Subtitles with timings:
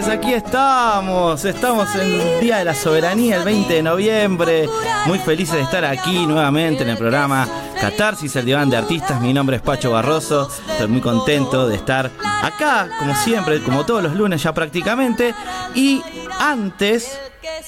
[0.00, 1.44] noches, aquí estamos.
[1.44, 4.68] Estamos en el Día de la Soberanía, el 20 de noviembre.
[5.06, 7.46] Muy felices de estar aquí nuevamente en el programa
[7.80, 9.20] Catarsis, el diván de artistas.
[9.20, 10.48] Mi nombre es Pacho Barroso.
[10.70, 12.10] Estoy muy contento de estar
[12.42, 15.34] acá, como siempre, como todos los lunes ya prácticamente.
[15.74, 16.02] Y
[16.38, 17.18] antes,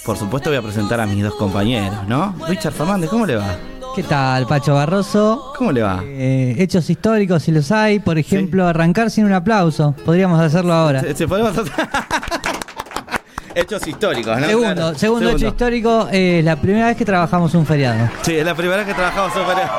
[0.04, 2.34] por supuesto, voy a presentar a mis dos compañeros, ¿no?
[2.48, 3.56] Richard Fernández, ¿cómo le va?
[3.94, 5.52] ¿Qué tal, Pacho Barroso?
[5.56, 6.00] ¿Cómo le va?
[6.04, 7.98] Eh, hechos históricos, si los hay.
[7.98, 9.94] Por ejemplo, arrancar sin un aplauso.
[10.04, 11.00] Podríamos hacerlo ahora.
[11.02, 11.52] Se, se podemos
[13.54, 14.46] Hechos históricos, ¿no?
[14.46, 14.98] Segundo, Claro.
[14.98, 18.08] segundo, hecho histórico, eh, la primera vez que trabajamos un feriado.
[18.22, 19.70] Sí, es la primera vez que trabajamos en feriado.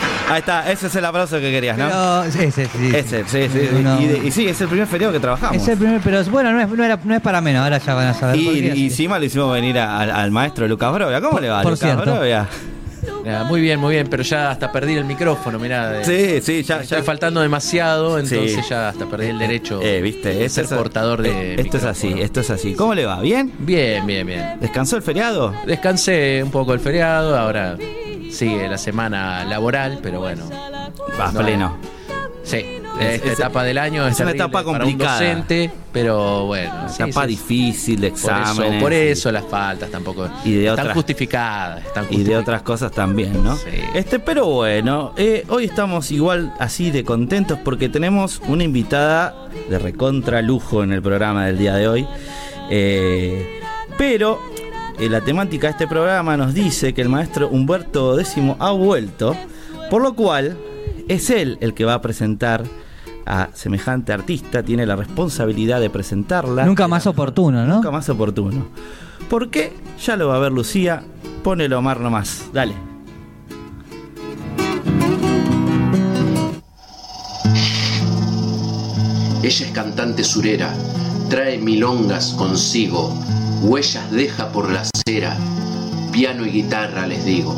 [0.28, 1.86] Ahí está, ese es el aplauso que querías, ¿no?
[1.86, 2.92] Pero, ese, sí.
[2.94, 3.68] Ese, sí, sí.
[3.78, 5.56] Uno- Y, de- y sí, es el primer feriado que trabajamos.
[5.56, 7.94] Es el primer, pero bueno, no es, no era- no es para menos, ahora ya
[7.94, 8.36] van a saber.
[8.38, 11.20] y, encima le hicimos venir a- al, al maestro Lucas Brovia.
[11.20, 12.14] ¿Cómo le va, por Lucas cierto.
[12.14, 12.48] Brovia?
[13.22, 15.90] Mirá, muy bien, muy bien, pero ya hasta perdí el micrófono, mirá.
[15.90, 16.80] de- Sí, sí, ya.
[16.80, 17.04] Estoy ya.
[17.04, 18.60] faltando demasiado, entonces Sí.
[18.70, 21.52] ya hasta perdí el derecho Eh, viste, de esto ser es- portador de.
[21.54, 22.74] eh, Esto es así, esto es así.
[22.74, 23.20] ¿Cómo le va?
[23.20, 23.52] ¿Bien?
[23.58, 24.58] Bien, bien, bien.
[24.58, 25.54] ¿Descansó el feriado?
[25.66, 27.76] Descansé un poco el feriado, ahora
[28.34, 30.44] sigue la semana laboral, pero bueno.
[31.18, 31.40] Va, No.
[31.40, 31.76] pleno.
[32.42, 32.56] Sí,
[33.00, 35.18] Es- esta es- etapa del año es es, una etapa para complicada.
[35.18, 36.88] un docente, pero bueno.
[36.90, 38.72] sí, Etapa sí, difícil de Por exámenes.
[38.74, 41.86] eso, por eso las faltas tampoco Y de están otras- justificadas.
[41.86, 42.42] Están y de justificadas.
[42.42, 43.56] otras cosas también, ¿no?
[43.56, 43.70] Sí.
[43.94, 49.78] Este, pero bueno, eh, hoy estamos igual así de contentos porque tenemos una invitada de
[49.78, 52.06] recontra lujo en el programa del día de hoy.
[52.70, 53.60] Eh,
[53.96, 54.40] pero
[54.98, 59.36] eh, la temática de este programa nos dice que el maestro Humberto X ha vuelto,
[59.90, 60.56] por lo cual
[61.08, 62.64] es él el que va a presentar
[63.26, 66.64] a semejante artista, tiene la responsabilidad de presentarla.
[66.64, 67.76] Nunca más oportuno, ¿no?
[67.76, 68.68] Nunca más oportuno.
[69.28, 69.72] ¿Por qué?
[70.04, 71.02] Ya lo va a ver Lucía.
[71.42, 72.50] Ponelo Omar nomás.
[72.52, 72.74] Dale.
[79.42, 80.74] Ella es cantante surera,
[81.28, 83.14] trae milongas consigo,
[83.64, 85.38] huellas deja por la acera,
[86.12, 87.54] piano y guitarra les digo.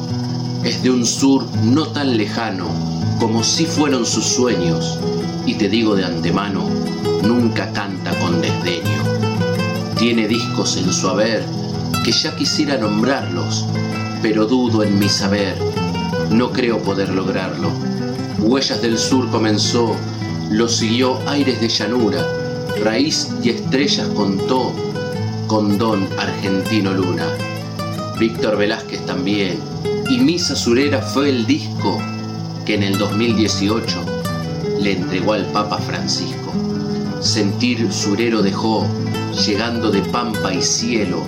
[0.62, 2.68] Es de un sur no tan lejano
[3.18, 5.00] como si fueron sus sueños,
[5.46, 6.68] y te digo de antemano,
[7.22, 9.02] nunca canta con desdeño.
[9.98, 11.44] Tiene discos en su haber
[12.04, 13.66] que ya quisiera nombrarlos,
[14.22, 15.58] pero dudo en mi saber,
[16.30, 17.70] no creo poder lograrlo.
[18.38, 19.96] Huellas del Sur comenzó,
[20.50, 22.24] lo siguió Aires de Llanura,
[22.84, 24.72] Raíz y Estrellas contó
[25.46, 27.26] con Don Argentino Luna.
[28.18, 29.58] Víctor Velázquez también,
[30.08, 31.98] y Misa Surera fue el disco
[32.64, 34.04] que en el 2018
[34.80, 36.52] le entregó al Papa Francisco.
[37.20, 38.86] Sentir surero dejó,
[39.46, 41.22] llegando de pampa y cielo,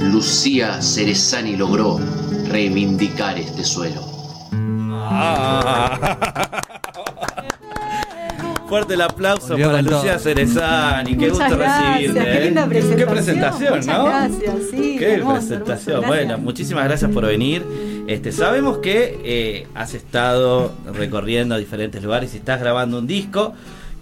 [0.00, 2.00] Lucía Cerezani logró
[2.48, 4.02] reivindicar este suelo.
[8.68, 10.18] Fuerte el aplauso Volvió para Lucía todo.
[10.24, 11.16] Cerezani.
[11.16, 12.20] Qué Muchas gusto gracias, recibirte.
[12.24, 12.44] qué ¿eh?
[12.44, 12.98] linda presentación.
[12.98, 14.04] Qué presentación, Muchas ¿no?
[14.04, 15.94] gracias, sí, Qué hermoso, presentación.
[15.96, 17.64] hermoso, bueno, muchísimas gracias por venir.
[18.08, 23.54] Este, sabemos que eh, has estado recorriendo diferentes lugares y estás grabando un disco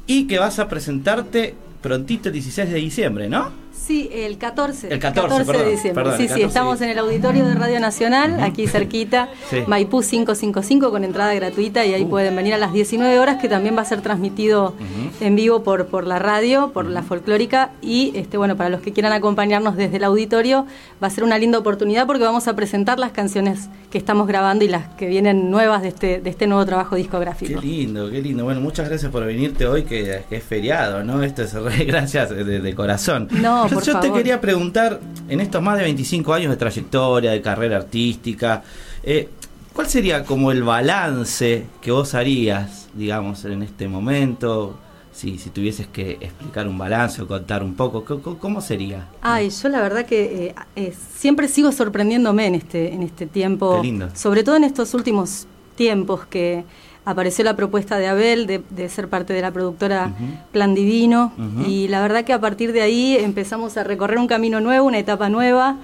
[0.06, 3.50] y que vas a presentarte prontito el 16 de diciembre, ¿no?
[3.76, 4.88] Sí, el 14.
[4.92, 6.02] El 14, perdón, de diciembre.
[6.04, 9.58] perdón, sí, sí, 14 estamos en el auditorio de Radio Nacional, aquí cerquita, Sí.
[9.66, 12.08] Maipú 555 con entrada gratuita y ahí Uh.
[12.08, 14.74] pueden venir a las 19 horas que también va a ser transmitido
[15.20, 18.92] en vivo por, por la radio, por la folclórica y este bueno, para los que
[18.92, 20.66] quieran acompañarnos desde el auditorio
[21.02, 24.64] va a ser una linda oportunidad porque vamos a presentar las canciones que estamos grabando
[24.64, 27.60] y las que vienen nuevas de este, de este nuevo trabajo Qué discográfico.
[27.60, 28.44] lindo, qué lindo.
[28.44, 31.22] Bueno, muchas gracias por venirte hoy, que, que es feriado, ¿no?
[31.22, 33.28] Esto es re gracias de, de corazón.
[33.30, 37.30] No, yo, por yo te quería preguntar, en estos más de 25 años de trayectoria,
[37.32, 38.62] de carrera artística,
[39.02, 39.28] eh,
[39.72, 44.78] ¿cuál sería como el balance que vos harías, digamos, en este momento?
[45.12, 49.06] Si, si tuvieses que explicar un balance o contar un poco, ¿cómo, cómo sería?
[49.22, 53.76] Ay, yo la verdad que eh, eh, siempre sigo sorprendiéndome en este, en este tiempo,
[53.80, 54.10] Qué lindo.
[54.14, 56.64] sobre todo en estos últimos tiempos que
[57.06, 60.12] apareció la propuesta de Abel de, de ser parte de la productora.
[60.52, 61.32] Plan Divino
[61.66, 64.98] y la verdad que a partir de ahí empezamos a recorrer un camino nuevo, una
[64.98, 65.76] etapa nueva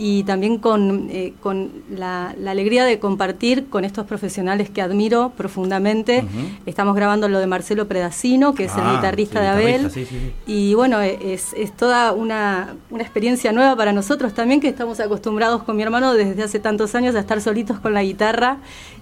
[0.00, 5.32] y también con, eh, con la, la alegría de compartir con estos profesionales que admiro
[5.36, 6.24] profundamente.
[6.66, 9.66] Estamos grabando lo de Marcelo Predacino, que es Ah, el guitarrista sí, de Abel.
[9.88, 10.52] guitarrista, sí, sí, sí.
[10.52, 15.00] Y bueno, e- es, es toda una, una experiencia nueva para nosotros también, que estamos
[15.00, 18.58] acostumbrados con mi hermano desde hace tantos años a estar solitos con la guitarra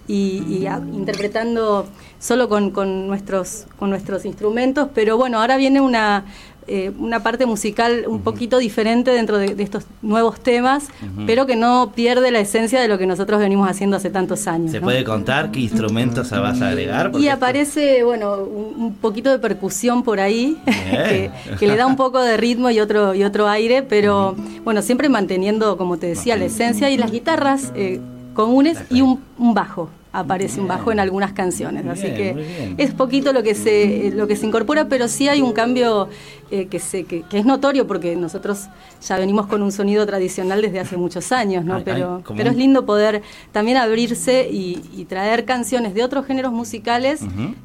[0.08, 1.86] y, y a- interpretando
[2.18, 4.88] solo con, con nuestros, con nuestros instrumentos.
[4.94, 6.24] Pero bueno, ahora viene una,
[6.68, 10.88] eh, una parte musical un poquito diferente dentro de, de estos nuevos temas,
[11.26, 14.70] pero que no pierde la esencia de lo que nosotros venimos haciendo hace tantos años.
[14.72, 14.84] ¿Se ¿no?
[14.86, 17.10] puede contar qué instrumentos vas a agregar?
[17.12, 20.56] Porque Y esto- aparece, bueno, un, un poquito de percusión por ahí,
[21.58, 25.08] que le da un poco de ritmo y otro, y otro aire, pero bueno, siempre
[25.08, 28.00] manteniendo, como te decía, la esencia y las guitarras eh,
[28.36, 29.88] comunes y un, un bajo.
[30.18, 34.36] Aparece un bajo en algunas canciones, así que es poquito lo que se lo que
[34.36, 36.08] se incorpora, pero sí hay un cambio
[36.50, 38.66] eh, que, se, que, que es notorio porque nosotros
[39.06, 41.74] ya venimos con un sonido tradicional desde hace muchos años, ¿no?
[41.76, 43.20] Ay, pero pero es lindo poder
[43.52, 47.20] también abrirse y, y traer canciones de otros géneros musicales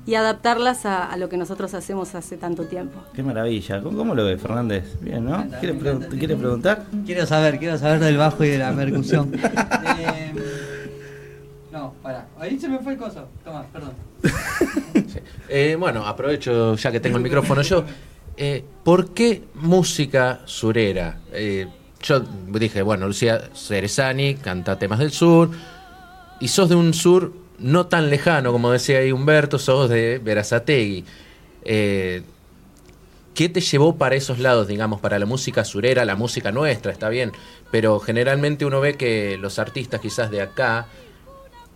[0.06, 3.00] y adaptarlas a, a lo que nosotros hacemos hace tanto tiempo.
[3.14, 3.82] Qué maravilla.
[3.82, 4.84] ¿Cómo, cómo lo ves, Fernández?
[5.00, 5.46] Bien, ¿no?
[5.60, 6.86] ¿Quiere, pregun- ¿quiere preguntar?
[7.06, 9.32] Quiero saber, quiero saber del bajo y de la percusión.
[10.04, 10.34] Eh,
[11.72, 12.28] no, pará.
[12.40, 13.28] Ahí se me fue el coso.
[13.44, 13.94] Toma, perdón.
[15.54, 17.84] Eh, bueno, aprovecho ya que tengo el micrófono yo.
[18.38, 21.20] Eh, ¿Por qué música surera?
[21.34, 21.68] Eh,
[22.02, 25.50] yo dije, bueno, Lucía Cerezani canta temas del sur
[26.40, 31.04] y sos de un sur no tan lejano, como decía ahí Humberto, sos de Verazategui.
[33.34, 37.10] ¿Qué te llevó para esos lados, digamos, para la música surera, la música nuestra, está
[37.10, 37.32] bien?
[37.72, 40.88] Pero generalmente uno ve que los artistas quizás de acá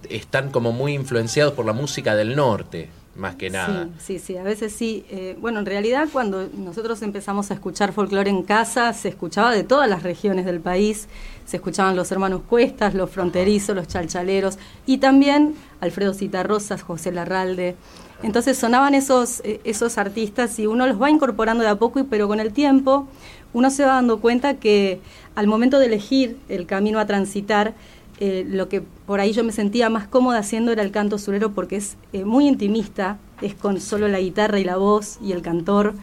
[0.10, 3.88] están como muy influenciados por la música del norte, más que nada.
[3.98, 5.06] Sí, sí, sí, a veces sí.
[5.10, 9.63] Eh, bueno, en realidad cuando nosotros empezamos a escuchar folclore en casa, se escuchaba de
[9.63, 11.07] todas las regiones del país,
[11.46, 17.75] se escuchaban los hermanos Cuestas, los fronterizos, los chalchaleros, y también Alfredo Citarrosas, José Larralde.
[18.24, 22.04] Entonces sonaban esos, eh, esos artistas y uno los va incorporando de a poco, y-
[22.04, 23.07] pero con el tiempo
[23.54, 25.00] uno se va dando cuenta que
[25.36, 27.74] al momento de elegir el camino a transitar,
[28.19, 31.51] eh, lo que por ahí yo me sentía más cómoda haciendo era el canto surero
[31.51, 35.41] porque es eh, muy intimista, es con solo la guitarra y la voz y el
[35.41, 35.95] cantor.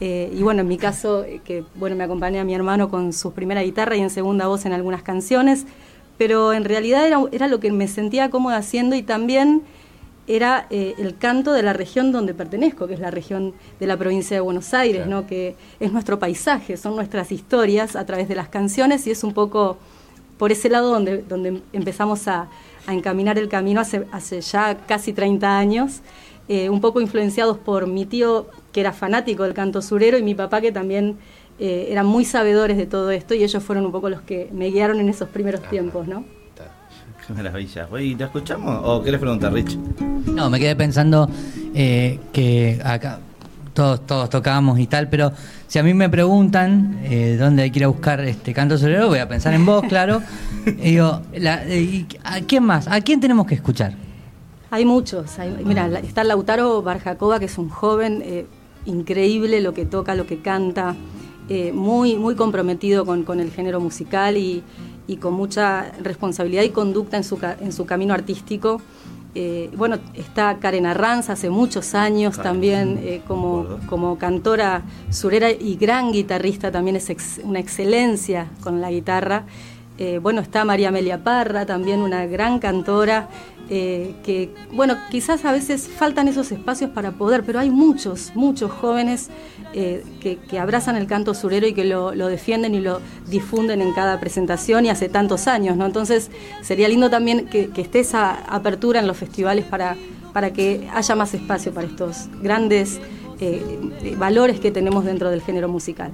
[0.00, 3.62] Eh, y bueno, en mi caso, que bueno, me acompaña mi hermano con su primera
[3.62, 5.66] guitarra y en segunda voz en algunas canciones,
[6.16, 9.62] pero en realidad era, era lo que me sentía cómoda haciendo y también
[10.26, 14.36] era el canto de la región donde pertenezco, que es la región de la provincia
[14.36, 15.22] de Buenos Aires, Claro.
[15.22, 15.26] ¿no?
[15.26, 19.34] que es nuestro paisaje, son nuestras historias a través de las canciones y es un
[19.34, 19.76] poco
[20.40, 22.48] por ese lado donde, donde empezamos a,
[22.86, 26.00] a encaminar el camino hace, hace ya casi 30 años,
[26.48, 30.34] eh, un poco influenciados por mi tío que era fanático del canto surero y mi
[30.34, 31.18] papá que también
[31.58, 34.70] eh, eran muy sabedores de todo esto y ellos fueron un poco los que me
[34.70, 36.24] guiaron en esos primeros tiempos, ¿no?
[37.26, 37.86] Qué maravilla.
[38.00, 38.80] ¿Y te escuchamos?
[38.82, 39.76] ¿O querés preguntar, Rich?
[40.24, 41.28] No, me quedé pensando
[41.74, 43.20] eh, que acá
[43.74, 45.32] todos, todos tocábamos y tal, pero
[45.66, 49.08] si a mí me preguntan eh, dónde hay que ir a buscar este canto solero,
[49.08, 50.22] voy a pensar en vos, claro.
[50.66, 52.88] y digo, la- eh, ¿a quién más?
[52.88, 53.94] ¿A quién tenemos que escuchar?
[54.70, 55.38] Hay muchos.
[55.38, 58.46] hay- mira, está Lautaro Barjacoba, que es un joven eh,
[58.86, 60.94] increíble lo que toca, lo que canta,
[61.74, 64.62] muy, muy comprometido con, con el género musical y,
[65.08, 68.80] y con mucha responsabilidad y conducta en su, en su camino artístico.
[69.34, 75.50] Eh, bueno, está Karen Arranz hace muchos años Karen, también eh, como, como cantora surera
[75.50, 79.44] y gran guitarrista, también es ex- una excelencia con la guitarra.
[79.98, 83.28] Eh, bueno, está María Amelia Parra, también una gran cantora,
[83.68, 89.30] que, bueno, quizás a veces faltan esos espacios para poder, pero hay muchos, muchos jóvenes
[89.74, 93.80] eh, que, que abrazan el canto surero y que lo, lo defienden y lo difunden
[93.80, 95.86] en cada presentación y hace tantos años, ¿no?
[95.86, 96.30] Entonces
[96.62, 99.96] sería lindo también que, que esté esa apertura en los festivales para,
[100.32, 103.00] para que haya más espacio para estos grandes
[103.40, 106.10] eh, valores que tenemos dentro del género musical.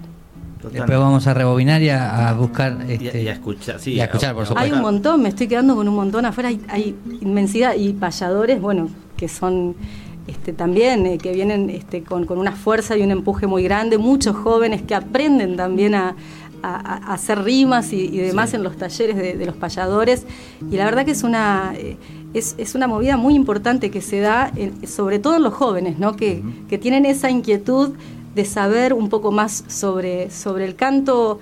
[0.72, 2.78] Después vamos a rebobinar y a, a buscar.
[2.88, 3.92] Y, Este, y a escuchar, sí.
[3.92, 4.64] y a escuchar, por supuesto.
[4.64, 8.60] Hay un montón, me estoy quedando con un montón afuera, hay, hay inmensidad y payadores,
[8.60, 9.76] bueno, que son
[10.26, 13.98] este, también, eh, que vienen este, con, con una fuerza y un empuje muy grande,
[13.98, 16.16] muchos jóvenes que aprenden también a,
[16.62, 20.26] a- a hacer rimas y, y demás en los talleres de, de los payadores,
[20.70, 21.72] y la verdad que es una...
[21.76, 21.96] eh,
[22.34, 25.98] es, es una movida muy importante que se da, en- sobre todo en los jóvenes,
[25.98, 26.16] ¿no?
[26.16, 27.92] que, que tienen esa inquietud
[28.34, 31.40] de saber un poco más sobre, sobre el canto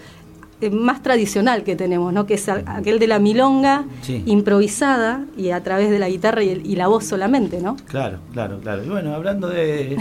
[0.71, 2.27] más tradicional que tenemos, ¿no?
[2.27, 4.23] que es aquel de la milonga Sí.
[4.27, 7.77] improvisada y a través de la guitarra y, el- y la voz solamente, ¿no?
[7.87, 8.85] Claro, claro, claro.
[8.85, 9.97] Y bueno, hablando de.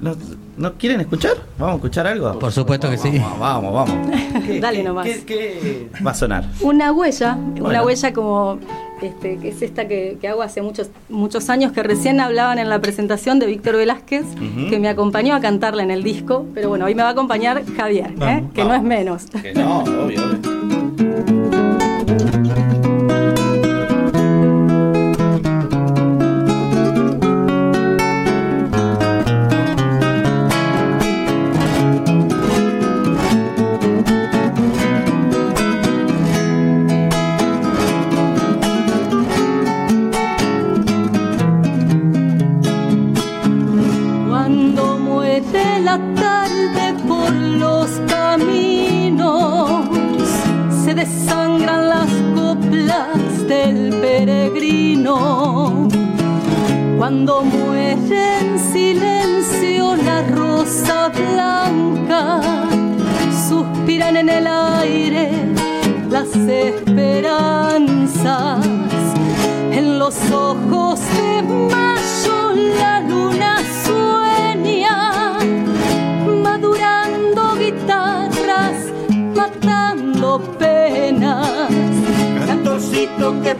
[0.00, 0.14] ¿No,
[0.56, 1.32] ¿no quieren escuchar?
[1.58, 2.38] ¿Vamos a escuchar algo?
[2.38, 3.18] Por supuesto que sí.
[3.18, 4.08] Vamos, vamos, vamos.
[4.46, 5.06] ¿Qué- Dale qué- nomás.
[5.06, 6.44] ¿qué, qué va a sonar?
[6.60, 8.58] Una huella, una huella como
[9.02, 12.68] este, que es esta que, que hago hace muchos, muchos años, que recién hablaban en
[12.68, 14.24] la presentación de Víctor Velázquez,
[14.70, 17.64] que me acompañó a cantarla en el disco, pero bueno, hoy me va a acompañar
[17.76, 18.14] Javier, ¿eh?
[18.16, 19.26] Vamos, que no es menos.
[19.42, 20.87] Que no, obvio, obvio.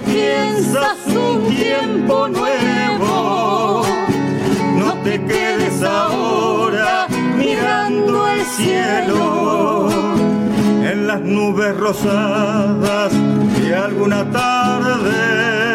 [0.05, 3.83] Piensas un tiempo nuevo,
[4.77, 9.89] no te quedes ahora mirando el cielo
[10.83, 13.13] en las nubes rosadas
[13.61, 15.69] de alguna tarde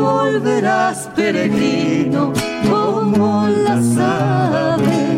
[0.00, 2.32] volverás peregrino
[2.68, 5.09] como las aves.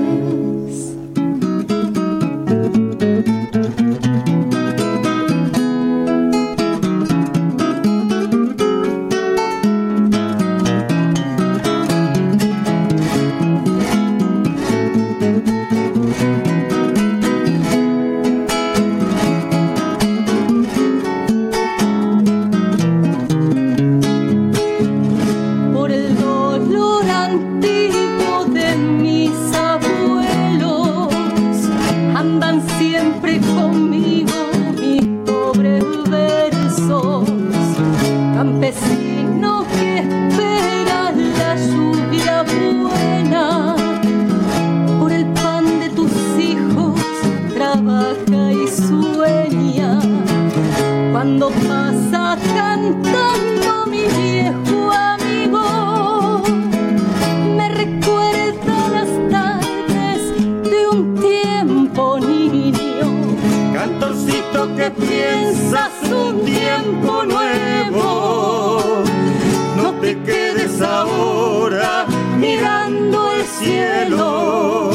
[73.63, 74.91] Cielo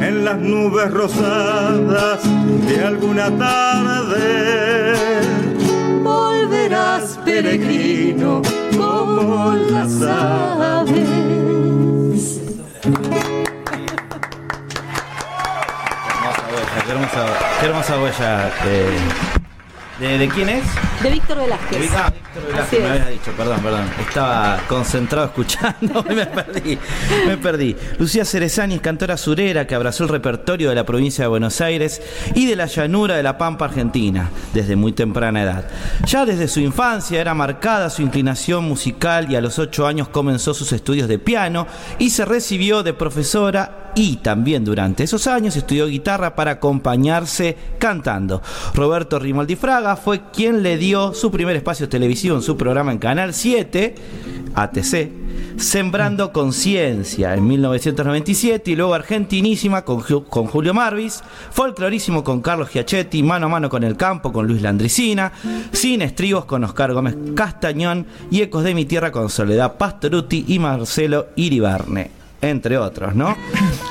[0.00, 2.20] en las nubes rosadas
[2.66, 4.94] de alguna tarde.
[6.02, 8.42] Volverás peregrino
[8.76, 11.08] como las aves.
[16.10, 16.66] Hermosa huella,
[17.60, 19.43] qué hermosa, qué huella.
[19.98, 20.64] De, de quién es?
[21.02, 21.90] De Víctor Velázquez.
[21.96, 23.90] Ah, Víctor Velázquez, me habías dicho, perdón, perdón.
[24.00, 26.78] Estaba concentrado escuchando y me perdí.
[27.26, 27.76] Me perdí.
[27.98, 32.02] Lucía Cerezani es cantora surera que abrazó el repertorio de la provincia de Buenos Aires
[32.34, 35.68] y de la llanura de la Pampa Argentina desde muy temprana edad.
[36.06, 40.54] Ya desde su infancia era marcada su inclinación musical y a los ocho años comenzó
[40.54, 41.66] sus estudios de piano
[41.98, 48.42] y se recibió de profesora y también durante esos años estudió guitarra para acompañarse cantando.
[48.74, 52.98] Roberto Rimoldi Fraga fue quien le dio su primer espacio televisivo en su programa en
[52.98, 53.94] Canal 7,
[54.54, 55.10] ATC,
[55.56, 62.70] Sembrando Conciencia en 1997 y luego Argentinísima con, Ju- con Julio Marvis, Folclorísimo con Carlos
[62.72, 65.32] Giachetti, Mano a Mano con el Campo con Luis Landricina,
[65.72, 70.58] Sin Estribos con Oscar Gómez Castañón y Ecos de mi Tierra con Soledad Pastoruti y
[70.58, 73.36] Marcelo Iribarne entre otros, ¿no?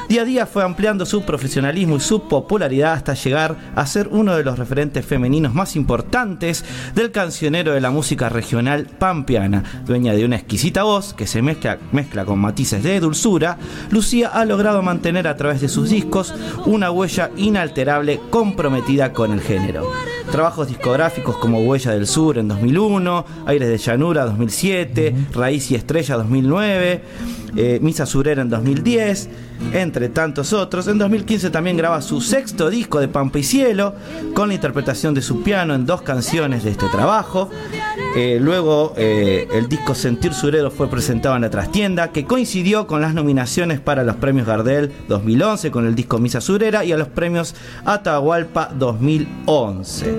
[0.09, 4.35] Día a día fue ampliando su profesionalismo y su popularidad hasta llegar a ser uno
[4.35, 9.63] de los referentes femeninos más importantes del cancionero de la música regional pampeana.
[9.85, 13.57] Dueña de una exquisita voz que se mezcla, mezcla con matices de dulzura,
[13.89, 16.33] Lucía ha logrado mantener a través de sus discos
[16.65, 19.91] una huella inalterable comprometida con el género.
[20.31, 26.15] Trabajos discográficos como Huella del Sur en 2001, Aires de Llanura 2007, Raíz y Estrella
[26.15, 27.03] 2009,
[27.55, 29.29] eh, Misa Surera en 2010,
[29.73, 30.87] entre tantos otros.
[30.87, 33.95] En 2015 también graba su sexto disco de Pampa y Cielo,
[34.33, 37.49] con la interpretación de su piano en dos canciones de este trabajo.
[38.15, 43.01] Eh, luego eh, el disco Sentir Surero fue presentado en la trastienda, que coincidió con
[43.01, 47.07] las nominaciones para los premios Gardel 2011 con el disco Misa Surera y a los
[47.07, 47.55] premios
[47.85, 50.13] Atahualpa 2011.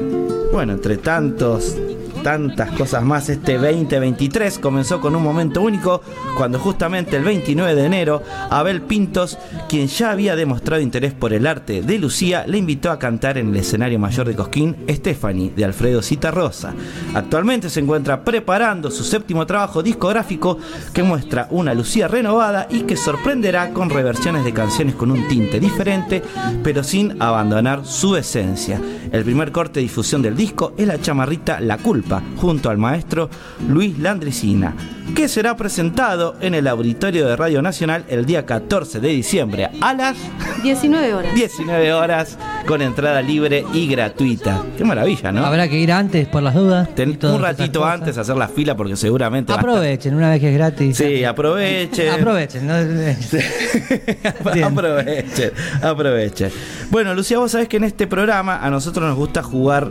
[0.53, 1.76] Bueno, entre tantos
[2.25, 6.00] tantas cosas más, este 2023 comenzó con un momento único
[6.38, 9.38] cuando justamente el 29 de enero Abel Pintos,
[9.69, 13.50] quien ya había demostrado interés por el arte de Lucía, le invitó a cantar en
[13.50, 16.73] el escenario mayor de Cosquín Stephanie de Alfredo Citarrosa.
[17.14, 20.59] Actualmente se encuentra preparando su séptimo trabajo discográfico
[20.95, 25.61] que muestra una Lucía renovada y que sorprenderá con reversiones de canciones con un tinte
[25.61, 26.23] diferente,
[26.62, 28.81] pero sin abandonar su esencia.
[29.12, 32.78] El primer corte de difusión del disco es la chamarrita La Culpa, Pampa, junto al
[32.78, 33.28] maestro
[33.68, 34.75] Luis Landricina,
[35.14, 39.94] que será presentado en el Auditorio de Radio Nacional el día 14 de diciembre a
[39.94, 40.16] las
[40.62, 41.35] 19 horas.
[41.35, 44.62] 19 horas con entrada libre y gratuita.
[44.76, 45.44] Qué maravilla, ¿no?
[45.44, 46.88] Habrá que ir antes por las dudas.
[46.94, 50.54] Ten- un ratito antes hacer la fila porque seguramente a Aprovechen, una vez que es
[50.54, 50.97] gratis.
[50.97, 52.11] Sí, aprovechen.
[52.11, 52.66] Aprovechen.
[52.66, 52.75] ¿no?
[54.66, 55.50] Aprovechen,
[55.83, 56.50] aprovechen.
[56.90, 59.90] Bueno, Lucía, vos sabés que en este programa a nosotros nos gusta jugar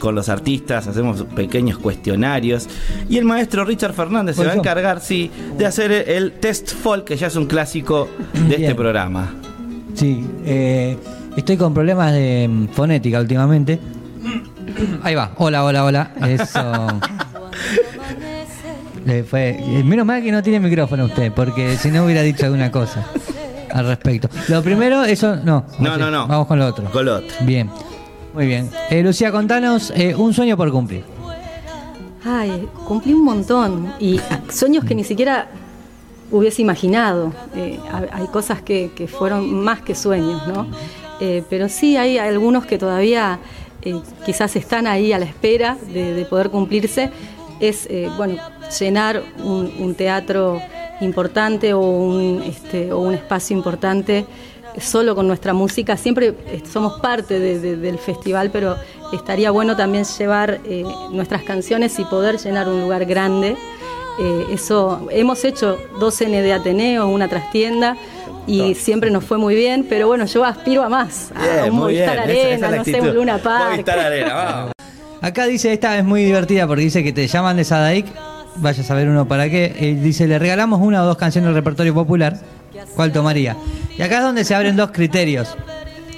[0.00, 2.68] con los artistas, hacemos pequeños cuestionarios
[3.08, 6.74] y el maestro Richard Fernández se ¿Voy va a encargar, sí, de hacer el, test
[6.74, 8.08] folk, que ya es un clásico
[8.48, 9.32] de este programa.
[9.94, 10.96] Sí, eh,
[11.36, 13.78] estoy con problemas de mm, fonética últimamente.
[15.02, 16.10] Ahí va, hola, hola, hola.
[16.26, 16.86] Eso.
[19.04, 22.46] Le fue, eh, menos mal que no tiene micrófono usted, porque si no hubiera dicho
[22.46, 23.06] alguna cosa
[23.72, 24.28] al respecto.
[24.48, 25.64] Lo primero, eso, no.
[25.78, 26.26] No, no, no.
[26.26, 26.84] Vamos con lo otro.
[26.90, 27.34] Con lo otro.
[27.42, 27.70] Bien,
[28.34, 28.70] muy bien.
[28.90, 31.04] Eh, Lucía, contanos eh, un sueño por cumplir.
[32.24, 33.92] Ay, cumplí un montón.
[33.98, 34.20] Y
[34.50, 35.48] sueños que ni siquiera
[36.30, 37.32] hubiese imaginado.
[37.56, 40.66] Eh, ha- hay cosas que, que fueron más que sueños, ¿no?
[41.20, 43.38] Eh, pero sí hay algunos que todavía
[44.26, 47.10] quizás están ahí a la espera de, de poder cumplirse.
[47.60, 48.36] Es, bueno,
[48.78, 50.60] llenar un, un teatro
[51.02, 54.24] importante o un, este, o un espacio importante
[54.80, 55.96] solo con nuestra música.
[55.96, 58.76] Siempre eh, somos parte de- de- del festival, pero
[59.12, 63.56] estaría bueno también llevar eh, nuestras canciones y poder llenar un lugar grande.
[64.18, 67.96] Eh, eso hemos hecho dos N de Ateneo, una trastienda.
[68.46, 71.78] Y siempre nos fue muy bien, pero bueno, yo aspiro a más, a Bien, un
[71.78, 72.06] muy bien.
[72.08, 73.70] Movistar esa- esa es Arena, no sé, un Luna Park.
[73.72, 74.72] Movistar Arena, vamos.
[75.20, 78.06] Acá dice, esta es muy divertida porque dice que te llaman de Sadaic,
[78.56, 79.76] vaya a saber uno para qué.
[79.78, 82.38] Eh, dice, le regalamos una o dos canciones del repertorio popular,
[82.94, 83.56] ¿cuál tomaría?
[83.96, 85.56] Y acá es donde se abren dos criterios.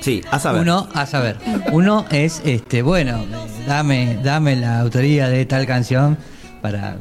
[0.00, 0.62] Sí, a saber.
[0.62, 1.36] Uno, a saber,
[1.70, 3.24] uno es, este, bueno,
[3.66, 6.18] dame, dame la autoría de tal canción
[6.60, 6.96] para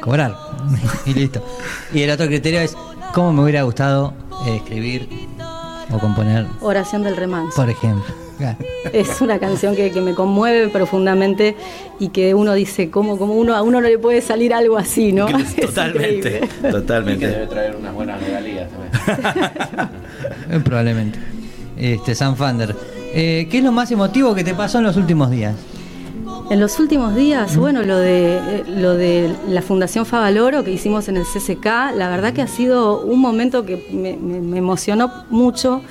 [0.00, 0.34] cobrar.
[1.06, 1.44] y listo.
[1.92, 2.74] Y el otro criterio es,
[3.12, 4.14] ¿cómo me hubiera gustado
[4.46, 5.08] eh, escribir
[5.90, 7.54] o componer, Oración del remanso.
[7.56, 8.25] por ejemplo?
[8.92, 11.56] Es una canción que, que me conmueve profundamente
[11.98, 15.12] y que uno dice, ¿cómo, cómo uno, a uno no le puede salir algo así,
[15.12, 15.26] no?
[15.38, 16.48] Es Totalmente, increíble.
[16.62, 17.26] Que totalmente.
[17.28, 19.90] debe traer unas buenas regalías también.
[20.64, 21.18] Probablemente.
[21.78, 22.74] Este, Sam Fander.
[23.14, 25.54] Eh, ¿Qué es lo más emotivo que te pasó en los últimos días?
[26.50, 31.08] En los últimos días, bueno, lo de, eh, lo de la Fundación Favaloro que hicimos
[31.08, 31.64] en el CCK,
[31.96, 35.82] la verdad que ha sido un momento que me, me- me emocionó mucho,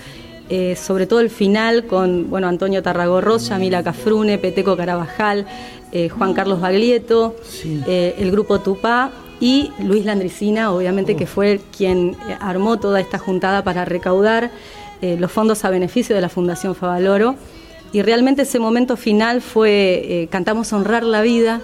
[0.49, 5.47] eh, sobre todo el final con bueno, Antonio Tarragorros, Yamila Cafrune, Peteco Carabajal,
[5.91, 12.15] eh, Juan Carlos Baglietto, eh, el grupo Tupá y Luis Landricina, obviamente que fue quien
[12.39, 14.51] armó toda esta juntada para recaudar
[15.01, 17.35] los fondos a beneficio de la Fundación Favaloro.
[17.95, 21.61] Y realmente ese momento final fue, eh, cantamos Honrar la Vida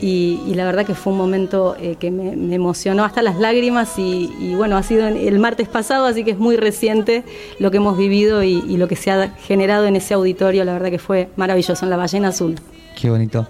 [0.00, 3.36] y, y la verdad que fue un momento eh, que me, me emocionó hasta las
[3.36, 7.24] lágrimas y, y bueno, ha sido el martes pasado, así que es muy reciente
[7.58, 10.72] lo que hemos vivido y, y lo que se ha generado en ese auditorio, la
[10.72, 12.54] verdad que fue maravilloso, en la Ballena Azul.
[12.98, 13.46] Qué bonito.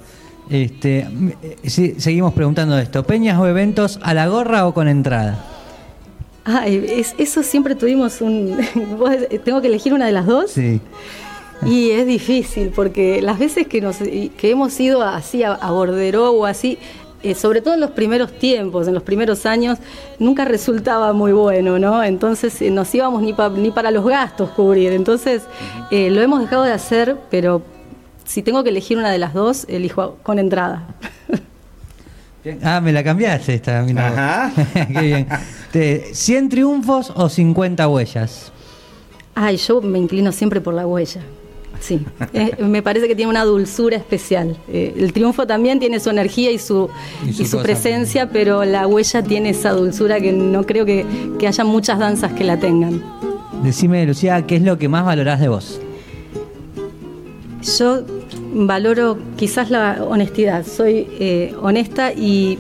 [0.50, 1.06] Este,
[1.42, 3.04] eh, seguimos preguntando esto.
[3.04, 5.44] ¿Peñas o eventos a la gorra o con entrada?
[6.44, 8.56] Ay, es- eso siempre tuvimos un...
[8.98, 10.50] ¿Vos- ¿Tengo que elegir una de las dos?
[10.50, 10.80] Sí.
[11.66, 16.30] Y es difícil porque las veces que, nos, que hemos ido así a, a Borderó
[16.32, 16.78] o así,
[17.22, 19.78] eh, sobre todo en los primeros tiempos, en los primeros años,
[20.18, 22.04] nunca resultaba muy bueno, ¿no?
[22.04, 24.92] Entonces eh, nos íbamos ni, pa- ni para los gastos cubrir.
[24.92, 25.42] Entonces
[25.90, 27.62] eh, lo hemos dejado de hacer, pero
[28.24, 30.86] si tengo que elegir una de las dos, elijo con entrada.
[32.62, 33.82] Ah, me la cambiaste esta.
[33.82, 34.06] mira.
[34.46, 34.52] Ajá.
[34.86, 35.26] Qué bien.
[35.72, 38.52] Te- ¿100 triunfos o 50 huellas?
[39.34, 41.22] Ay, yo me inclino siempre por la huella.
[41.80, 42.00] Sí,
[42.32, 44.56] Eh, me parece que tiene una dulzura especial.
[44.68, 46.88] Eh, el triunfo también tiene su energía y su,
[47.24, 51.04] Y y su presencia, pero la huella tiene esa dulzura que no creo que,
[51.38, 53.02] que haya muchas danzas que la tengan.
[53.62, 55.80] Decime, Lucía, ¿qué es lo que más valorás de vos?
[57.78, 58.02] Yo
[58.54, 60.64] valoro quizás la honestidad.
[60.66, 62.58] Soy eh, honesta y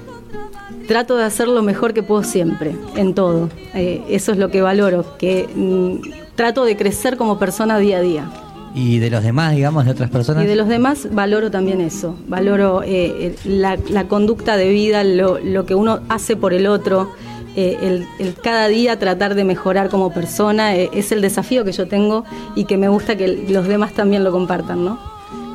[0.88, 3.48] trato de hacer lo mejor que puedo siempre, en todo.
[3.74, 8.00] Eh, eso es lo que valoro, que mm, trato de crecer como persona día a
[8.00, 8.30] día.
[8.76, 10.44] ¿Y de los demás, digamos, de otras personas?
[10.44, 15.38] Y de los demás valoro también eso, valoro eh, la, la conducta de vida, lo,
[15.38, 17.10] lo que uno hace por el otro,
[17.56, 21.72] eh, el, el cada día tratar de mejorar como persona, eh, es el desafío que
[21.72, 24.98] yo tengo y que me gusta que los demás también lo compartan, ¿no?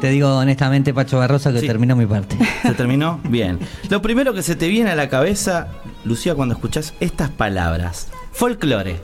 [0.02, 1.68] Te digo honestamente, Pacho Barrosa, que Sí.
[1.68, 2.36] terminó mi parte.
[2.64, 3.20] ¿Se terminó?
[3.30, 3.60] Bien.
[3.92, 5.68] Lo primero que se te viene a la cabeza,
[6.06, 8.08] Lucía, cuando escuchás estas palabras.
[8.32, 8.96] Folclore.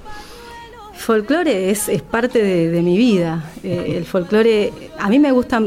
[0.98, 3.44] Folclore es, es parte de, de mi vida.
[3.64, 5.62] Eh, el folclore, a mí me gusta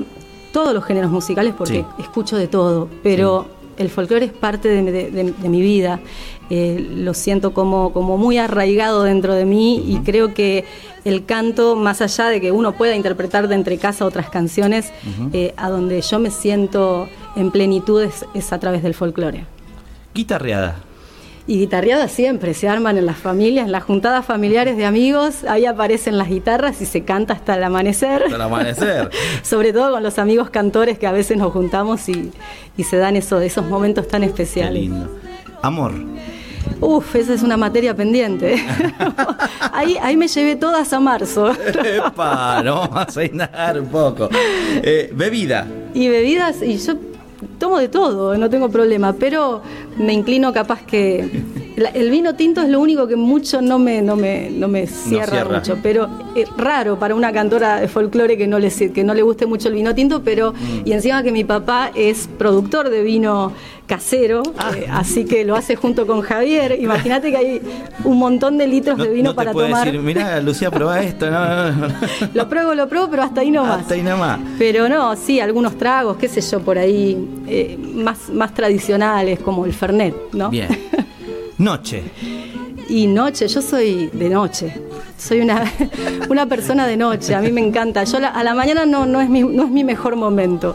[0.53, 2.03] todos los géneros musicales porque Sí.
[2.03, 3.47] escucho de todo, pero
[3.79, 6.01] el folclore es parte de, de- de- de mi vida.
[6.51, 10.65] Eh, lo siento como, como muy arraigado dentro de mí y creo que
[11.05, 14.93] el canto, más allá de que uno pueda interpretar de entre casa otras canciones,
[15.33, 19.47] eh, a donde yo me siento en plenitud es, es a través del folclore.
[20.13, 20.81] Guitarreada.
[21.51, 25.67] Y guitarreadas siempre se arman en las familias, en las juntadas familiares de amigos, ahí
[25.67, 28.23] aparecen las guitarras y se canta hasta el amanecer.
[28.23, 29.11] Hasta el amanecer.
[29.43, 32.31] Sobre todo con los amigos cantores que a veces nos juntamos y,
[32.77, 34.81] y se dan eso, esos momentos tan Qué especiales.
[34.81, 35.11] lindo.
[35.61, 35.93] Amor.
[36.81, 38.65] Uf, esa es una materia pendiente.
[39.73, 41.51] ahí, ahí me llevé todas a marzo.
[41.51, 44.29] Epa, no vamos a indagar un poco.
[44.33, 45.67] Eh, bebida.
[45.95, 46.95] Y bebidas, y yo
[47.61, 49.63] tomo de todo, no tengo problema, pero
[49.99, 51.29] me inclino capaz que
[51.95, 55.27] el vino tinto es lo único que mucho no me, no me, no me cierra,
[55.27, 55.59] cierra.
[55.59, 59.23] mucho, pero es raro para una cantora de folclore que no le, que no le
[59.23, 60.83] guste mucho el vino tinto, pero Mm.
[60.89, 63.53] y encima que mi papá es productor de vino
[63.87, 64.71] casero, Ah.
[64.77, 66.79] eh, así que lo hace junto con Javier.
[66.81, 67.61] Imagínate que hay
[68.05, 69.85] un montón de litros No, de vino no te para tomar.
[69.87, 71.29] decir, mirá, Lucía, probá esto.
[71.31, 71.41] No,
[71.73, 71.95] no, no.
[72.35, 73.81] Lo pruebo, lo pruebo, pero hasta ahí no más.
[73.83, 74.39] Hasta ahí nomás.
[74.59, 77.17] Pero no, sí, algunos tragos, qué sé yo, por ahí,
[77.51, 80.51] eh, más, más tradicionales, como el Fernet, ¿no?
[80.51, 80.69] Bien.
[81.59, 82.03] Noche.
[82.89, 84.73] Y noche, yo soy de noche.
[85.17, 85.71] Soy una,
[86.31, 88.03] una persona de noche, a mí me encanta.
[88.05, 90.75] Yo la- a la mañana no, no, es, mi, no es mi mejor momento.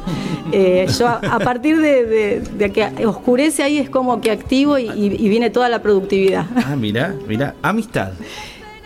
[0.51, 4.77] Eh, yo a, a partir de, de- de que oscurece ahí es como que activo
[4.77, 6.45] y, y- y viene toda la productividad.
[6.65, 7.55] Ah, mirá, mirá.
[7.63, 8.11] Amistad.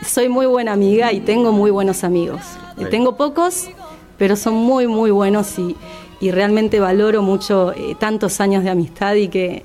[0.03, 2.41] Soy muy buena amiga y tengo muy buenos amigos.
[2.89, 3.67] Tengo pocos,
[4.17, 5.75] pero son muy, muy buenos y,
[6.19, 9.63] y realmente valoro mucho eh, tantos años de amistad y que,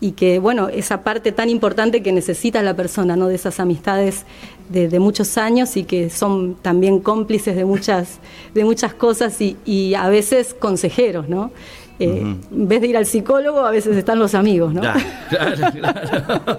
[0.00, 3.28] y que, bueno, esa parte tan importante que necesita la persona, ¿no?
[3.28, 4.24] De esas amistades
[4.68, 8.18] de, de muchos años y que son también cómplices de muchas,
[8.54, 11.50] de muchas cosas y, y a veces consejeros, ¿no?
[11.98, 14.82] Eh, En vez de ir al psicólogo, a veces están los amigos, ¿no?
[14.82, 16.56] Claro, claro, claro.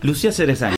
[0.00, 0.76] Lucía Cerezani.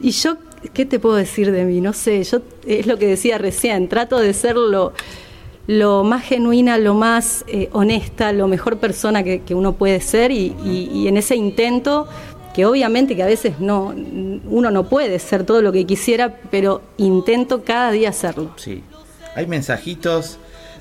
[0.00, 0.36] Y yo,
[0.72, 1.80] ¿qué te puedo decir de mí?
[1.80, 4.92] No sé, yo es lo que decía recién, trato de ser lo,
[5.78, 10.32] lo más genuina, lo más eh, honesta, lo mejor persona que, que uno puede ser
[10.32, 12.08] y, y- y en ese intento,
[12.54, 13.94] que obviamente que a veces no,
[14.48, 18.50] uno no puede ser todo lo que quisiera, pero intento cada día hacerlo.
[18.56, 18.82] Sí.
[19.36, 20.38] Hay mensajitos.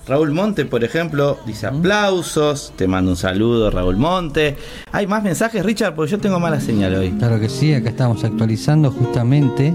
[0.08, 2.74] Raúl Monte, por ejemplo, dice aplausos.
[2.76, 4.58] Te mando un saludo, Raúl Monte.
[4.92, 7.12] Hay más mensajes, Richard, porque yo tengo mala señal hoy.
[7.12, 9.72] Claro que sí, acá estamos actualizando justamente.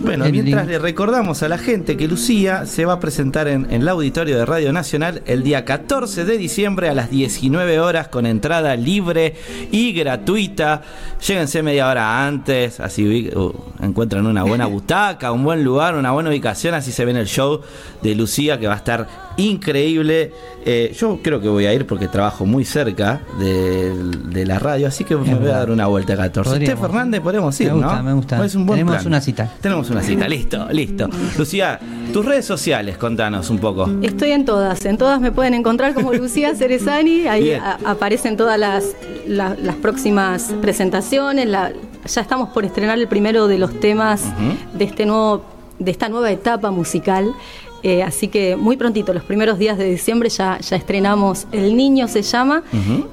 [0.00, 3.82] Bueno, mientras le recordamos a la gente que Lucía se va a presentar en, en
[3.82, 8.24] el auditorio de Radio Nacional el día 14 de diciembre a las 19 horas con
[8.24, 9.34] entrada libre
[9.70, 10.82] y gratuita.
[11.26, 16.30] Lléguense media hora antes, así uh, encuentran una buena butaca, un buen lugar, una buena
[16.30, 17.60] ubicación, así se ven el show
[18.02, 20.32] de Lucía que va a estar increíble.
[20.64, 23.94] Eh, yo creo que voy a ir porque trabajo muy cerca de,
[24.26, 26.50] de la radio, así que me voy a dar una vuelta 14.
[26.52, 26.76] Usted.
[26.76, 28.02] Fernández, podemos ir, Me gusta, ¿no?
[28.02, 28.44] me gusta.
[28.44, 29.06] Es un buen Tenemos plan.
[29.06, 29.50] una cita.
[29.62, 31.08] Tenemos una cita, listo, listo.
[31.38, 31.80] Lucía,
[32.12, 33.88] tus redes sociales, contanos un poco.
[34.02, 38.58] Estoy en todas, en todas me pueden encontrar como Lucía Cerezani, ahí a- aparecen todas
[38.58, 38.84] las,
[39.26, 41.72] la- las próximas presentaciones, la-
[42.06, 44.22] ya estamos por estrenar el primero de los temas
[44.74, 45.42] de este nuevo,
[45.78, 47.32] de esta nueva etapa musical.
[47.82, 52.08] Eh, así que muy prontito, los primeros días de diciembre ya, ya estrenamos El Niño
[52.08, 52.62] se llama,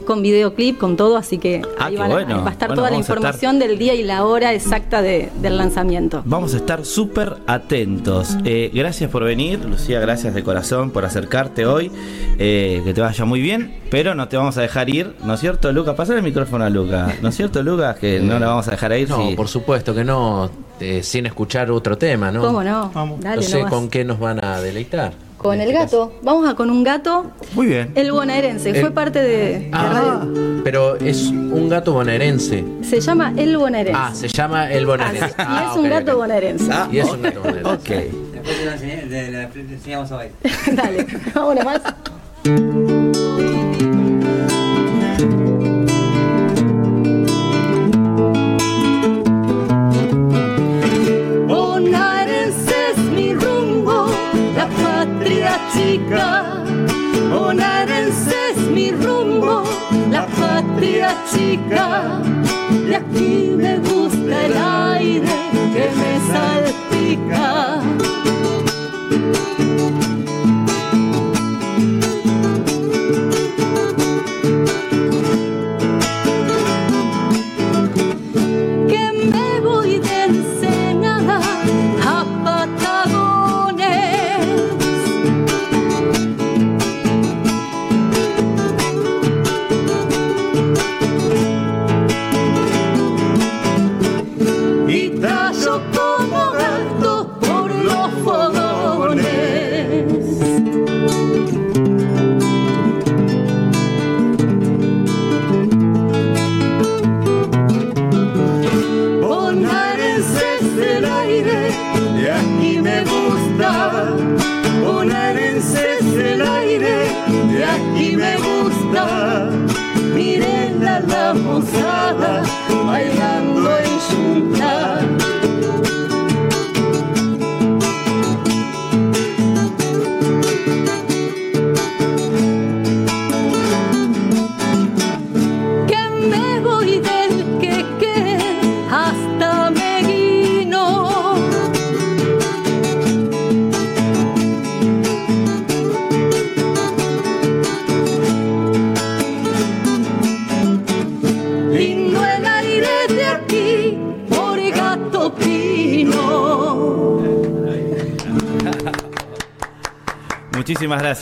[0.06, 2.42] con videoclip, con todo, así que Ah, ahí van bueno.
[2.44, 5.30] va a estar Bueno, toda la estar- información del día y la hora exacta de-
[5.42, 6.22] del lanzamiento.
[6.26, 8.38] Vamos a estar súper atentos.
[8.46, 11.92] Eh, gracias por venir, Lucía, gracias de corazón por acercarte hoy.
[12.38, 15.40] Eh, que te vaya muy bien, pero no te vamos a dejar ir, ¿no es
[15.40, 15.96] cierto, Lucas?
[15.96, 17.98] Pasar el micrófono a Lucas, ¿no es cierto, Lucas?
[17.98, 19.10] Que no la vamos a dejar ir.
[19.10, 22.42] No, si- por supuesto que no, eh, sin escuchar otro tema, ¿no?
[22.42, 22.92] ¿Cómo no?
[23.20, 23.72] Dale no sé nomás.
[23.72, 25.14] con qué nos van a deleitar.
[25.38, 26.14] Con el este gato.
[26.24, 27.32] Vamos a con un gato.
[27.54, 27.92] Muy bien.
[27.96, 28.72] El bonaerense.
[28.72, 29.28] El- Fue parte de,
[29.60, 30.62] de Ah, radio.
[30.64, 32.64] pero es un gato bonaerense.
[32.82, 34.00] Se llama el bonaerense.
[34.02, 35.28] Ah, se llama el bonaerense.
[35.28, 36.18] y Ah, es un ok, gato ok.
[36.18, 36.70] bonaerense.
[36.72, 37.72] Ah, Y es un gato bonaerense.
[37.74, 38.14] Ok.
[38.34, 38.72] Después te lo
[39.08, 40.36] de- de- enseñamos a bailar.
[40.74, 41.82] Dale, vamos nomás.
[55.46, 56.64] Patria chica.
[57.32, 59.64] Bonaerense es mi rumbo,
[60.10, 62.20] la patria chica.
[62.88, 65.36] De aquí me gusta el aire
[65.74, 67.82] que me salpica.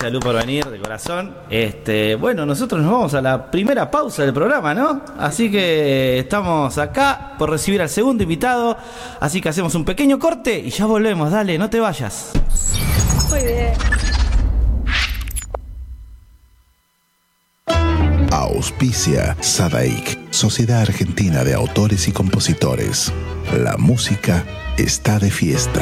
[0.03, 1.33] Gracias, Lu, por venir de corazón.
[1.49, 5.01] Este, bueno, nosotros nos vamos a la primera pausa del programa, ¿no?
[5.17, 8.77] Así que estamos acá por recibir al segundo invitado.
[9.19, 11.31] Así que hacemos un pequeño corte y ya volvemos.
[11.31, 12.31] Dale, no te vayas.
[13.29, 13.73] Muy bien.
[18.31, 23.13] Auspicia Sadaik, Sociedad Argentina de Autores y Compositores.
[23.57, 24.43] La música
[24.77, 25.81] está de fiesta.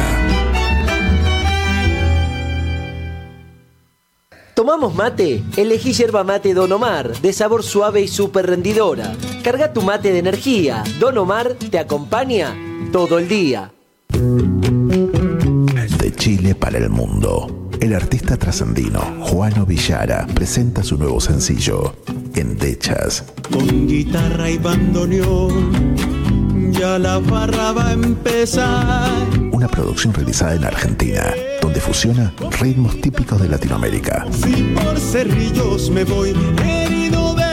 [4.81, 5.43] ¿Tomamos mate?
[5.57, 9.13] Elegí yerba mate Don Omar, de sabor suave y súper rendidora.
[9.43, 10.83] Carga tu mate de energía.
[10.99, 12.55] Don Omar te acompaña
[12.91, 13.71] todo el día.
[15.99, 17.69] De Chile para el mundo.
[17.79, 21.93] El artista trascendino Juano Villara presenta su nuevo sencillo,
[22.33, 23.23] Endechas.
[23.51, 25.95] Con guitarra y bandoneón,
[26.71, 29.11] ya la barra va a empezar.
[29.51, 31.31] Una producción realizada en Argentina,
[31.61, 34.25] donde fusiona ritmos típicos de Latinoamérica.
[34.31, 37.51] Si por cerrillos me voy herido de.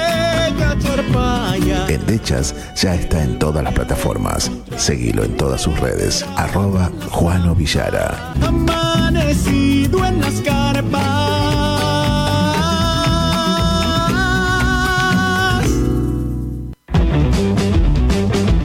[1.88, 4.50] Endechas ya está en todas las plataformas.
[4.76, 6.24] Seguilo en todas sus redes.
[6.36, 8.34] Arroba Juano Villara.
[8.42, 11.38] Amanecido en las carpas.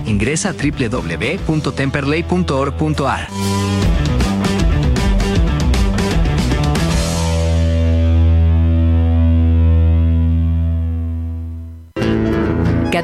[0.05, 3.27] Ingresa a www.temperley.org.ar.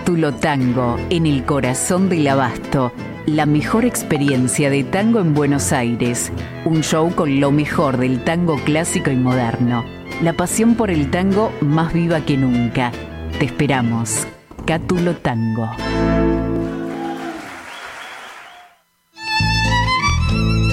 [0.10, 2.92] Cátulo Tango, en el corazón del abasto.
[3.28, 6.32] La mejor experiencia de tango en Buenos Aires.
[6.66, 9.86] Un show con lo mejor del tango clásico y moderno.
[10.24, 12.92] La pasión por el tango más viva que nunca.
[13.38, 14.26] Te esperamos.
[14.66, 15.70] Cátulo Tango.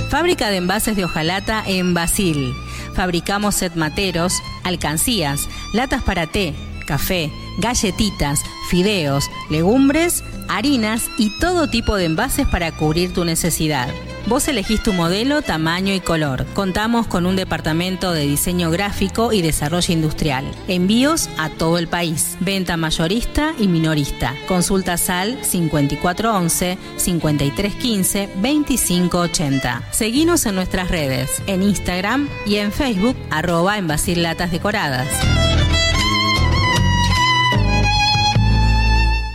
[0.08, 2.54] Fábrica de envases de hojalata en Basil.
[2.94, 4.32] Fabricamos set materos,
[4.64, 6.54] alcancías, latas para té,
[6.86, 13.88] café, galletitas, fideos, legumbres, harinas y todo tipo de envases para cubrir tu necesidad.
[14.26, 16.46] Vos elegís tu modelo, tamaño y color.
[16.52, 20.44] Contamos con un departamento de diseño gráfico y desarrollo industrial.
[20.66, 22.36] Envíos a todo el país.
[22.40, 24.34] Venta mayorista y minorista.
[24.48, 29.82] Consulta SAL 5411 5315 2580.
[29.92, 33.86] Seguinos en nuestras redes, en Instagram y en Facebook, arroba en
[34.22, 35.06] Latas Decoradas.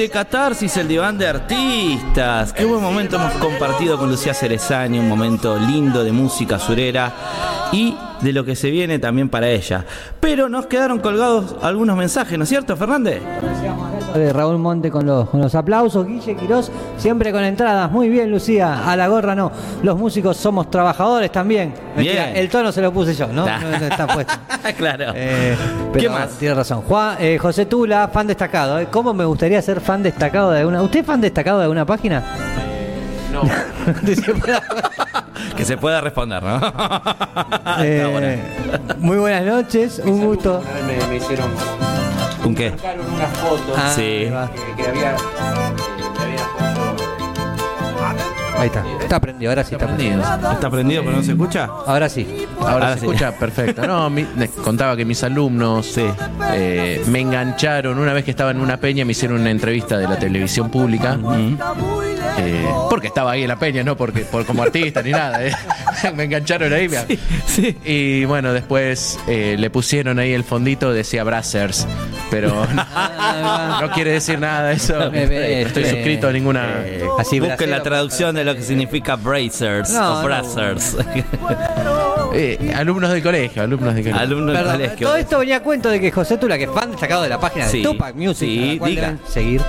[0.04, 2.52] De Catarsis, el diván de artistas.
[2.52, 7.96] Qué buen momento hemos compartido con Lucía Cerezani, un momento lindo de música surera y
[8.20, 9.86] de lo que se viene también para ella.
[10.20, 13.22] Pero nos quedaron colgados algunos mensajes, ¿no es cierto, Fernández?
[14.14, 17.92] De Raúl Monte con los, con los aplausos, Guille Quirós, siempre con entradas.
[17.92, 18.88] Muy bien, Lucía.
[18.90, 19.52] A la gorra no.
[19.82, 21.74] Los músicos somos trabajadores también.
[21.96, 22.38] Mentira, Bien.
[22.38, 23.46] el tono se lo puse yo, ¿no?
[23.46, 24.34] No, no está puesto.
[24.78, 25.14] claro.
[25.16, 25.56] Eh,
[25.94, 26.30] ¿Qué pero más?
[26.32, 26.82] Tiene razón.
[26.84, 28.80] Juan, eh, José Tula, fan destacado.
[28.80, 28.88] ¿eh?
[28.92, 30.82] ¿Cómo me gustaría ser fan destacado de alguna?
[30.84, 32.24] ¿Usted es fan destacado de alguna página?
[33.32, 33.42] No.
[35.58, 36.56] Que se pueda responder, ¿no?
[37.80, 38.28] Eh, Está bueno.
[39.00, 40.64] muy buenas noches, un gusto.
[40.88, 41.52] Me, me hicieron
[42.46, 42.70] ¿Un qué?
[42.72, 44.02] sacaron una foto Ah, Sí.
[44.02, 45.16] que, que había,
[48.60, 48.84] Ahí está.
[49.02, 50.22] Está prendido, ahora sí está prendido.
[50.22, 51.66] ¿Está prendido pero no se escucha?
[51.86, 52.46] Ahora sí.
[52.60, 53.06] Ahora, Ahora se sí.
[53.08, 53.86] escucha perfecto.
[53.86, 57.98] No, mi- les contaba que mis alumnos eh, me engancharon.
[57.98, 61.18] Una vez que estaba en una peña, me hicieron una entrevista de la televisión pública.
[62.40, 65.46] Eh, porque estaba ahí en la peña, no porque por, como artista ni nada.
[65.46, 65.54] eh.
[66.16, 66.90] me engancharon ahí.
[67.86, 71.88] Y bueno, después eh, le pusieron ahí el fondito, decía Brazzers.
[72.32, 75.14] Pero no, no quiere decir nada eso.
[75.14, 76.82] Eh, eh, Estoy eh, suscrito a ninguna.
[76.86, 80.24] Eh, Así, busquen la traducción de lo que significa bracers No, o no.
[80.24, 80.98] brazzers.
[82.36, 84.76] Eh, alumnos del colegio, alumnos del colegio.
[84.76, 87.30] Del todo esto venía a cuento de que José Tula, que es fan destacado de
[87.30, 89.18] la página Sí, de Tupac Music, sí, diga.
[89.30, 89.62] seguir.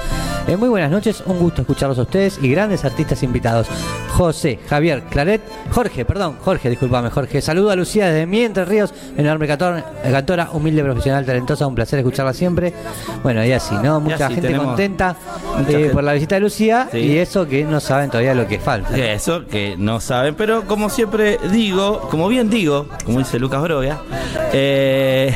[0.47, 3.67] Eh, muy buenas noches, un gusto escucharlos a ustedes y grandes artistas invitados.
[4.11, 5.41] José, Javier, Claret,
[5.73, 7.41] Jorge, perdón, Jorge, discúlpame, Jorge.
[7.41, 11.99] Saludo a Lucía desde mi Entre Ríos, enorme cantor- cantora, humilde, profesional, talentosa, un placer
[12.01, 12.75] escucharla siempre.
[13.23, 14.01] Bueno, y así, ¿no?
[14.01, 15.17] Mucha así gente contenta
[15.57, 15.91] mucha eh, gente.
[15.91, 16.99] por la visita de Lucía Sí.
[16.99, 18.95] y eso que no saben todavía lo que falta.
[18.99, 23.99] Eso que no saben, pero como siempre digo, como bien digo, como dice Lucas Broga,
[24.53, 25.35] eh,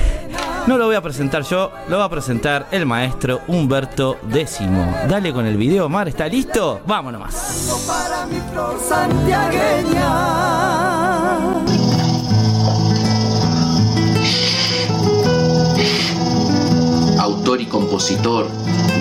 [0.67, 4.95] no lo voy a presentar yo, lo va a presentar el maestro Humberto Décimo.
[5.09, 6.81] Dale con el video, Omar, ¿está listo?
[7.87, 10.49] Para mi flor santiagueña.
[17.19, 18.49] autor y compositor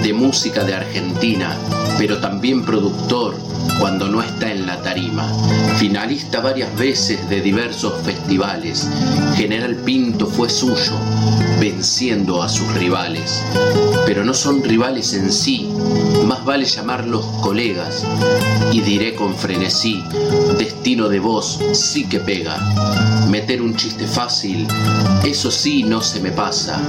[0.03, 1.55] de música de Argentina,
[1.97, 3.35] pero también productor
[3.79, 5.31] cuando no está en la tarima.
[5.77, 8.89] Finalista varias veces de diversos festivales,
[9.35, 10.93] General Pinto fue suyo,
[11.59, 13.43] venciendo a sus rivales.
[14.03, 15.69] Pero no son rivales en sí,
[16.25, 18.03] más vale llamarlos colegas.
[18.71, 20.03] Y diré con frenesí,
[20.57, 22.57] destino de voz sí que pega.
[23.29, 24.65] Meter un chiste fácil,
[25.23, 26.81] eso sí no se me pasa.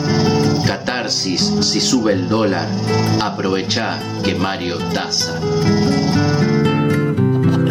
[0.66, 2.66] Catarsis, si sube el dólar,
[3.20, 5.38] aprovechá que Mario taza.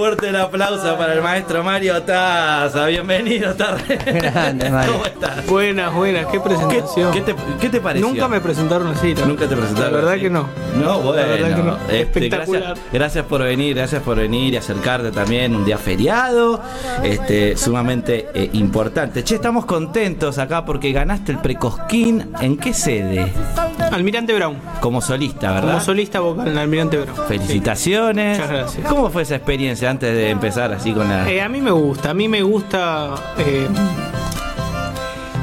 [0.00, 2.86] Fuerte el aplauso para el maestro Mario Taza.
[2.86, 3.98] Bienvenido, tarde.
[4.06, 4.92] Grande, Mario.
[4.94, 5.46] ¿Cómo estás?
[5.46, 7.12] Buenas, buenas, qué ¿Qué, presentación.
[7.12, 8.08] qué te, qué te pareció?
[8.08, 9.14] Nunca me presentaron así.
[9.26, 9.92] Nunca te presentaron.
[9.92, 10.22] La verdad así.
[10.22, 10.48] que no.
[10.82, 11.20] No, bueno.
[11.20, 11.76] La verdad que no.
[11.82, 12.62] Este, Espectacular.
[12.62, 16.62] Gracias, gracias por venir, gracias por venir y acercarte también un día feriado,
[17.04, 19.22] este, sumamente eh, importante.
[19.22, 22.32] Che, estamos contentos acá porque ganaste el Precosquín.
[22.40, 23.30] ¿En qué sede?
[23.92, 24.56] Almirante Brown.
[24.80, 25.72] Como solista, ¿verdad?
[25.72, 27.28] Como solista vocal en Almirante Brown.
[27.28, 28.38] Felicitaciones.
[28.38, 28.88] Muchas gracias.
[28.88, 31.30] ¿Cómo fue esa experiencia antes de empezar así con la...
[31.30, 33.68] Eh, a mí me gusta, a mí me gusta eh,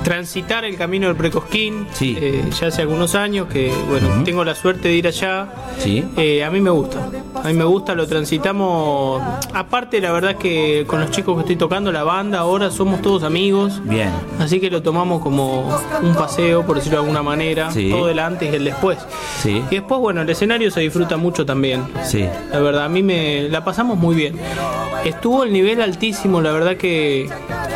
[0.07, 1.85] transitar el camino del Precosquín.
[1.91, 2.17] Sí.
[2.17, 5.49] Eh, ya hace algunos años que, bueno, tengo la suerte de ir allá.
[5.79, 6.01] Sí.
[6.15, 7.09] Eh, a mí me gusta,
[7.43, 9.21] a mí me gusta, lo transitamos.
[9.53, 13.23] Aparte, la verdad que con los chicos que estoy tocando, la banda, ahora somos todos
[13.23, 13.81] amigos.
[13.83, 14.09] Bien.
[14.39, 15.67] Así que lo tomamos como
[16.01, 17.89] un paseo, por decirlo de alguna manera, Sí.
[17.89, 18.97] todo el antes y el después.
[19.41, 19.61] Sí.
[19.69, 21.83] Y después, bueno, el escenario se disfruta mucho también.
[22.05, 22.25] Sí.
[22.49, 24.37] La verdad, a mí me la pasamos muy bien.
[25.03, 27.29] Estuvo el nivel altísimo, la verdad que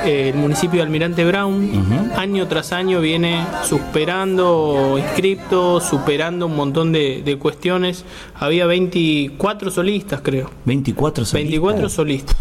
[0.05, 6.91] eh, el municipio de Almirante Brown año tras año viene superando inscriptos, superando un montón
[6.91, 8.05] de, de cuestiones.
[8.35, 10.49] Había 24 solistas, creo.
[10.65, 11.33] 24 solistas.
[11.49, 12.37] 24 solistas.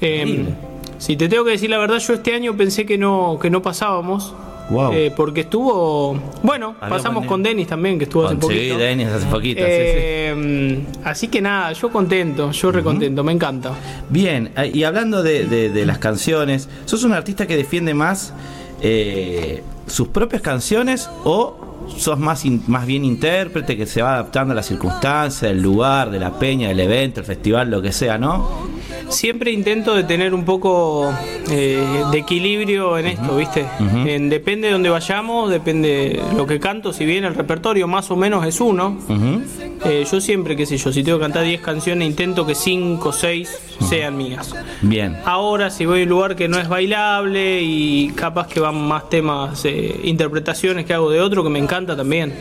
[0.00, 0.54] Eh, increíble.
[0.98, 3.62] si te tengo que decir la verdad, yo este año pensé que no, que no
[3.62, 4.34] pasábamos.
[4.70, 4.92] Wow.
[4.92, 6.12] eh, porque estuvo.
[6.42, 8.76] Bueno, Había pasamos con Denis también, que estuvo hace Con- sí, poquito.
[8.78, 10.98] Denis hace poquito, sí, sí.
[11.04, 13.72] Así que nada, yo contento, yo recontento, me encanta.
[14.10, 18.34] Bien, eh, y hablando de, de- de las canciones, ¿sos un artista que defiende más
[18.80, 24.52] eh, sus propias canciones o sos más, in- más bien intérprete que se va adaptando
[24.52, 28.18] a las circunstancias, el lugar, de la peña, del evento, el festival, lo que sea,
[28.18, 28.68] ¿no?
[29.08, 31.10] Siempre intento de tener un poco
[31.50, 31.82] eh,
[32.12, 33.64] de equilibrio en esto, ¿viste?
[34.06, 38.16] En- depende de donde vayamos, depende lo que canto, si bien el repertorio más o
[38.16, 38.98] menos es uno.
[39.84, 43.08] Eh, yo siempre, qué sé yo, si tengo que cantar 10 canciones, intento que 5
[43.08, 43.48] o 6
[43.88, 44.54] sean mías.
[44.82, 45.16] Bien.
[45.24, 49.08] Ahora, si voy a un lugar que no es bailable y capaz que van más
[49.08, 52.32] temas, eh, interpretaciones que hago de otro, que me encanta también.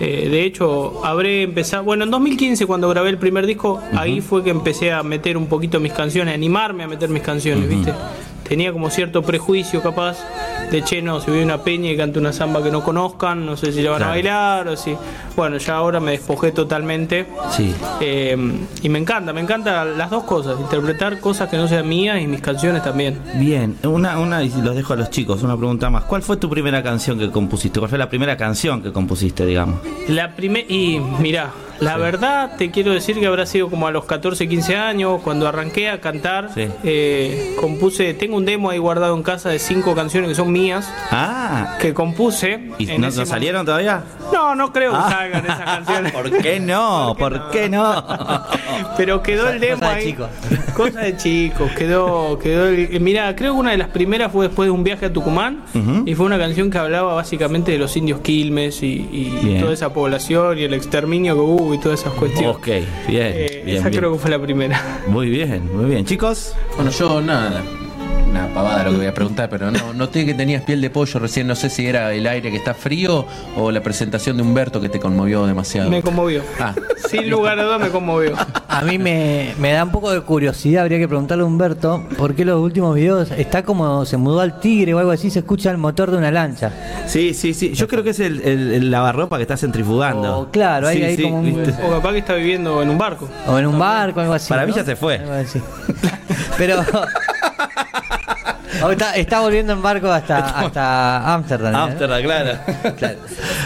[0.00, 4.42] Eh, de hecho, habré empezado, bueno, en 2015 cuando grabé el primer disco, ahí fue
[4.42, 7.92] que empecé a meter un poquito mis canciones, animarme a meter mis canciones, ¿viste?
[8.48, 10.18] Tenía como cierto prejuicio capaz
[10.70, 13.44] de, che, no, si voy a una peña y canto una samba que no conozcan,
[13.46, 14.12] no sé si la van Claro.
[14.12, 14.94] a bailar o si...
[15.36, 17.26] Bueno, ya ahora me despojé totalmente.
[17.50, 17.74] Sí.
[18.00, 18.36] Eh,
[18.82, 22.26] y me encanta, me encanta las dos cosas, interpretar cosas que no sean mías y
[22.26, 23.18] mis canciones también.
[23.36, 26.04] Bien, una, una, y los dejo a los chicos, una pregunta más.
[26.04, 27.80] ¿Cuál fue tu primera canción que compusiste?
[27.80, 29.80] ¿Cuál fue la primera canción que compusiste, digamos?
[30.08, 34.04] La primer y mira, la verdad te quiero decir que habrá sido como a los
[34.04, 36.50] 14, 15 años cuando arranqué a cantar.
[36.54, 36.68] Sí.
[36.84, 40.90] eh, compuse, tengo un demo ahí guardado en casa de cinco canciones que son mías
[41.10, 42.70] Ah, que compuse.
[42.78, 44.02] ¿y no, salieron todavía?
[44.32, 45.08] No, no creo que Ah.
[45.10, 46.12] salgan esas canciones.
[46.14, 47.14] ¿Por qué no?
[47.18, 48.04] ¿Por qué no?
[48.96, 50.28] Pero quedó el demo Cosa de chicos.
[50.74, 54.66] Cosa de chicos, quedó, quedó el- mira, creo que una de las primeras fue después
[54.66, 55.62] de un viaje a Tucumán
[56.06, 59.92] y fue una canción que hablaba básicamente de los indios Quilmes y, y toda esa
[59.92, 62.56] población y el exterminio que hubo y todas esas cuestiones.
[62.56, 63.98] Ok, bien, Eh, bien, esa bien.
[64.00, 64.80] creo que fue la primera.
[65.08, 66.04] Muy bien, muy bien.
[66.04, 67.62] Chicos, Bueno, yo nada.
[68.34, 71.20] Una pavada lo que voy a preguntar, pero no, noté que tenías piel de pollo
[71.20, 71.46] recién.
[71.46, 73.24] No sé si era el aire que está frío
[73.56, 75.88] o la presentación de Humberto que te conmovió demasiado.
[75.88, 76.42] Me conmovió.
[76.58, 76.74] Ah,
[77.08, 78.34] Sin lugar a dudas me conmovió.
[78.68, 82.34] A mí me, me da un poco de curiosidad, habría que preguntarle a Humberto, ¿por
[82.34, 85.70] qué los últimos videos está como se mudó al tigre o algo así, se escucha
[85.70, 86.72] el motor de una lancha?
[87.06, 87.72] sí, sí, sí.
[87.74, 90.38] Yo creo que es el, el- el lavarropa que está centrifugando.
[90.40, 91.72] Oh, claro, hay Sí, ahí sí, como un-.
[91.86, 93.28] O capaz que está viviendo en un barco.
[93.46, 94.48] O en un barco, algo así.
[94.48, 94.76] Para mí ¿no?
[94.78, 95.20] ya se fue.
[96.58, 96.82] Pero.
[98.82, 101.72] O está, está volviendo en barco hasta hasta Ámsterdam.
[101.72, 101.78] ¿no?
[101.84, 102.58] Ámsterdam, claro.
[102.96, 103.18] Claro.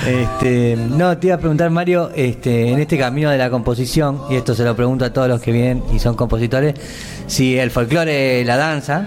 [0.07, 4.37] Este, no, te iba a preguntar, Mario, este, en este camino de la composición, y
[4.37, 6.75] esto se lo pregunto a todos los que vienen y son compositores,
[7.27, 9.07] si el folclore, la danza,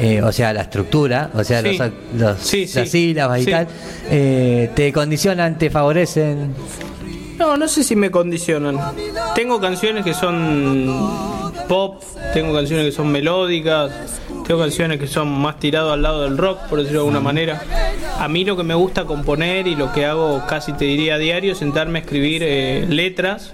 [0.00, 1.76] eh, o sea, la estructura, o sea, Sí.
[1.78, 2.78] los, los- Sí, sí.
[2.78, 3.50] las sílabas y Sí.
[3.50, 3.66] tal,
[4.10, 6.54] eh, te condicionan, te favorecen.
[7.38, 8.78] No, no sé si me condicionan.
[9.34, 11.08] Tengo canciones que son
[11.68, 12.02] pop,
[12.34, 13.90] tengo canciones que son melódicas,
[14.48, 17.60] tengo canciones que son más tiradas al lado del rock, por decirlo de alguna manera.
[18.18, 21.18] A mí lo que me gusta componer y lo que hago casi te diría a
[21.18, 23.52] diario es sentarme a escribir eh, letras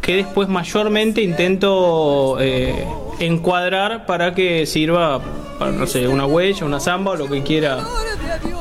[0.00, 2.86] que después mayormente intento eh,
[3.18, 5.20] encuadrar para que sirva
[5.58, 7.80] para, no sé, una huella, una samba o lo que quiera.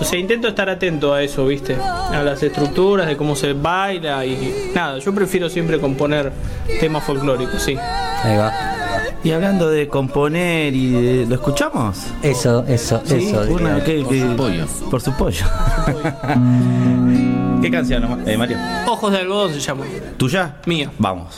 [0.02, 1.78] O sea, intento estar atento a eso, ¿viste?
[1.78, 5.00] A las estructuras, de cómo se baila y nada.
[5.00, 6.34] Yo prefiero siempre componer
[6.82, 7.78] temas folclóricos, sí.
[7.78, 8.79] Ahí va.
[9.24, 11.98] Y hablando de componer y de- ¿lo escuchamos?
[12.22, 13.42] Eso, eso, Sí, eso.
[13.50, 14.66] una- ¿qué- por su pollo.
[14.90, 15.46] Por su pollo.
[17.62, 18.58] ¿Qué canción, eh, Mario?
[18.88, 19.84] Ojos de algodón se llama.
[20.18, 20.56] ¿Tuya?
[20.66, 20.90] Mía.
[20.98, 21.36] Vamos.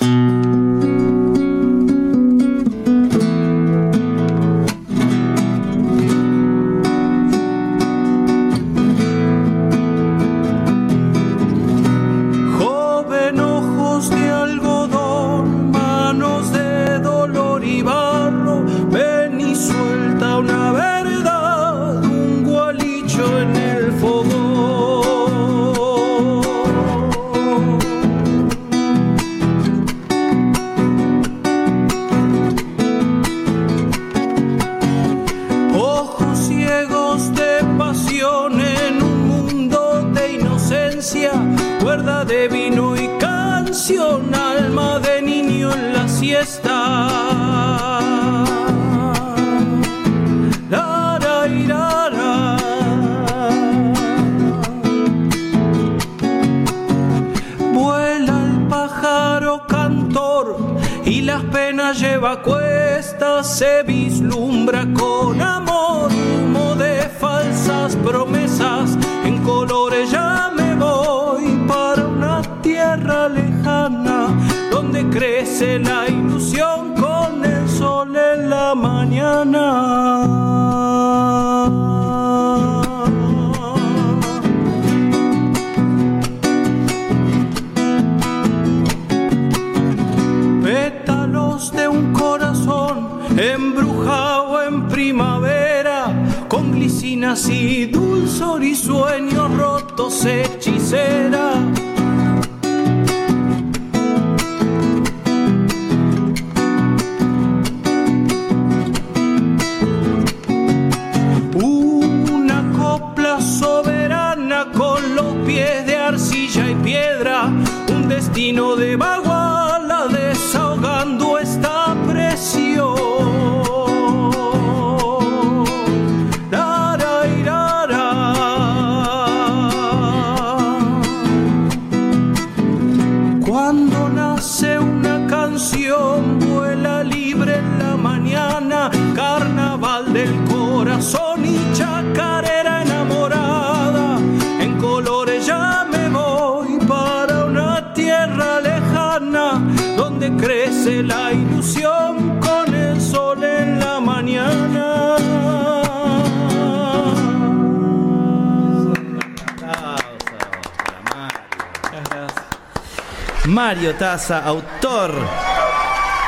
[163.51, 165.13] Mario Taza, autor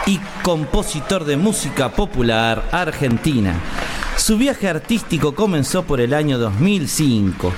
[0.06, 3.56] y compositor de música popular argentina.
[4.18, 7.54] Su viaje artístico comenzó por el año 2005.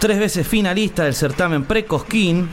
[0.00, 2.50] Tres veces finalista del certamen Precosquín.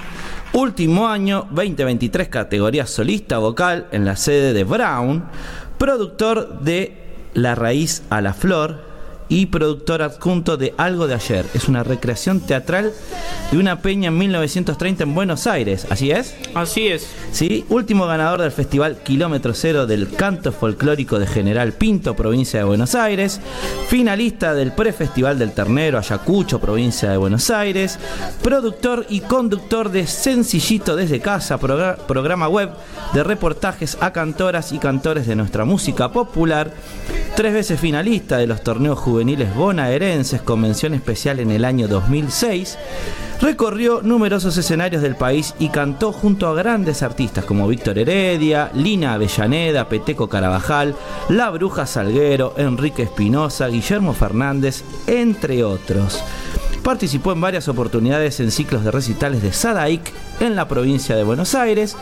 [0.54, 5.24] Último año, 2023, categoría solista vocal en la sede de Brown.
[5.80, 6.96] Productor de
[7.34, 8.91] La Raíz a la Flor
[9.32, 11.46] y productor adjunto de Algo de Ayer.
[11.54, 12.92] Es una recreación teatral
[13.50, 15.88] de una peña en 1930 en Buenos Aires.
[15.90, 16.36] ¿Así es?
[16.54, 17.08] Así es.
[17.32, 22.66] Sí, último ganador del Festival Kilómetro Cero del Canto Folclórico de General Pinto, provincia de
[22.66, 23.40] Buenos Aires.
[23.88, 28.00] Finalista del Prefestival del Ternero, Ayacucho, provincia de Buenos Aires.
[28.44, 32.72] Productor y conductor de Sencillito desde Casa, progra- programa web
[33.14, 36.74] de reportajes a cantoras y cantores de nuestra música popular.
[37.38, 39.21] Tres veces finalista de los torneos juveniles
[39.56, 42.78] bonaerenses con mención especial en el año 2006.
[43.42, 49.14] Recorrió numerosos escenarios del país y cantó junto a grandes artistas como Víctor Heredia, Lina
[49.14, 50.96] Avellaneda, Peteco Carabajal,
[51.30, 56.24] La Bruja Salguero, Enrique Espinosa, Guillermo Fernández, entre otros.
[56.84, 60.12] Participó en varias oportunidades en ciclos de recitales de Sadaic
[60.42, 61.96] en la provincia de Buenos Aires.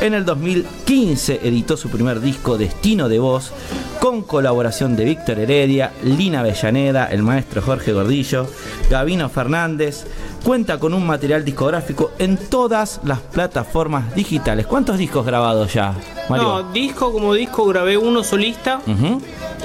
[0.00, 3.52] En el 2015 editó su primer disco Destino de Voz
[4.00, 8.46] con colaboración de Víctor Heredia, Lina Avellaneda, el maestro Jorge Gordillo,
[8.90, 10.06] Gavino Fernández.
[10.44, 14.66] Cuenta con un material discográfico en todas las plataformas digitales.
[14.66, 15.94] ¿Cuántos discos grabados ya,
[16.28, 16.44] Mario?
[16.44, 18.82] No, disco como disco grabé uno solista.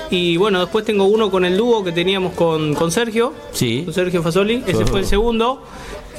[0.09, 3.33] Y bueno, después tengo uno con el dúo que teníamos con, con Sergio.
[3.51, 3.81] Sí.
[3.83, 4.63] Con Sergio Fasoli.
[4.65, 5.63] Ese fue el segundo.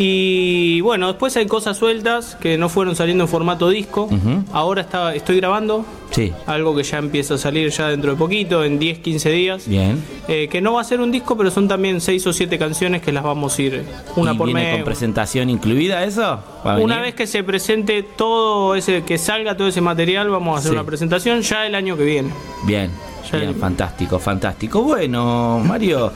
[0.03, 4.09] Y bueno, después hay cosas sueltas que no fueron saliendo en formato disco.
[4.51, 6.33] Ahora está, estoy grabando Sí.
[6.47, 9.69] algo que ya empieza a salir ya dentro de poquito, en 10, 15 días.
[9.69, 10.03] Bien.
[10.27, 13.03] Eh, que no va a ser un disco, pero son también 6 o 7 canciones
[13.03, 13.85] que las vamos a ir
[14.17, 14.75] una ¿Y por viene mes.
[14.77, 16.41] con presentación incluida eso?
[16.67, 20.57] ¿Va a Una vez que se presente todo ese, que salga todo ese material, vamos
[20.57, 20.77] a hacer Sí.
[20.77, 22.31] una presentación ya el año que viene.
[22.65, 22.91] Bien,
[23.31, 24.81] Ya bien, el- fantástico, fantástico.
[24.83, 26.11] Bueno, Mario,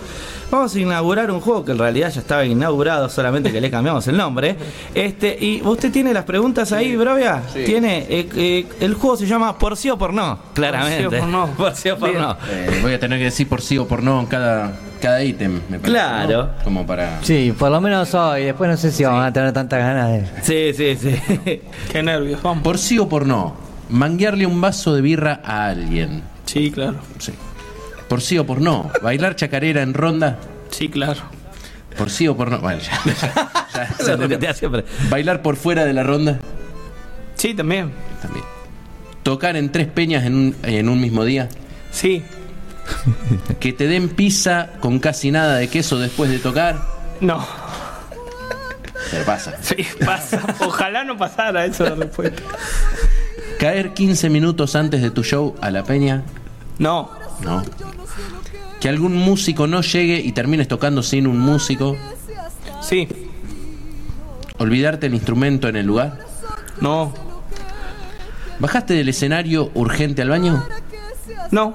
[0.51, 4.07] vamos a inaugurar un juego que en realidad ya estaba inaugurado, solamente que le cambiamos
[4.09, 4.57] el nombre.
[4.95, 7.42] Este, y usted tiene las preguntas ahí, Brovia.
[7.53, 11.05] Tiene, eh, eh, el juego se llama Por sí o por no, claramente.
[11.05, 11.47] Por sí o por no.
[11.57, 12.22] Por sí o por Bien.
[12.22, 12.36] no.
[12.51, 15.61] Eh, voy a tener que decir por sí o por no en cada, cada ítem,
[15.68, 15.90] me parece.
[15.90, 16.42] Claro.
[16.45, 16.64] ¿no?
[16.64, 17.22] Como para.
[17.22, 18.45] Sí, por lo menos hoy.
[18.45, 20.42] Después no sé si vamos a tener tantas ganas de.
[20.42, 21.61] Sí, sí, sí.
[21.92, 22.62] Qué nervios, vamos.
[22.62, 23.55] Por sí o por no.
[23.88, 26.22] Manguearle un vaso de birra a alguien.
[26.47, 26.97] Sí, claro.
[27.18, 27.32] Sí.
[28.15, 28.93] Por sí o por no.
[29.03, 30.39] Bailar chacarera en ronda.
[30.71, 31.21] Sí, claro.
[31.99, 32.61] Por sí o por no.
[32.61, 34.17] Bueno, ya,
[34.69, 34.85] Lo.
[35.11, 36.39] Bailar por fuera de la ronda.
[37.35, 37.91] Sí, también.
[38.23, 38.45] También.
[39.25, 41.49] Tocar en tres peñas en un, en un mismo día.
[41.91, 42.23] Sí.
[43.59, 46.81] Que te den pizza con casi nada de queso después de tocar.
[47.21, 47.45] No.
[49.11, 49.57] Pero pasa.
[49.61, 50.41] Sí, pasa.
[50.61, 52.41] Ojalá no pasara eso la respuesta.
[53.59, 56.23] Caer 15 minutos antes de tu show a la peña.
[56.79, 57.24] No.
[57.43, 57.62] No.
[58.80, 61.97] Que algún músico no llegue y termines tocando sin un músico.
[62.82, 63.09] Sí.
[64.59, 66.18] Olvidarte el instrumento en el lugar.
[66.80, 67.12] No.
[68.59, 70.64] ¿Bajaste del escenario urgente al baño?
[71.51, 71.74] No.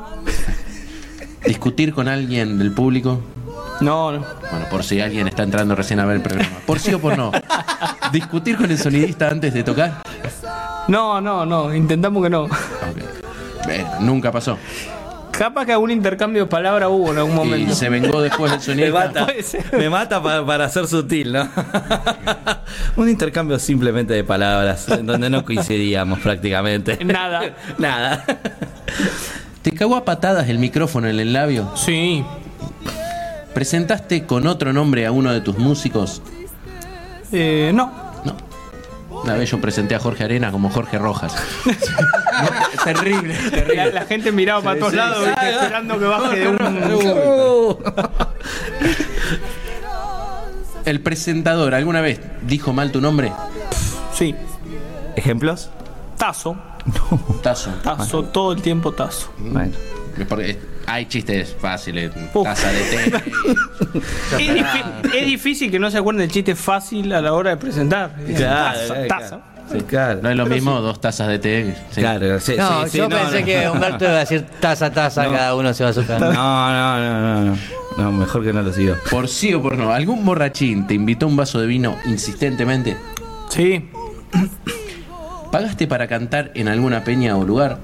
[1.46, 3.22] ¿Discutir con alguien del público?
[3.82, 4.26] No, no.
[4.52, 6.58] Bueno, por si alguien está entrando recién a ver el programa.
[6.66, 7.32] Por sí o por no.
[8.12, 10.02] ¿Discutir con el sonidista antes de tocar?
[10.88, 11.74] No, no, no.
[11.74, 12.44] Intentamos que no.
[12.44, 12.52] Ok.
[13.66, 14.58] Bueno, nunca pasó.
[15.40, 17.74] Capaz que algún intercambio de palabras hubo en algún Y momento.
[17.74, 19.26] se vengó después del Me sonidista.
[19.26, 19.28] mata,
[19.78, 21.48] me mata pa- para ser sutil, ¿no?
[22.98, 26.98] Un intercambio simplemente de palabras, en donde no coincidíamos prácticamente.
[27.06, 27.56] Nada.
[27.78, 28.26] Nada.
[29.62, 31.72] ¿Te cagó a patadas el micrófono en el labio?
[31.78, 32.26] Sí.
[33.54, 36.22] ¿presentaste con otro nombre a uno de tus músicos?
[37.32, 38.09] Eh, no.
[39.24, 41.36] Una vez yo presenté a Jorge Arena como Jorge Rojas.
[41.66, 41.74] No,
[42.84, 43.76] terrible, terrible.
[43.76, 45.30] La, la gente miraba para Sí, todos sí, lados sí.
[45.30, 45.50] ¿viste?
[45.52, 47.78] esperando que baje de un.
[50.86, 53.32] ¿El presentador alguna vez dijo mal tu nombre?
[54.14, 54.36] Sí.
[55.16, 55.70] ¿Ejemplos?
[56.18, 56.58] Tazo.
[57.44, 57.72] Tazo.
[57.84, 59.30] Tazo, todo el tiempo tazo.
[59.38, 59.74] Bueno.
[60.28, 60.58] Porque
[60.90, 62.12] hay chistes fáciles.
[62.44, 63.24] Taza de té.
[65.18, 68.16] Es, difícil que no se acuerden del chiste fácil a la hora de presentar.
[68.36, 69.40] Claro, taza, taza.
[69.72, 70.20] Sí, claro.
[70.22, 71.76] No es lo Pero mismo dos tazas de té.
[71.92, 72.02] sí.
[72.02, 73.46] Claro, sí, No, sí, sí, yo no, pensé no.
[73.46, 76.20] que Humberto iba a decir taza, taza, cada uno se va a su casa.
[76.20, 77.58] No, no, no, no, no.
[77.98, 78.96] No, mejor que no lo sigo.
[79.10, 79.92] Por sí o por no.
[79.92, 82.96] ¿Algún borrachín te invitó un vaso de vino insistentemente?
[83.50, 83.90] Sí.
[85.52, 87.80] ¿Pagaste para cantar en alguna peña o lugar?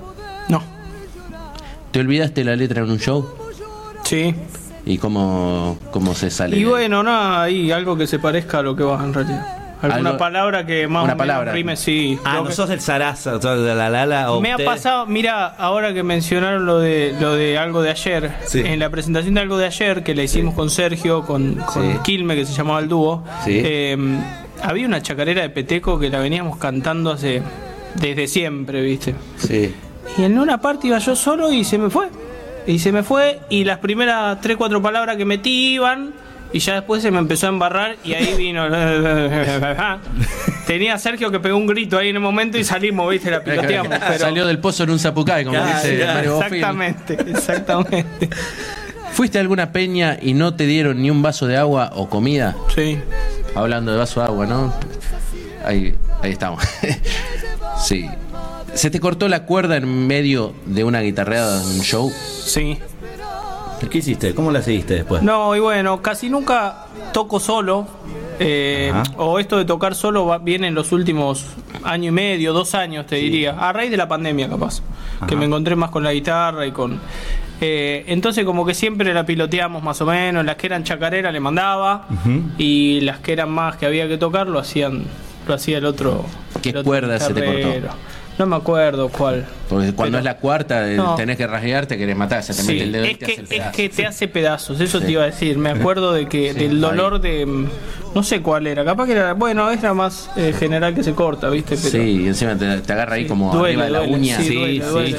[1.95, 3.25] ¿Te olvidaste la letra en un show?
[4.03, 4.35] Sí.
[4.85, 6.57] ¿Y cómo, cómo se sale?
[6.57, 9.77] Y de- bueno, nada, ahí algo que se parezca a lo que va en realidad.
[9.81, 11.53] Alguna Algo- palabra que más una o menos palabra.
[11.53, 12.19] rime, sí.
[12.25, 15.45] Ah, no que- sos el zaraza, sos de la lala o Me ha pasado, mira,
[15.47, 18.59] ahora que mencionaron lo de lo de algo de ayer, Sí.
[18.65, 21.99] en la presentación de algo de ayer que le hicimos con Sergio, con, con Sí.
[22.03, 23.61] Quilme, que se llamaba el dúo, Sí.
[23.63, 23.95] eh,
[24.61, 27.41] había una chacarera de Peteco que la veníamos cantando hace
[27.93, 29.15] desde siempre, ¿viste?
[29.37, 29.73] Sí.
[30.17, 32.07] Y en una parte iba yo solo y se me fue.
[32.67, 36.13] Y se me fue y las primeras tres, cuatro palabras que metí iban
[36.51, 38.67] y ya después se me empezó a embarrar y ahí vino...
[40.65, 43.29] Tenía a Sergio que pegó un grito ahí en el momento y salimos, ¿viste?
[43.29, 43.97] La piloteamos.
[44.07, 46.41] pero- Salió del pozo en un zapucay, como Claro, dice claro, Mario.
[46.41, 48.29] Exactamente, exactamente.
[49.11, 52.55] ¿Fuiste a alguna peña y no te dieron ni un vaso de agua o comida?
[52.73, 52.97] Sí.
[53.53, 54.73] Hablando de vaso de agua, ¿no?
[55.63, 56.63] Ahí, ahí estamos.
[57.85, 58.09] sí.
[58.75, 62.11] ¿Se te cortó la cuerda en medio de una guitarreada en un show?
[62.11, 62.77] Sí.
[63.89, 64.33] ¿Qué hiciste?
[64.33, 65.21] ¿Cómo la seguiste después?
[65.21, 67.87] No, y bueno, casi nunca toco solo.
[68.39, 71.45] eh, o esto de tocar solo va- viene en los últimos
[71.83, 73.51] año y medio, dos años, te diría.
[73.57, 74.81] A raíz de la pandemia, capaz.
[75.27, 76.99] Que me encontré más con la guitarra y con.
[77.61, 80.43] eh, entonces, como que siempre la piloteamos más o menos.
[80.43, 82.07] Las que eran chacareras le mandaba.
[82.57, 85.03] Y las que eran más que había que tocar lo hacían.
[85.47, 86.25] Lo hacía el otro.
[86.61, 87.95] ¿Qué el otro cuerda se te cortó?
[88.37, 89.45] No me acuerdo cuál.
[89.69, 91.15] Porque cuando Pero- es la cuarta, eh, No.
[91.15, 93.25] tenés que rasguear, te querés matar, se te Sí, mete el dedo y es te
[93.25, 95.05] que, hace el es que te hace pedazos, eso Sí.
[95.05, 95.57] te iba a decir.
[95.57, 97.45] Me acuerdo de que Sí, del dolor de.
[98.13, 99.33] No sé cuál era, capaz que era.
[99.33, 101.75] Bueno, era más eh, general que se corta, ¿viste?
[101.77, 104.37] Pero, Sí, y encima te, te agarra ahí como Duele, arriba de la duele, uña.
[104.37, 105.17] sí, duele, duele,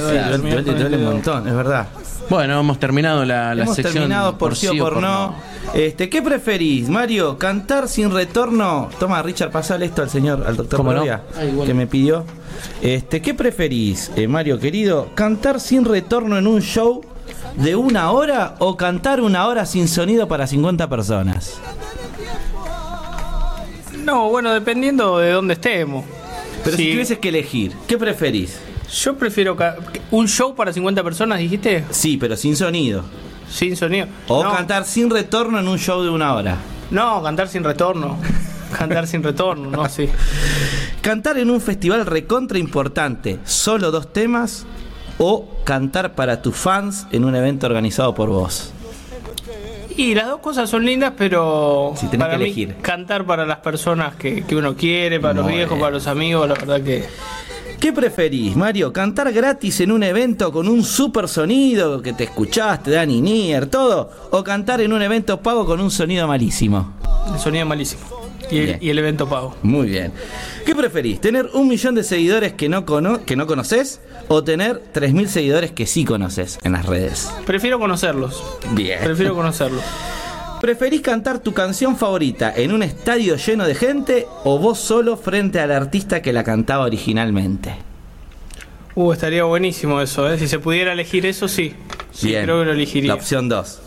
[0.75, 1.87] duele, un montón, es verdad.
[2.29, 3.95] Bueno, hemos terminado la, la Hemos sección.
[3.95, 5.35] terminado por, sí o por, no.
[5.75, 7.37] Este, ¿Qué preferís, Mario?
[7.39, 8.89] ¿Cantar sin retorno?
[8.99, 10.83] Toma, Richard, pasale esto al señor, al doctor.
[10.83, 12.25] Gloria, Ah, que me pidió.
[12.81, 15.11] Este, ¿Qué preferís, eh, Mario querido?
[15.15, 17.03] ¿Cantar sin retorno en un show
[17.57, 21.59] de una hora o cantar una hora sin sonido para 50 personas?
[24.03, 26.05] No, bueno, dependiendo de dónde estemos.
[26.65, 28.59] Pero si tuvieses que elegir, ¿qué preferís?
[29.03, 29.57] Yo prefiero.
[30.11, 31.85] ¿Un show para 50 personas, dijiste?
[31.91, 33.03] Sí, pero sin sonido.
[33.51, 34.07] Sin sonido.
[34.29, 36.57] O no, cantar sin retorno en un show de una hora.
[36.91, 38.19] No, cantar sin retorno.
[38.77, 40.09] cantar sin retorno, no, sí.
[41.01, 44.67] Cantar en un festival recontra importante, solo dos temas,
[45.19, 48.73] o cantar para tus fans en un evento organizado por vos.
[49.97, 52.77] Y las dos cosas son lindas, pero Si tenés para que mí elegir.
[52.83, 55.81] cantar para las personas que, que uno quiere, para los viejos, bien.
[55.81, 57.05] para los amigos, la verdad que
[57.81, 58.93] ¿Qué preferís, Mario?
[58.93, 64.11] ¿Cantar gratis en un evento con un super sonido que te escuchaste, Dani Nier, todo?
[64.31, 66.95] ¿O cantar en un evento pago con un sonido malísimo?
[67.33, 68.03] el sonido malísimo.
[68.51, 68.75] Y Bien.
[68.77, 69.57] el, y el evento pago.
[69.63, 70.13] Muy bien.
[70.65, 71.21] ¿Qué preferís?
[71.21, 75.73] ¿Tener un millón de seguidores que no, cono que no conoces o tener 3.000 seguidores
[75.73, 77.29] que sí conoces en las redes?
[77.45, 78.43] Prefiero conocerlos.
[78.73, 79.01] Bien.
[79.03, 79.83] Prefiero conocerlos.
[80.61, 85.61] ¿Preferís cantar tu canción favorita en un estadio lleno de gente o vos solo frente
[85.61, 87.75] al artista que la cantaba originalmente?
[88.95, 90.39] Uh, estaría buenísimo eso, ¿eh?
[90.39, 91.75] Si se pudiera elegir eso, sí.
[92.11, 92.45] Sí, Bien.
[92.45, 93.09] creo que lo elegiría.
[93.09, 93.81] La opción 2.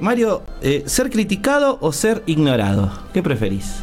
[0.00, 2.92] Mario, eh, ¿ser criticado o ser ignorado?
[3.12, 3.82] ¿Qué preferís?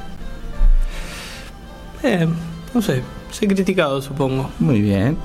[2.04, 2.28] Eh,
[2.74, 4.50] no sé, soy criticado, supongo.
[4.60, 5.18] Muy bien.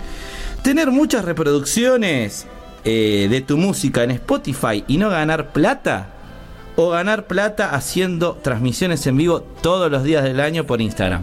[0.62, 2.47] ¿Tener muchas reproducciones
[2.85, 6.14] eh, de tu música en Spotify y no ganar plata?
[6.77, 11.22] ¿O ganar plata haciendo transmisiones en vivo todos los días del año por Instagram?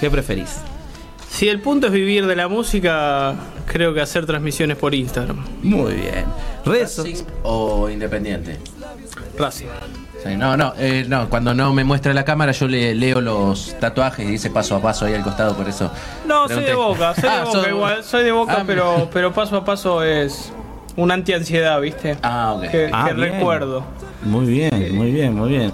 [0.00, 0.56] ¿Qué preferís?
[1.30, 3.34] Si el punto es vivir de la música,
[3.66, 5.44] creo que hacer transmisiones por Instagram.
[5.62, 6.24] Muy bien.
[6.64, 8.58] ¿Racing o independiente?
[9.38, 9.66] Racing.
[10.24, 13.74] Sí, no, no, eh, no, cuando no me muestra la cámara yo le leo los
[13.80, 15.90] tatuajes y dice paso a paso ahí al costado, por eso.
[16.26, 16.70] No, soy pregunté.
[16.70, 19.56] de boca, soy Ah, de boca sos- igual, soy de boca, Ah, pero, pero paso
[19.56, 20.52] a paso es.
[20.96, 22.16] Un antiansiedad, ¿viste?
[22.22, 22.70] Ah, ok.
[22.70, 23.84] Que, Ah, que recuerdo.
[24.24, 25.72] Muy bien, muy bien, muy bien.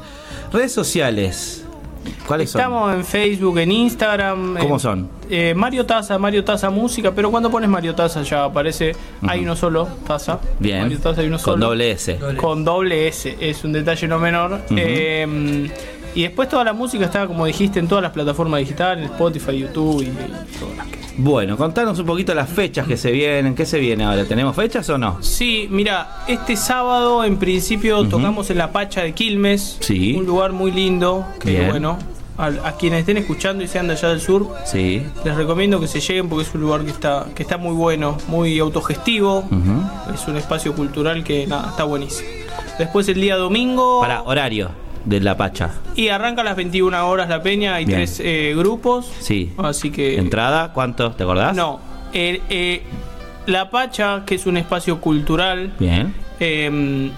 [0.52, 1.64] Redes sociales.
[2.26, 2.60] ¿Cuáles son?
[2.60, 4.56] Estamos en Facebook, en Instagram.
[4.58, 5.08] ¿Cómo en- son?
[5.28, 8.94] eh, Mario Taza, Mario Taza Música, pero cuando pones Mario Taza ya aparece,
[9.26, 10.38] hay uno solo, Taza.
[10.58, 10.82] Bien.
[10.82, 11.66] Mario Taza hay uno Con solo.
[11.66, 12.18] doble S.
[12.36, 14.62] Con doble S, es un detalle no menor.
[14.70, 15.68] Eh,
[16.14, 20.02] y después toda la música está, como dijiste, en todas las plataformas digitales, Spotify, YouTube
[20.02, 20.98] y, y todas las que.
[21.18, 23.54] Bueno, contanos un poquito las fechas que se vienen.
[23.56, 24.24] ¿Qué se viene ahora?
[24.24, 25.18] ¿Tenemos fechas o no?
[25.20, 30.14] Sí, mira, este sábado en principio tocamos en la Pacha de Quilmes, Sí.
[30.16, 31.70] un lugar muy lindo, que Bien.
[31.70, 31.98] bueno,
[32.36, 35.02] a, a quienes estén escuchando y sean de allá del sur, Sí.
[35.24, 38.16] les recomiendo que se lleguen porque es un lugar que está, que está muy bueno,
[38.28, 39.42] muy autogestivo,
[40.14, 42.28] es un espacio cultural que nada, está buenísimo.
[42.78, 44.70] Después el día domingo Para horario
[45.04, 45.70] de la Pacha.
[45.96, 47.98] y arranca a las 21 horas la peña, hay Bien.
[47.98, 49.52] tres eh, grupos, Sí.
[49.58, 50.16] así que...
[50.18, 50.72] ¿Entrada?
[50.72, 51.10] ¿Cuánto?
[51.12, 51.56] ¿Te acordás?
[51.56, 51.80] No,
[52.12, 52.82] el, eh,
[53.46, 56.14] la Pacha, que es un espacio cultural, Bien.
[56.40, 57.10] eh,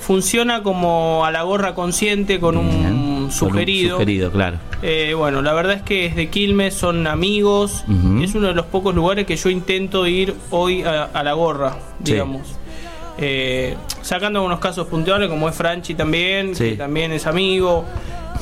[0.00, 2.92] funciona como a la gorra consciente con un Con
[3.24, 3.96] un sugerido.
[3.96, 4.58] sugerido, claro.
[4.80, 7.84] Eh, bueno, la verdad es que es de Quilmes, son amigos.
[8.22, 11.76] Es uno de los pocos lugares que yo intento ir hoy a, a la gorra,
[12.04, 12.14] Sí.
[13.18, 16.70] Eh, sacando unos casos puntuales, como es Franchi también, Sí.
[16.70, 17.84] que también es amigo.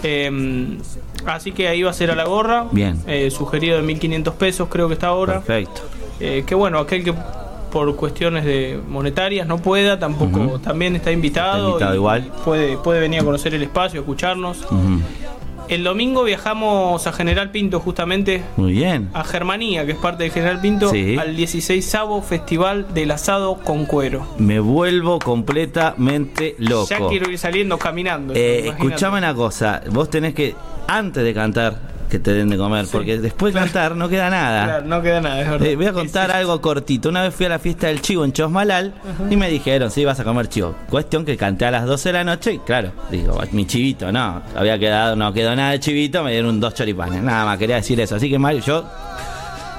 [0.03, 0.79] Eh,
[1.27, 2.67] así que ahí va a ser a la gorra.
[2.71, 3.01] Bien.
[3.07, 5.41] Eh, sugerido de 1500 pesos, creo que está ahora.
[5.41, 5.83] Perfecto.
[6.21, 7.15] Eh, que bueno, aquel que
[7.73, 11.57] por cuestiones de monetarias no pueda, tampoco también está invitado.
[11.57, 12.33] Está invitado igual.
[12.45, 14.65] Puede, puede venir a conocer el espacio, escucharnos.
[15.69, 19.11] El domingo viajamos a General Pinto, justamente Muy bien.
[19.15, 21.17] a Germanía, que es parte de General Pinto, Sí.
[21.19, 21.85] al 16
[22.23, 24.27] Festival del Asado con Cuero.
[24.39, 26.87] Me vuelvo completamente loco.
[26.89, 28.33] Ya quiero ir saliendo caminando.
[28.37, 30.55] Eh, escuchame una cosa, vos tenés que,
[30.87, 34.65] antes de cantar, que te den de comer, porque después de cantar no queda nada.
[34.65, 35.67] Claro, no queda nada, es verdad.
[35.67, 37.09] Eh, voy a contar algo cortito.
[37.09, 38.95] Una vez fui a la fiesta del chivo en Chosmalal
[39.31, 40.75] y me dijeron, sí, vas a comer chivo.
[40.89, 44.43] Cuestión que canté a las 12 de la noche y claro, digo, mi chivito, no,
[44.55, 47.23] había quedado, no quedó nada de chivito, me dieron dos choripanes.
[47.23, 48.17] Nada más, quería decir eso.
[48.17, 48.85] Así que Mario, yo,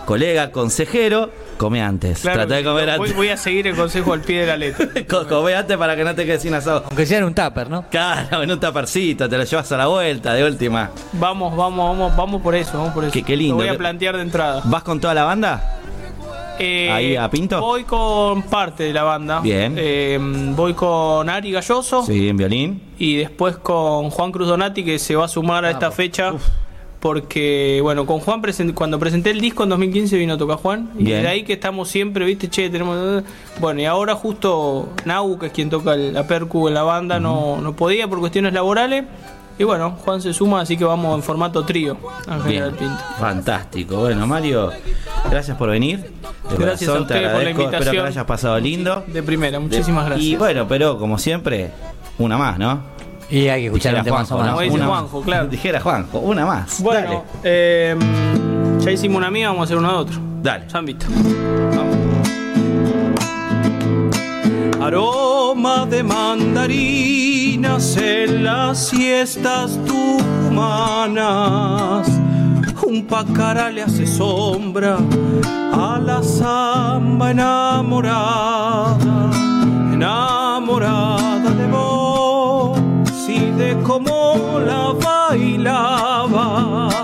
[0.05, 2.20] colega, consejero, come antes.
[2.22, 3.16] Claro, Trata de comer voy, antes.
[3.16, 4.88] voy a seguir el consejo al pie de la letra.
[5.10, 6.84] Co- Come antes para que no te quedes sin asado.
[6.88, 7.86] Aunque sea en un tupper, ¿no?
[7.89, 10.91] Claro, en un taparcito, te lo llevas a la vuelta, de última.
[11.14, 13.14] Vamos, vamos, vamos, vamos por eso, vamos por eso.
[13.14, 13.55] Qué- qué lindo.
[13.55, 14.62] Lo voy a plantear de entrada.
[14.66, 15.74] ¿Vas con toda la banda?
[16.60, 17.60] Eh, Ahí a Pinto.
[17.62, 19.41] Voy con parte de la banda.
[19.41, 19.76] Bien.
[19.78, 20.18] Eh,
[20.55, 22.82] voy con Ari Galloso Sí, en violín.
[22.97, 26.34] y después con Juan Cruz Donati que se va a sumar a esta fecha.
[27.00, 28.41] Porque, bueno, con Juan
[28.74, 30.89] cuando presenté el disco en 2015 vino a tocar Juan.
[30.98, 31.22] Y Bien.
[31.22, 33.24] de ahí que estamos siempre, viste, che, tenemos...
[33.60, 37.20] Bueno, y ahora justo Nau, que es quien toca el- la percu en la banda,
[37.20, 39.06] no, no podía por cuestiones laborales.
[39.60, 42.89] Y bueno, Juan se suma, así que vamos en formato trío a General Bien.
[42.91, 43.04] Pinto.
[43.20, 43.98] Fantástico.
[43.98, 44.72] Bueno, Mario,
[45.32, 45.98] gracias por venir.
[46.50, 47.62] De Gracias a corazón ustedes por la agradezco.
[47.62, 47.95] Espero que invitación.
[48.04, 49.04] lo hayas pasado lindo.
[49.08, 50.28] De primera, muchísimas De- gracias.
[50.32, 51.72] Y bueno, pero como siempre,
[52.20, 52.97] una más, ¿no?
[53.30, 54.38] Y hay que escuchar Dijera un tema Juanjo.
[54.49, 55.25] Como dice Una Juanjo, más.
[55.25, 55.47] claro.
[55.47, 56.82] Dijera Juanjo, una más.
[56.82, 57.95] Bueno, eh,
[58.80, 60.17] ya hicimos una mía, vamos a hacer una de otro.
[60.41, 60.65] Dale.
[60.71, 61.05] Ya han visto.
[64.82, 71.17] Aroma de mandarinas en las siestas tucumanas.
[72.86, 74.97] Un pacara le hace sombra
[75.73, 78.95] a la samba enamorada,
[79.93, 81.97] enamorada de vos
[83.28, 86.95] y de cómo la bailabas.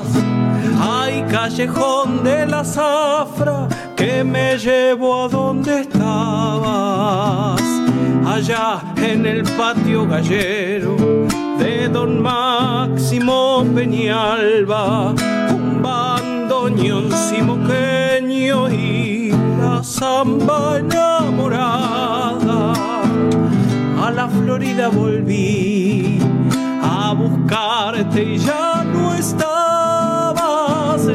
[0.80, 7.61] Ay, callejón de la zafra que me llevó a donde estabas.
[8.26, 10.95] Allá en el patio gallero
[11.59, 22.22] de don Máximo Peñalba, un bandoneón simoqueño y la zamba enamorada.
[24.04, 26.20] A la Florida volví
[26.82, 31.08] a buscarte y ya no estabas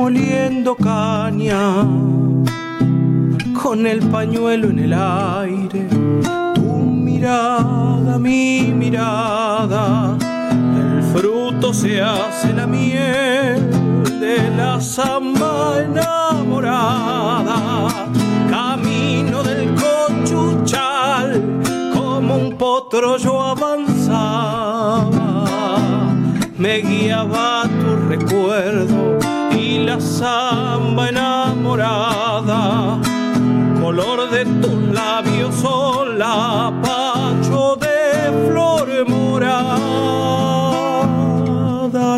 [0.00, 1.84] moliendo caña,
[3.62, 5.86] con el pañuelo en el aire,
[6.54, 6.62] tu
[7.08, 10.16] mirada, mi mirada,
[10.82, 13.60] el fruto se hace la miel
[14.18, 17.52] de la samba enamorada,
[18.48, 21.28] camino del cochuchal,
[21.92, 25.10] como un potro yo avanzaba,
[26.56, 28.89] me guiaba tu recuerdo
[29.90, 32.62] la samba enamorada,
[33.82, 36.94] color de tus labios solapacho
[37.84, 39.80] de flor morada,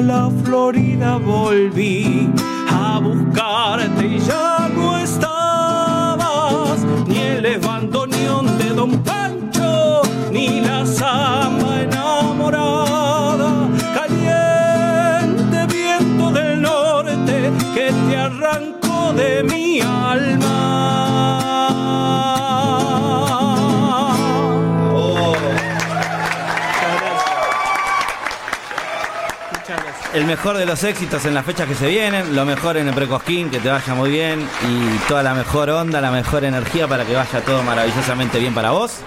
[0.01, 2.31] la Florida volví
[2.69, 11.52] a buscarte y ya no estabas, ni el bandoneón de Don Pancho, ni la samba
[19.23, 20.59] de mi alma.
[30.15, 32.95] El mejor de los éxitos en las fechas que se vienen, lo mejor en el
[32.95, 37.07] Precosquín, que te vaya muy bien y toda la mejor onda, la mejor energía para
[37.07, 38.99] que vaya todo maravillosamente bien para vos.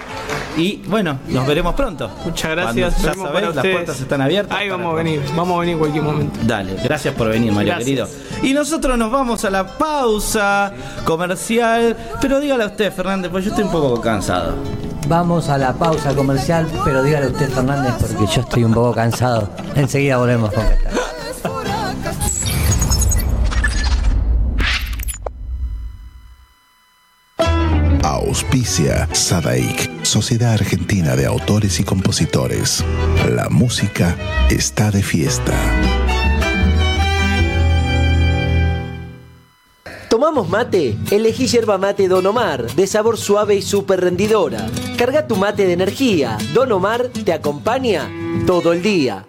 [0.58, 2.10] Y bueno, nos veremos pronto.
[2.24, 2.94] Muchas gracias.
[2.96, 4.58] Cuando ya sabés, las puertas están abiertas.
[4.58, 6.40] Ahí vamos a venir, vamos a venir en cualquier momento.
[6.44, 7.86] Dale, gracias por venir, Mario Gracias.
[7.86, 8.08] querido.
[8.44, 10.72] Y nosotros nos vamos a la pausa
[11.04, 11.98] comercial.
[12.22, 14.54] Pero dígale a usted, Fernández, pues yo estoy un poco cansado.
[15.08, 19.50] Vamos a la pausa comercial, pero dígale usted, Fernández, porque yo estoy un poco cansado.
[19.76, 20.64] Enseguida volvemos con.
[28.04, 32.84] Auspicia Sadaik, Sociedad Argentina de Autores y Compositores.
[33.30, 34.16] La música
[34.50, 35.54] está de fiesta.
[40.10, 40.96] ¿Tomamos mate?
[41.12, 44.68] Elegí yerba mate Don Omar, de sabor suave y súper rendidora.
[44.98, 46.38] Carga tu mate de energía.
[46.54, 48.10] Don Omar te acompaña
[48.46, 49.26] todo el día.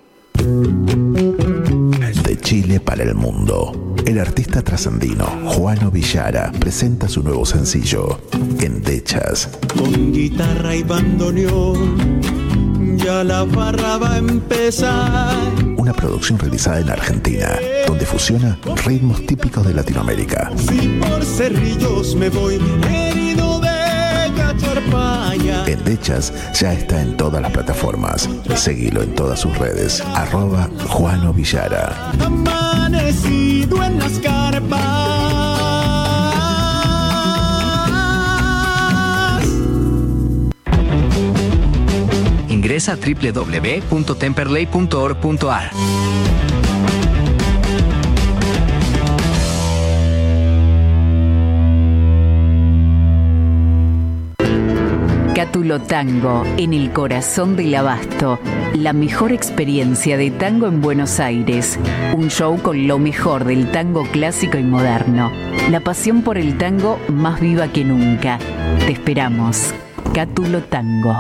[2.23, 3.86] De Chile para el mundo.
[4.07, 8.21] El artista trascendino Juano Villara presenta su nuevo sencillo,
[8.61, 9.49] Endechas.
[9.77, 12.21] Con guitarra y bandoneón,
[12.97, 15.37] ya la barra va a empezar.
[15.77, 20.53] Una producción realizada en Argentina, donde fusiona ritmos típicos de Latinoamérica.
[20.57, 23.77] Si por cerrillos me voy herido de.
[25.67, 28.29] Endechas ya está en todas las plataformas.
[28.55, 30.01] Seguilo en todas sus redes.
[30.15, 32.13] Arroba Juano Villara.
[33.17, 34.77] Amanecido en las carpas.
[42.49, 45.71] Ingresa a www.temperley.org.ar.
[55.67, 58.39] Cátulo Tango, en el corazón del abasto.
[58.75, 61.77] La mejor experiencia de tango en Buenos Aires.
[62.15, 65.33] Un show con lo mejor del tango clásico y moderno.
[65.69, 68.39] La pasión por el tango más viva que nunca.
[68.79, 69.75] Te esperamos.
[70.15, 71.19] Cátulo Tango.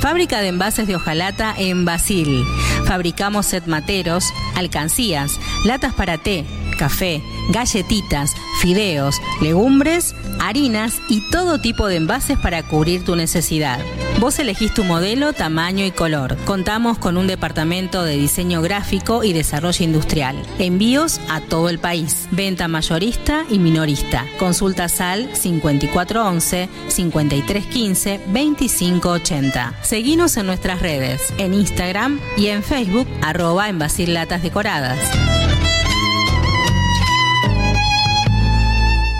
[0.00, 2.42] Fábrica de envases de hojalata en Basil.
[2.86, 4.24] Fabricamos set materos,
[4.54, 12.62] alcancías, latas para té, café, galletitas, fideos, legumbres, harinas y todo tipo de envases para
[12.62, 13.78] cubrir tu necesidad.
[14.18, 16.36] Vos elegís tu modelo, tamaño y color.
[16.46, 20.42] Contamos con un departamento de diseño gráfico y desarrollo industrial.
[20.58, 22.26] Envíos a todo el país.
[22.30, 24.24] Venta mayorista y minorista.
[24.38, 29.74] Consulta SAL 5411 5315 2580.
[29.82, 33.78] Seguinos en nuestras redes, en Instagram y en Facebook, arroba en
[34.14, 34.98] Latas Decoradas.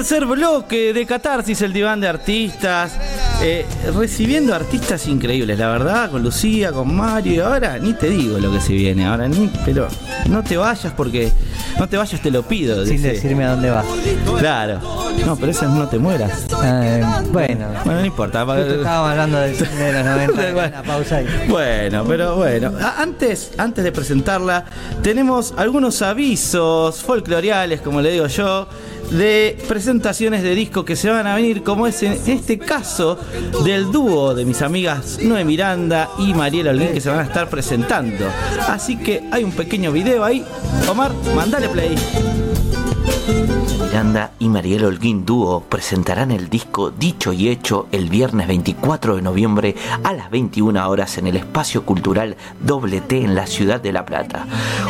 [0.06, 2.92] Tercer bloque de Catarsis, el diván de artistas.
[3.42, 3.64] eh,
[3.96, 7.32] recibiendo artistas increíbles, la verdad, con Lucía, con Mario.
[7.32, 9.50] Y ahora ni te digo lo que se viene, ahora ni.
[9.64, 9.88] Pero
[10.28, 11.32] no te vayas porque.
[11.78, 12.84] No te vayas, te lo pido.
[12.84, 13.12] Sin dice.
[13.12, 13.86] decirme a dónde vas.
[14.38, 15.03] Claro.
[15.24, 16.46] No, pero eso es no te mueras.
[16.64, 17.02] Eh,
[17.32, 18.44] bueno, Bueno, no importa.
[18.44, 20.68] justo estábamos hablando del cine de los 90.
[20.68, 21.26] Una pausa ahí.
[21.48, 22.72] Bueno, pero bueno.
[22.80, 24.64] A- Antes, antes de presentarla,
[25.02, 28.66] tenemos algunos avisos folcloriales, como le digo yo,
[29.10, 33.18] de presentaciones de disco que se van a venir, como es en este caso
[33.64, 37.48] del dúo de mis amigas Noé Miranda y Mariela Olguín que se van a estar
[37.48, 38.26] presentando.
[38.68, 40.44] Así que hay un pequeño video ahí.
[40.88, 41.94] Omar, mandale play.
[43.78, 49.22] Miranda y Mariel Holguín Dúo presentarán el disco Dicho y Hecho el viernes 24 de
[49.22, 53.92] noviembre a las 21 horas en el Espacio Cultural Doble T en la ciudad de
[53.92, 54.46] La Plata.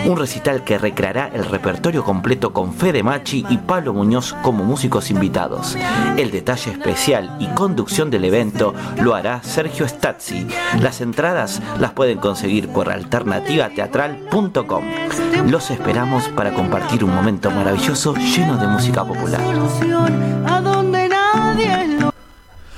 [0.07, 5.11] Un recital que recreará el repertorio completo con Fede Machi y Pablo Muñoz como músicos
[5.11, 5.77] invitados.
[6.17, 10.47] El detalle especial y conducción del evento lo hará Sergio Stazzi.
[10.81, 14.85] Las entradas las pueden conseguir por alternativateatral.com.
[15.49, 19.41] Los esperamos para compartir un momento maravilloso lleno de música popular.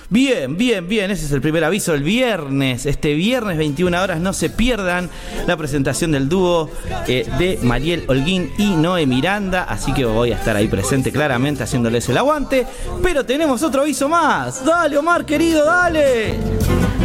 [0.09, 1.11] Bien, bien, bien.
[1.11, 1.93] Ese es el primer aviso.
[1.93, 5.11] El viernes, este viernes 21 horas, no se pierdan
[5.47, 6.71] la presentación del dúo
[7.09, 9.65] eh, de Mariel Holguín y Noé Miranda.
[9.65, 12.67] Así que voy a estar ahí presente claramente haciéndoles el aguante.
[13.03, 14.65] Pero tenemos otro aviso más.
[14.65, 16.37] Dale, Omar, querido, dale.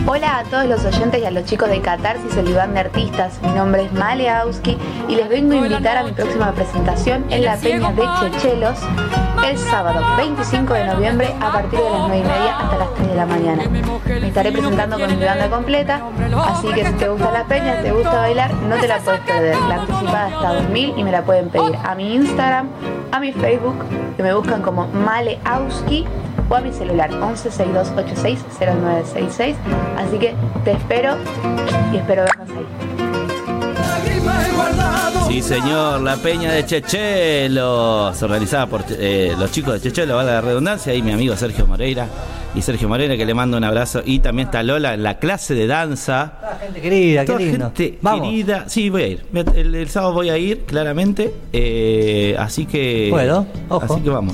[0.05, 3.39] Hola a todos los oyentes y a los chicos de Catarsis, el diván de artistas.
[3.43, 4.77] Mi nombre es Male Auski
[5.07, 8.77] y les vengo a invitar a mi próxima presentación en la Peña de Chechelos
[9.45, 12.90] el sábado 25 de noviembre a partir de las 9 y media hasta las 3
[12.99, 13.63] de la mañana.
[13.69, 13.79] Me
[14.27, 16.01] estaré presentando con mi banda completa,
[16.47, 19.57] así que si te gusta la peña, te gusta bailar, no te la puedes perder.
[19.67, 22.67] La anticipada está a 2000 y me la pueden pedir a mi Instagram,
[23.11, 23.75] a mi Facebook,
[24.15, 26.05] que me buscan como Male Auski
[26.49, 29.55] o a mi celular 1162860966.
[29.97, 30.33] Así que
[30.63, 31.17] te espero
[31.91, 32.65] y espero vernos ahí.
[35.27, 40.41] Sí, señor, la peña de Chechelos, organizada por eh, los chicos de Chechelos, vale la
[40.41, 42.07] redundancia, y mi amigo Sergio Moreira.
[42.53, 44.01] Y Sergio Moreira, que le mando un abrazo.
[44.05, 46.33] Y también está Lola en la clase de danza.
[46.59, 47.65] Gente querida, qué Toda lindo.
[47.77, 48.27] gente Vamos.
[48.27, 48.65] querida.
[48.67, 49.25] Sí, voy a ir.
[49.55, 51.33] El, el sábado voy a ir, claramente.
[51.53, 53.07] Eh, así que.
[53.09, 53.93] Bueno, ojo.
[53.93, 54.33] Así que vamos.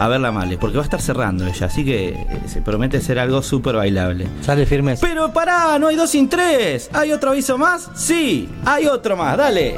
[0.00, 1.66] A verla Male, porque va a estar cerrando ella.
[1.66, 4.26] Así que eh, se promete ser algo súper bailable.
[4.40, 4.96] Sale firme.
[4.98, 6.88] Pero pará, no hay dos sin tres.
[6.94, 7.90] ¿Hay otro aviso más?
[7.94, 9.36] Sí, hay otro más.
[9.36, 9.74] Dale.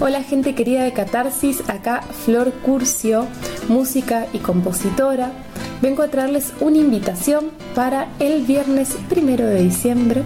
[0.00, 3.26] Hola gente querida de Catarsis, acá Flor Curcio,
[3.68, 5.32] música y compositora.
[5.80, 10.24] Vengo a traerles una invitación para el viernes primero de diciembre.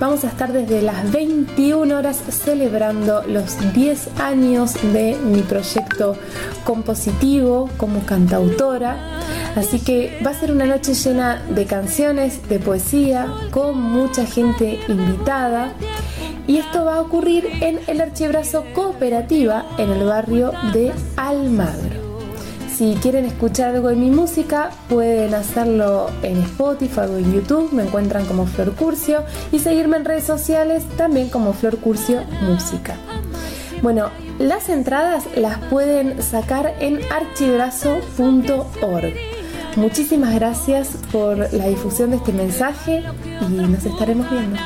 [0.00, 6.16] Vamos a estar desde las 21 horas celebrando los 10 años de mi proyecto
[6.62, 8.96] compositivo como cantautora.
[9.56, 14.78] Así que va a ser una noche llena de canciones, de poesía, con mucha gente
[14.86, 15.72] invitada.
[16.46, 21.97] Y esto va a ocurrir en el Archibrazo Cooperativa en el barrio de Almagro.
[22.78, 27.82] Si quieren escuchar algo de mi música, pueden hacerlo en Spotify o en YouTube, me
[27.82, 32.94] encuentran como Flor Curcio y seguirme en redes sociales también como Flor Curcio Música.
[33.82, 39.14] Bueno, las entradas las pueden sacar en archibrazo.org.
[39.74, 43.02] Muchísimas gracias por la difusión de este mensaje
[43.40, 44.56] y nos estaremos viendo.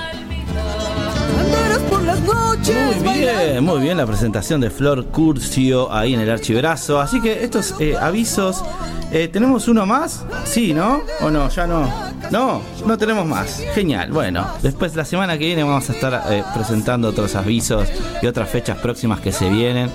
[2.25, 3.03] Noches.
[3.03, 7.01] Muy bien, muy bien la presentación de Flor Curcio ahí en el archibrazo.
[7.01, 8.65] Así que estos eh, avisos,
[9.11, 10.25] eh, ¿tenemos uno más?
[10.45, 11.03] Sí, ¿no?
[11.21, 11.49] ¿O no?
[11.49, 12.13] Ya no.
[12.33, 13.63] No, no tenemos más.
[13.75, 14.11] Genial.
[14.11, 17.89] Bueno, después la semana que viene vamos a estar eh, presentando otros avisos
[18.23, 19.91] y otras fechas próximas que se vienen,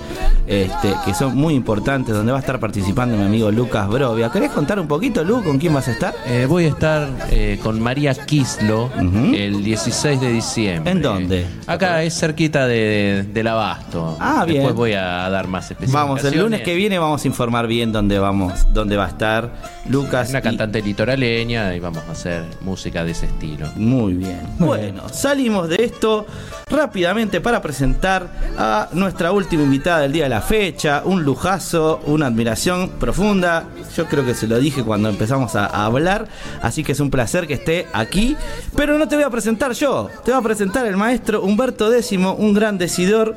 [0.46, 4.30] este, que son muy importantes, donde va a estar participando mi amigo Lucas Brovia.
[4.30, 6.14] ¿Querés contar un poquito, Lu, con quién vas a estar?
[6.26, 10.92] Eh, voy a estar eh, con María Kislo el 16 de diciembre.
[10.92, 11.46] ¿En dónde?
[11.66, 14.16] Acá es cerquita de, del Abasto.
[14.20, 14.58] Ah, bien.
[14.58, 16.22] Después voy a dar más especificaciones.
[16.22, 19.50] Vamos, el lunes que viene vamos a informar bien dónde vamos, dónde va a estar
[19.88, 20.30] Lucas.
[20.30, 23.68] Una y- cantante litoraleña y vamos a hacer música de ese estilo.
[23.76, 24.40] Muy bien.
[24.58, 26.26] bueno, salimos de esto
[26.70, 31.02] rápidamente para presentar a nuestra última invitada del día de la fecha.
[31.04, 33.64] Un lujazo, una admiración profunda.
[33.96, 36.26] Yo creo que se lo dije cuando empezamos a, a hablar.
[36.62, 38.36] Así que es un placer que esté aquí.
[38.76, 40.10] Pero no te voy a presentar yo.
[40.24, 43.36] Te voy a presentar el maestro Humberto Un gran decidor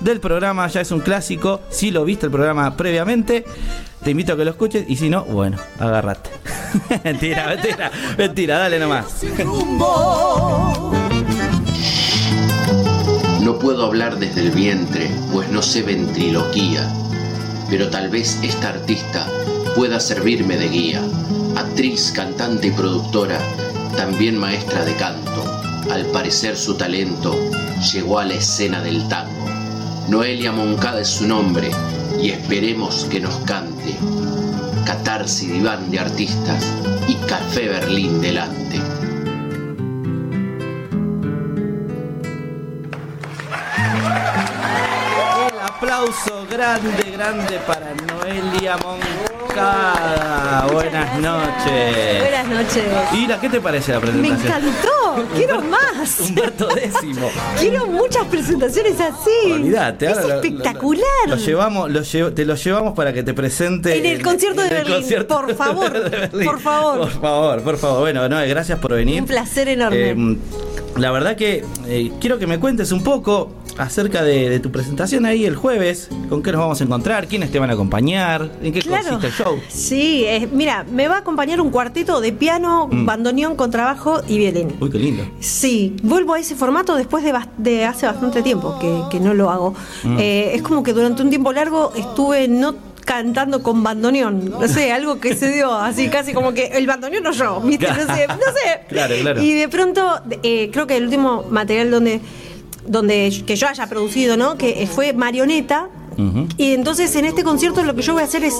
[0.00, 0.66] del programa.
[0.68, 1.62] Ya es un clásico.
[1.70, 3.44] Si lo viste el programa previamente.
[4.04, 6.30] Te invito a que lo escuches y si no, bueno, agárrate.
[7.04, 9.06] mentira, mentira, mentira, dale nomás.
[13.40, 16.86] No puedo hablar desde el vientre, pues no sé ventriloquía,
[17.68, 19.26] pero tal vez esta artista
[19.74, 21.02] pueda servirme de guía.
[21.56, 23.38] Actriz, cantante y productora,
[23.96, 25.62] también maestra de canto.
[25.90, 27.34] Al parecer su talento
[27.80, 29.48] llegó a la escena del tango.
[30.08, 31.70] Noelia Moncada es su nombre
[32.20, 33.96] y esperemos que nos cante.
[34.84, 36.64] Catarsis diván de artistas
[37.08, 38.76] y Café Berlín delante.
[45.48, 49.29] El aplauso grande, grande para Noelia Moncada.
[50.72, 52.20] Buenas noches.
[52.20, 52.84] Buenas noches.
[53.14, 54.46] Ira, ¿qué te parece la Me presentación?
[54.46, 56.20] encantó, quiero más.
[56.20, 57.28] Humberto décimo.
[57.58, 59.52] Quiero muchas presentaciones así.
[59.52, 61.04] Olvídate, es ahora lo- lo- espectacular.
[61.28, 64.74] Lo, llevamos, lo te lo llevamos para que te presente En el concierto de el
[64.74, 66.46] Berlín, concierto por favor, Berlín.
[66.46, 66.98] por favor.
[67.00, 68.00] Por favor, por favor.
[68.00, 69.20] Bueno, no, gracias por venir.
[69.20, 70.10] Un placer enorme.
[70.10, 70.36] Eh,
[70.96, 73.50] la verdad que eh, quiero que me cuentes un poco
[73.80, 76.08] acerca de, de tu presentación ahí el jueves.
[76.28, 77.26] ¿Con qué nos vamos a encontrar?
[77.26, 78.50] ¿Quiénes te van a acompañar?
[78.62, 79.04] ¿En qué Claro.
[79.18, 79.58] consiste el show?
[79.68, 83.06] Sí, eh, mira, me va a acompañar un cuarteto de piano, Mm.
[83.06, 84.74] bandoneón, contrabajo y violín.
[84.80, 85.24] Uy, qué lindo.
[85.40, 89.50] Sí, vuelvo a ese formato después de, de hace bastante tiempo que, que no lo
[89.50, 89.74] hago.
[90.04, 90.16] Mm.
[90.18, 92.74] Eh, es como que durante un tiempo largo estuve no
[93.04, 97.24] cantando con bandoneón, no sé, algo que se dio así casi como que el bandoneón
[97.24, 97.88] no yo, ¿viste?
[97.88, 98.80] No sé, no sé.
[98.88, 99.42] Claro, claro.
[99.42, 102.20] Y de pronto, eh, creo que el último material donde,
[102.90, 104.58] donde que yo haya producido, ¿no?
[104.58, 105.88] Que fue Marioneta.
[106.58, 108.54] Y entonces en este concierto lo que yo voy a hacer es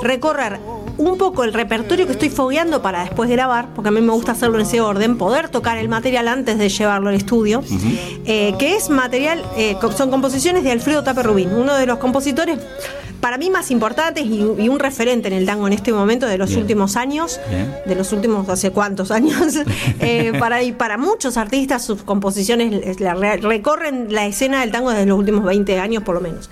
[0.00, 0.60] recorrer
[0.96, 4.32] un poco el repertorio que estoy fogueando para después grabar, porque a mí me gusta
[4.32, 7.64] hacerlo en ese orden, poder tocar el material antes de llevarlo al estudio,
[8.26, 12.58] eh, que es material, eh, son composiciones de Alfredo Tape Rubín, uno de los compositores
[13.20, 16.38] para mí más importantes y, y un referente en el tango en este momento de
[16.38, 16.62] los Bien.
[16.62, 17.74] últimos años Bien.
[17.86, 19.54] de los últimos hace cuántos años
[20.00, 25.06] eh, para y para muchos artistas sus composiciones la recorren la escena del tango desde
[25.06, 26.48] los últimos 20 años por lo menos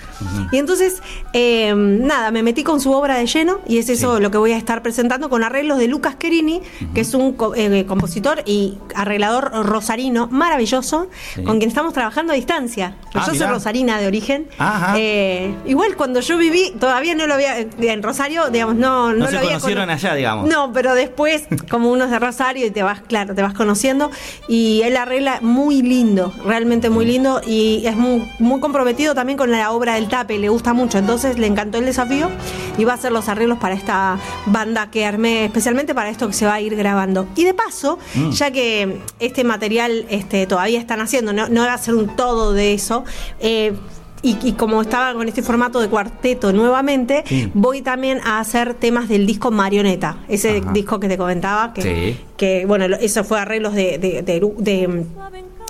[0.52, 1.02] y entonces
[1.32, 4.52] eh, nada me metí con su obra de lleno y es eso lo que voy
[4.52, 6.60] a estar presentando con arreglos de Lucas Querini
[6.94, 11.42] que es un eh, compositor y arreglador rosarino maravilloso Sí.
[11.42, 14.98] con quien estamos trabajando a distancia Ah, yo soy rosarina de origen Ajá.
[14.98, 19.38] Igual cuando yo viví todavía no lo había en Rosario digamos no no, No, lo
[19.38, 20.48] había conocieron cono- allá, digamos.
[20.48, 24.10] no, pero después, como uno es de Rosario y te vas, claro, te vas conociendo.
[24.48, 27.40] Y él arregla muy lindo, realmente muy lindo.
[27.46, 30.98] Y es muy, muy comprometido también con la obra del tape, le gusta mucho.
[30.98, 32.28] Entonces le encantó el desafío
[32.76, 36.32] y va a hacer los arreglos para esta banda que armé, especialmente para esto que
[36.34, 37.26] se va a ir grabando.
[37.36, 38.30] Y de paso, Mm.
[38.30, 42.52] ya que este material este, todavía están haciendo, no, no va a ser un todo
[42.52, 43.04] de eso.
[43.40, 43.74] eh,
[44.22, 47.50] y, y como estaba con este formato de cuarteto nuevamente, Sí.
[47.54, 50.72] voy también a hacer temas del disco Marioneta, ese Ajá.
[50.72, 52.20] disco que te comentaba, que, Sí.
[52.36, 55.04] que bueno, eso fue arreglos de, de, de, de-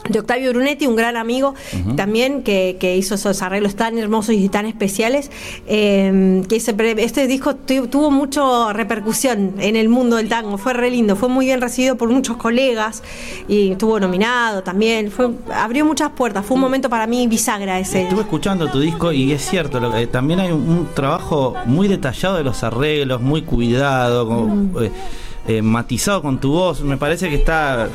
[0.09, 1.55] de Octavio Brunetti, un gran amigo
[1.97, 5.31] también que, que hizo esos arreglos tan hermosos y tan especiales.
[5.67, 10.91] eh, que este disco tu- tuvo mucha repercusión en el mundo del tango, fue re
[10.91, 13.03] lindo, fue muy bien recibido por muchos colegas
[13.49, 15.11] y estuvo nominado también.
[15.11, 18.03] Fue, abrió muchas puertas, fue un momento para mí bisagra ese.
[18.03, 21.89] Estuve escuchando tu disco y es cierto, lo- eh, también hay un, un trabajo muy
[21.89, 24.91] detallado de los arreglos, muy cuidado, como, eh,
[25.49, 26.83] eh, matizado con tu voz.
[26.83, 27.89] Me parece que está,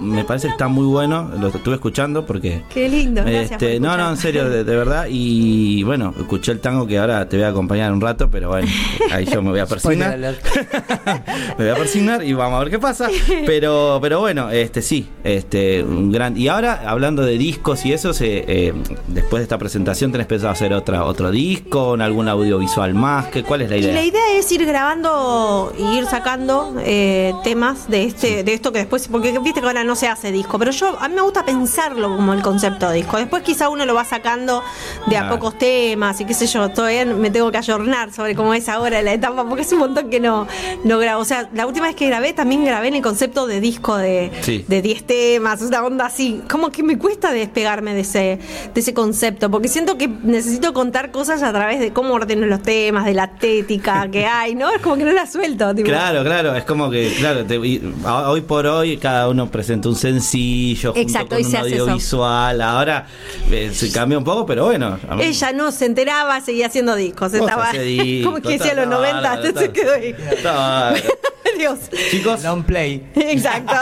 [0.00, 1.30] me parece que está muy bueno.
[1.40, 3.22] Lo estuve escuchando porque Qué lindo.
[3.22, 5.06] Este, no, no, en serio, de, de verdad.
[5.08, 8.68] Y bueno, escuché el tango que ahora te voy a acompañar un rato, pero bueno,
[9.12, 10.18] ahí yo me voy a persignar.
[11.58, 13.08] me voy a persignar y vamos a ver qué pasa.
[13.46, 16.36] Pero, pero bueno, este sí, este un gran.
[16.36, 18.74] Y ahora hablando de discos y eso, se, eh,
[19.06, 23.26] después de esta presentación tenés pensado hacer otra otro disco, en algún audiovisual más.
[23.26, 23.94] ¿Qué, ¿Cuál es la Y idea?
[23.94, 28.78] la idea es ir grabando y ir sacando eh, temas de este de esto que
[28.80, 31.44] después, porque viste que ahora no se hace disco, pero yo a mí me gusta
[31.44, 33.16] pensarlo como el concepto de disco.
[33.16, 34.62] Después quizá uno lo va sacando
[35.06, 38.54] de a pocos temas y qué sé yo, todavía me tengo que ayornar sobre cómo
[38.54, 40.46] es ahora la etapa, porque es un montón que no,
[40.84, 41.22] no grabo.
[41.22, 44.30] O sea, la última vez que grabé también grabé en el concepto de disco de,
[44.42, 44.64] Sí.
[44.68, 46.42] de 10 temas, una onda así.
[46.50, 48.38] Como que me cuesta despegarme de ese,
[48.74, 52.62] de ese concepto, porque siento que necesito contar cosas a través de cómo ordeno los
[52.62, 54.70] temas, de la estética que hay, ¿no?
[54.70, 55.74] Es como que no la suelto.
[55.74, 55.88] tipo.
[55.88, 60.92] Claro, claro, es como que, claro, te- hoy por hoy cada uno presenta un sencillo
[60.92, 61.82] junto Exacto, con y un se hace eso.
[61.82, 62.60] audiovisual.
[62.62, 63.06] Ahora
[63.50, 64.98] eh, se cambió un poco, pero bueno.
[65.16, 67.34] mí- Ella no se enteraba, seguía haciendo discos.
[67.34, 70.14] Estaba, discos, como que decía los 90, bárbaro, se quedó ahí.
[71.58, 71.78] Dios.
[72.10, 73.04] Chicos, Long play.
[73.16, 73.74] Exacto.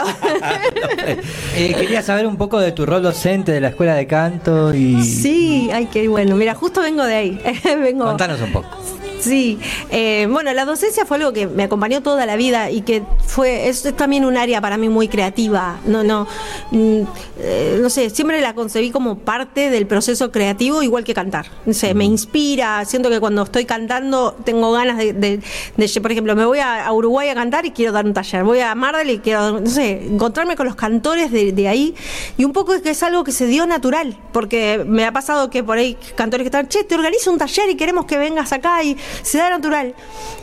[1.55, 5.03] Eh, quería saber un poco de tu rol docente de la escuela de canto y.
[5.03, 6.35] Sí, ay, qué bueno.
[6.35, 7.41] Mira, justo vengo de ahí.
[7.63, 8.05] vengo.
[8.05, 8.67] Contanos un poco.
[9.19, 9.59] Sí,
[9.91, 13.67] eh, bueno, la docencia fue algo que me acompañó toda la vida y que fue,
[13.67, 15.77] es, es también un área para mí muy creativa.
[15.85, 16.25] No, no,
[16.71, 17.01] mm,
[17.39, 21.47] eh, no sé, siempre la concebí como parte del proceso creativo, igual que cantar.
[21.65, 25.41] No sé, me inspira, siento que cuando estoy cantando tengo ganas de, de-
[25.75, 28.43] de- por ejemplo, me voy a, a Uruguay a cantar y quiero dar un taller,
[28.43, 31.93] voy a Mardel y quiero, no sé, encontrarme con los cantores de, de ahí
[32.37, 35.49] y un poco es que es algo que se dio natural, porque me ha pasado
[35.49, 38.53] que por ahí cantores que están, che, te organizo un taller y queremos que vengas
[38.53, 39.95] acá y se da natural.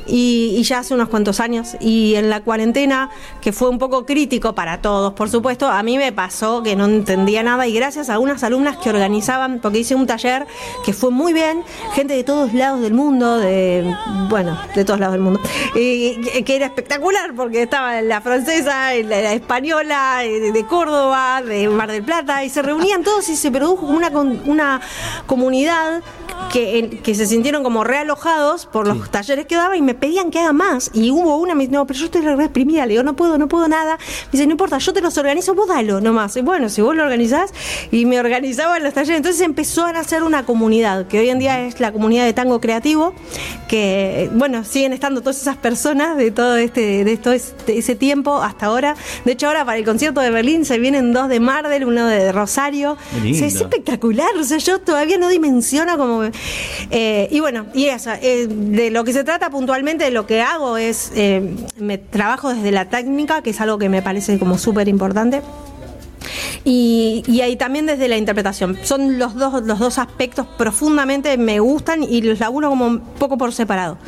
[0.08, 3.10] Y, ya hace unos cuantos años, y en la cuarentena,
[3.40, 6.84] que fue un poco crítico para todos, por supuesto, a mí me pasó que no
[6.86, 10.46] entendía nada y gracias a unas alumnas que organizaban, porque hice un taller
[10.84, 11.64] que fue muy bien,
[11.94, 13.92] gente de todos lados del mundo, de,
[14.28, 15.40] bueno, de todos lados del mundo,
[15.74, 21.90] y que- era espectacular porque estaba la francesa, la, la española, de, Córdoba, de Mar
[21.90, 24.80] del Plata, y se reunían todos y se produjo una, una
[25.26, 26.02] comunidad
[26.52, 30.38] que, que se sintieron como realojados por los talleres que daba y me pedían que
[30.38, 30.90] haga más.
[30.94, 33.36] Y hubo una, me dice, no, pero yo estoy re exprimida, le digo, no puedo,
[33.36, 33.98] no puedo nada.
[33.98, 36.34] Me dice, no importa, yo te los organizo, vos dalo nomás.
[36.36, 37.50] Y bueno, si vos lo organizás,
[37.90, 39.18] y me organizaban los talleres.
[39.18, 42.60] Entonces empezó a nacer una comunidad, que hoy en día es la comunidad de tango
[42.60, 43.12] creativo,
[43.68, 48.42] que, bueno, siguen estando todas esas personas de todo este, de todo este- ese tiempo
[48.42, 48.94] hasta ahora.
[49.24, 52.32] De hecho, ahora para el concierto de Berlín se vienen dos de Mardel, uno de
[52.32, 52.96] Rosario.
[53.32, 54.28] O sea, es espectacular.
[54.38, 56.22] O sea, yo todavía no dimensiono como.
[56.90, 60.42] eh, y bueno, y eso, eh, de lo que se trata puntualmente, de lo que
[60.42, 61.12] hago es.
[61.14, 65.42] eh, me trabajo desde la técnica, que es algo que me parece como súper importante.
[66.64, 68.78] Y, ahí también desde la interpretación.
[68.82, 73.38] Son los dos, los dos aspectos profundamente me gustan y los laburo como un poco
[73.38, 73.98] por separado.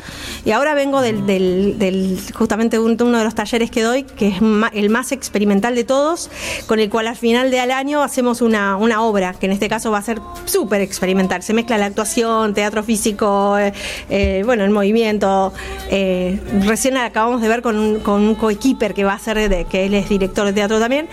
[0.45, 4.27] Y ahora vengo del, del- del- justamente un- uno de los talleres que doy, que
[4.29, 4.35] es
[4.73, 6.29] el más experimental de todos,
[6.67, 9.91] con el cual al final del año hacemos una, una obra, que en este caso
[9.91, 11.43] va a ser súper experimental.
[11.43, 13.73] Se mezcla la actuación, teatro físico, eh,
[14.09, 15.53] eh, bueno, el movimiento.
[15.89, 19.85] Eh, recién acabamos de ver con con un coequiper que va a ser, de, que
[19.85, 21.07] él es director de teatro también,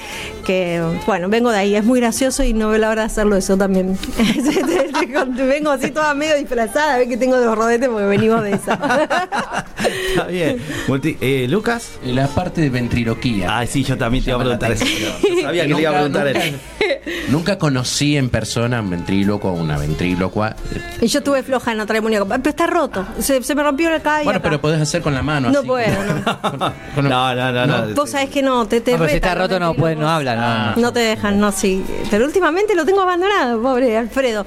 [0.44, 3.36] que bueno, vengo de ahí, es muy gracioso y no veo la hora de hacerlo
[3.36, 3.98] eso también.
[5.48, 8.74] vengo así toda medio disfrazada, ve que tengo dos rodetes porque venimos de esa.
[10.08, 10.58] Está bien.
[10.88, 11.90] Multi- eh, Lucas.
[12.04, 13.58] La parte de ventriloquía.
[13.58, 14.84] Ay, sí, yo también te iba a preguntar eso.
[15.42, 16.56] Sabía que le iba a preguntar nunca, eso.
[17.28, 20.56] nunca conocí en persona un ventrílocuo o una ventrílocua.
[21.00, 23.94] Y yo estuve floja en otra muñeco, pero está roto, se, se me rompió el
[23.96, 24.48] acá y Bueno, acá.
[24.48, 25.50] pero podés hacer con la mano.
[25.50, 25.68] No así.
[25.68, 25.86] puedo,
[26.96, 27.02] no.
[27.02, 27.66] No, no, no.
[27.66, 27.94] no.
[27.94, 30.08] Vos sabés que no, te, te No, pero si está los roto no puede, no
[30.08, 30.85] habla, no.
[30.86, 31.82] No te dejan, no, sí.
[32.12, 34.46] Pero últimamente lo tengo abandonado, pobre Alfredo.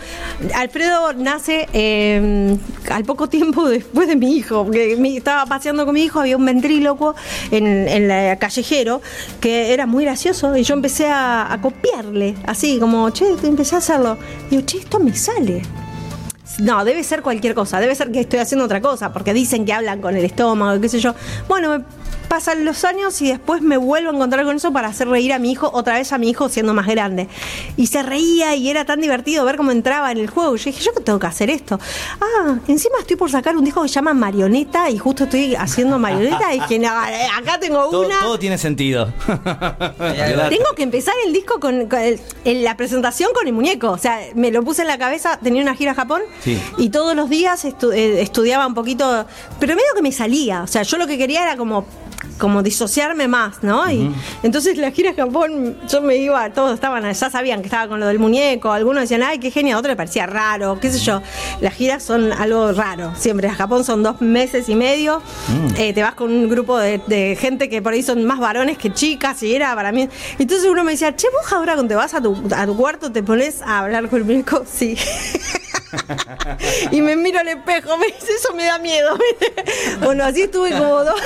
[0.56, 2.56] Alfredo nace eh,
[2.90, 6.38] al poco tiempo después de mi hijo, porque mi- estaba paseando con mi hijo, había
[6.38, 7.14] un ventrílocuo
[7.52, 9.02] en, en la callejero
[9.42, 14.18] que era muy gracioso y yo empecé a, copiarle, así como, che, empecé a hacerlo.
[14.50, 15.62] Digo, che, esto me sale.
[16.60, 19.74] No, debe ser cualquier cosa, debe ser que estoy haciendo otra cosa, porque dicen que
[19.74, 21.14] hablan con el estómago, qué sé yo.
[21.50, 21.84] Bueno, me
[22.30, 25.40] pasan los años y después me vuelvo a encontrar con eso para hacer reír a
[25.40, 27.28] mi hijo, otra vez a mi hijo siendo más grande.
[27.76, 30.56] Y se reía y era tan divertido ver cómo entraba en el juego.
[30.56, 31.80] Yo dije, yo que tengo que hacer esto.
[32.22, 35.98] Ah, encima estoy por sacar un disco que se llama Marioneta y justo estoy haciendo
[36.00, 38.20] marioneta y dije, no, acá tengo Todo, una.
[38.22, 39.12] todo tiene sentido.
[40.50, 43.90] Tengo que empezar el disco con, con el- en la presentación con el muñeco.
[43.92, 46.62] O sea, me lo puse en la cabeza, tenía una gira a Japón Sí.
[46.78, 49.26] y todos los días estu- eh, estudiaba un poquito,
[49.60, 50.62] pero medio que me salía.
[50.64, 51.86] O sea, yo lo que quería era como
[52.40, 53.90] como disociarme más, ¿no?
[53.92, 54.12] Y
[54.42, 58.00] entonces la gira a Japón, yo me iba, todos estaban, ya sabían que estaba con
[58.00, 61.00] lo del muñeco, algunos decían, ay, qué genial, a otro le parecía raro, qué sé
[61.00, 61.22] yo.
[61.62, 63.48] Las giras son algo raro, siempre.
[63.48, 65.22] A Japón son dos meses y medio,
[65.78, 68.78] eh, te vas con un grupo de, de gente que por ahí son más varones
[68.78, 70.10] que chicas, y era para mí.
[70.40, 73.12] Entonces uno me decía, che, vos ahora cuando te vas a tu, a tu cuarto
[73.12, 74.98] te pones a hablar con el muñeco, sí.
[76.92, 79.18] y me miro al espejo, me dice, eso me da miedo.
[80.02, 81.20] bueno, así estuve como dos.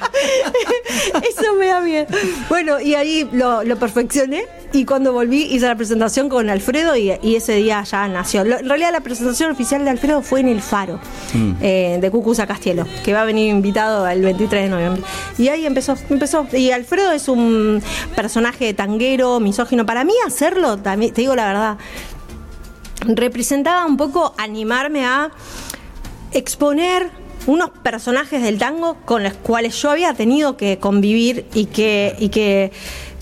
[1.28, 2.06] Eso me da miedo.
[2.48, 7.12] Bueno, y ahí lo, lo perfeccioné y cuando volví hice la presentación con Alfredo y,
[7.22, 8.44] y ese día ya nació.
[8.44, 11.00] Lo- en realidad la presentación oficial de Alfredo fue en el Faro,
[11.60, 15.02] eh, de Cucuza Castielo, que va a venir invitado el 23 de noviembre.
[15.38, 16.46] Y ahí empezó, empezó.
[16.52, 17.82] Y Alfredo es un
[18.14, 19.84] personaje tanguero, misógino.
[19.86, 21.78] Para mí hacerlo, también, te digo la verdad,
[23.06, 25.30] representaba un poco animarme a
[26.32, 27.10] exponer
[27.50, 32.28] unos personajes del tango con los cuales yo había tenido que convivir y que, y
[32.28, 32.70] que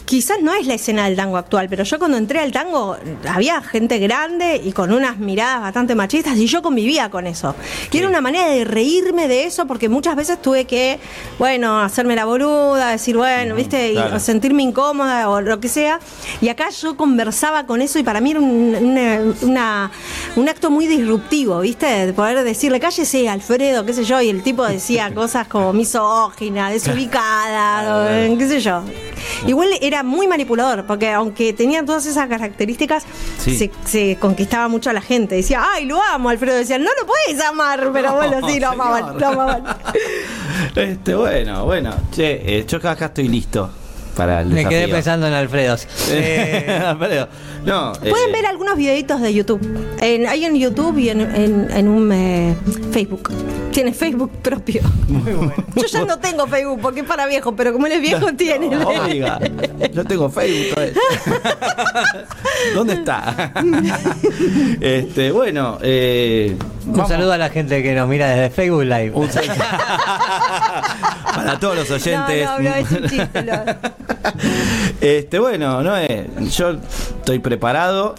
[0.08, 2.96] quizás no es la escena del tango actual, pero yo cuando entré al tango
[3.28, 7.54] había gente grande y con unas miradas bastante machistas y yo convivía con eso.
[7.92, 10.98] Y era una manera de reírme de eso porque muchas veces tuve que,
[11.38, 16.00] bueno, hacerme la boluda, decir, bueno, viste, y sentirme incómoda o lo que sea.
[16.40, 19.90] Y acá yo conversaba con eso y para mí era un, una- una-
[20.36, 24.42] un acto muy disruptivo, viste, de poder decirle, cállese, Alfredo, qué sé yo, y el
[24.42, 28.82] tipo decía cosas como misógina, desubicada, qué sé yo.
[29.46, 33.04] Igual era muy manipulador, porque aunque tenía todas esas características,
[33.38, 33.56] Sí.
[33.56, 35.34] se, se conquistaba mucho a la gente.
[35.36, 36.56] Decía, ay, lo amo, Alfredo.
[36.56, 39.64] Decía, no lo puedes amar, pero No, bueno, sí, lo amaban, lo amaban.
[40.74, 41.94] Este, bueno, bueno.
[42.14, 43.70] Che, eh, yo acá estoy listo
[44.18, 45.76] para el Me quedé pensando en Alfredo.
[46.10, 47.28] Eh, Alfredo,
[47.64, 49.60] no, eh, Pueden ver algunos videitos de YouTube.
[50.00, 52.54] En- hay en YouTube y en, en- en un eh,
[52.92, 53.30] Facebook.
[53.72, 54.80] Tiene Facebook propio.
[55.76, 58.76] Yo ya no tengo Facebook porque es para viejo, pero como él es viejo, tiene.
[58.76, 59.38] Oiga,
[59.92, 60.74] yo tengo Facebook.
[60.74, 60.94] todavía.
[62.74, 63.52] ¿Dónde está?
[64.80, 69.12] este, bueno, eh, Un saludo a la gente que nos mira desde Facebook Live.
[71.48, 72.48] Para todos los oyentes.
[72.48, 73.42] No, no, no, es un chiste.
[73.42, 73.52] no.
[75.00, 75.94] Este, bueno, no
[76.46, 78.14] yo estoy preparado.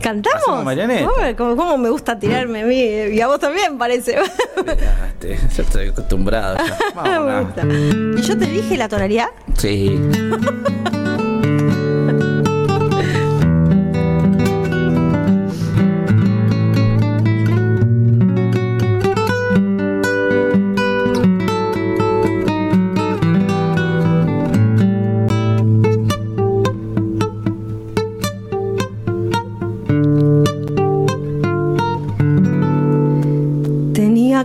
[0.00, 0.64] ¿Cantamos?
[0.64, 2.76] Uy, ¿Cómo, cómo me gusta tirarme a mí?
[2.76, 4.16] Y a vos también parece.
[4.56, 6.56] Este, yo estoy acostumbrado.
[6.56, 7.02] ya.
[7.02, 7.62] Me gusta.
[7.66, 9.28] ¿Y yo te dije la tonalidad?
[9.56, 9.98] Sí.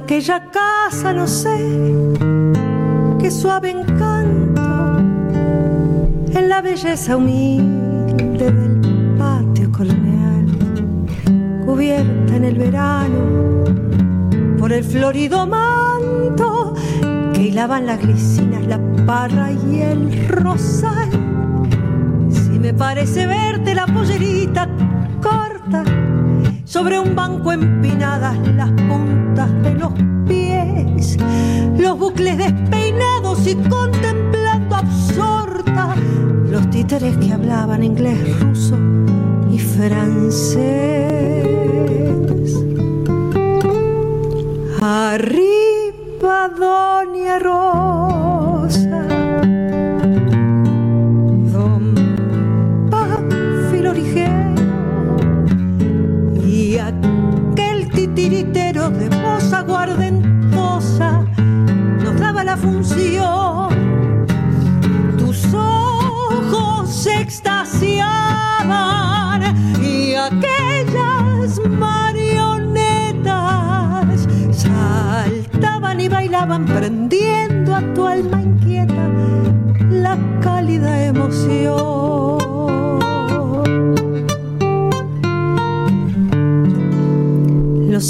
[0.04, 1.58] Aquella casa, no sé,
[3.20, 4.98] qué suave encanto
[6.38, 10.46] en la belleza humilde del patio colonial,
[11.66, 13.64] cubierta en el verano
[14.60, 16.74] por el florido manto
[17.34, 21.12] que hilaban las glicinas, la parra y el rosal.
[22.30, 24.68] Si me parece verte la pollerita
[25.22, 25.86] corta
[26.66, 28.72] sobre un banco empinadas las
[29.34, 29.92] de los
[30.28, 31.18] pies,
[31.76, 35.96] los bucles despeinados y contemplando absorta
[36.52, 38.78] los títeres que hablaban inglés, ruso
[39.52, 40.64] y francés.
[44.80, 48.13] Arriba, Doña Rosa.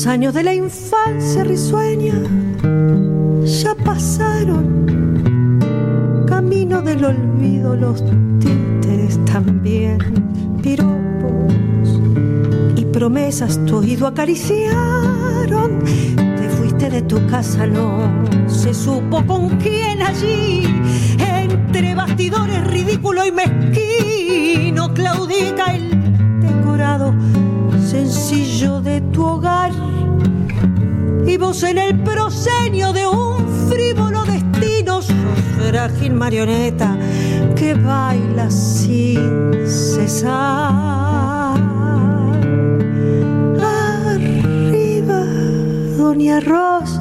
[0.05, 2.13] Años de la infancia risueña
[3.45, 5.65] ya pasaron.
[6.27, 8.03] Camino del olvido los
[8.39, 9.97] títeres también.
[10.61, 12.01] Piropos
[12.75, 15.79] y promesas tu oído acariciaron.
[16.15, 17.97] Te fuiste de tu casa, no
[18.47, 20.63] se supo con quién allí.
[21.17, 25.89] Entre bastidores ridículo y mezquino claudica el
[26.41, 27.13] decorado
[27.87, 29.82] sencillo de tu hogar
[31.35, 35.01] en el proscenio de un frívolo destino.
[35.01, 36.95] Frágil marioneta
[37.55, 41.59] que baila sin cesar.
[43.59, 45.25] Arriba
[45.97, 46.92] doña Rosa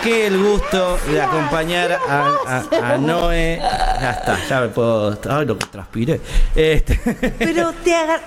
[0.00, 3.58] Saqué el gusto de acompañar a, a- a Noé.
[3.60, 5.18] Ya está, ya me puedo.
[5.28, 6.20] Ay, lo que transpiré.
[6.56, 6.98] Este.
[7.38, 8.22] Pero te agar...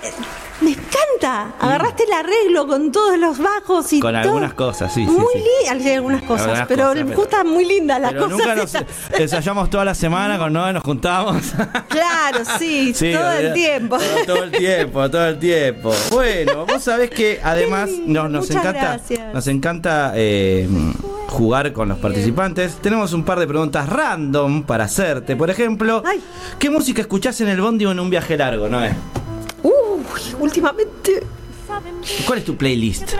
[0.60, 1.52] Me encanta.
[1.58, 4.20] Agarraste el arreglo con todos los bajos y Con todo.
[4.22, 5.10] algunas cosas, sí, sí.
[5.10, 5.38] muy sí.
[5.40, 8.38] linda, hay algunas cosas, Algunas pero cosas, me pero- gusta muy linda las Pero cosas.
[8.38, 8.74] nunca nos
[9.20, 11.42] ensayamos toda la semana con Noé, nos juntábamos.
[11.88, 13.96] Claro, sí, Sí, todo el tiempo.
[13.98, 15.92] Todo, todo el tiempo, todo el tiempo.
[16.12, 19.34] Bueno, vos sabés que además nos, nos encanta, gracias.
[19.34, 20.68] nos encanta eh,
[21.34, 22.76] jugar con los participantes.
[22.76, 25.36] Tenemos un par de preguntas random para hacerte.
[25.36, 26.02] Por ejemplo,
[26.58, 28.94] ¿qué música escuchás en el bondi o en un viaje largo, Noé?
[29.62, 29.72] Uy,
[30.40, 31.22] últimamente.
[32.26, 33.16] ¿Cuál es tu playlist de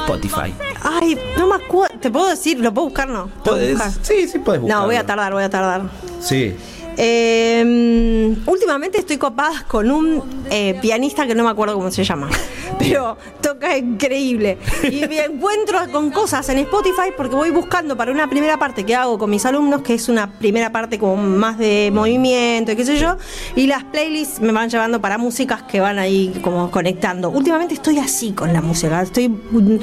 [0.00, 0.52] Spotify?
[0.82, 1.98] Ay, no me acuerdo.
[2.00, 2.58] ¿Te puedo decir?
[2.58, 3.08] ¿Lo puedo buscar?
[3.08, 3.28] No.
[3.44, 3.74] ¿Puedo ¿Podés?
[3.74, 3.92] buscar?
[4.02, 4.82] Sí, sí, puedes buscarlo.
[4.82, 5.82] No, voy a tardar, voy a tardar.
[6.20, 6.56] Sí.
[6.96, 12.28] Eh, últimamente estoy copada con un eh, pianista que no me acuerdo cómo se llama,
[12.78, 14.58] pero toca increíble.
[14.84, 18.94] Y me encuentro con cosas en Spotify porque voy buscando para una primera parte que
[18.94, 22.84] hago con mis alumnos, que es una primera parte como más de movimiento y qué
[22.84, 23.16] sé yo,
[23.56, 27.30] y las playlists me van llevando para músicas que van ahí como conectando.
[27.30, 29.76] Últimamente estoy así con la música, estoy mm,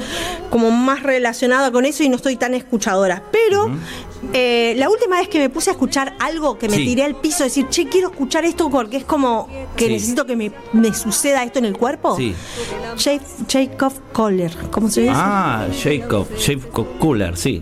[0.50, 3.70] como más relacionada con eso y no estoy tan escuchadora, pero...
[4.34, 6.84] eh, la última vez que me puse a escuchar algo que me Sí.
[6.84, 9.92] tiré al piso, decir, che, quiero escuchar esto porque es como que Sí.
[9.92, 12.16] necesito que me, me suceda esto en el cuerpo.
[12.16, 12.34] Sí.
[13.48, 15.12] Jacob Kohler, ¿cómo se dice?
[15.14, 17.60] Ah, Jacob, Jacob Cooler, sí.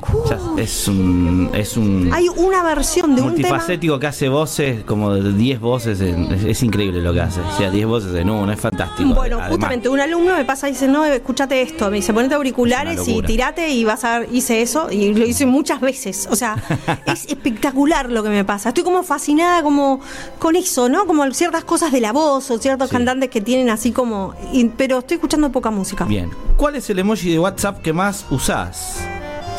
[0.56, 5.32] Es un es un Hay una versión de un multifacético que hace voces, como de
[5.32, 7.40] 10 voces, en- es, es increíble lo que hace.
[7.40, 9.15] O sea, 10 voces en uno, es fantástico.
[9.15, 11.90] Bueno, Además, justamente un alumno me pasa y dice, no, escúchate esto.
[11.90, 15.47] Me dice, ponete auriculares y tirate y vas a ver, hice eso y lo hice
[15.47, 16.28] muchas veces.
[16.31, 16.56] O sea,
[17.06, 18.70] es espectacular lo que me pasa.
[18.70, 20.01] Estoy como fascinada como
[20.39, 21.07] con eso, ¿no?
[21.07, 24.35] Como ciertas cosas de la voz o ciertos cantantes que tienen así como...
[24.53, 26.05] y- pero estoy escuchando poca música.
[26.05, 26.31] Bien.
[26.57, 28.97] ¿Cuál es el emoji de WhatsApp que más usás?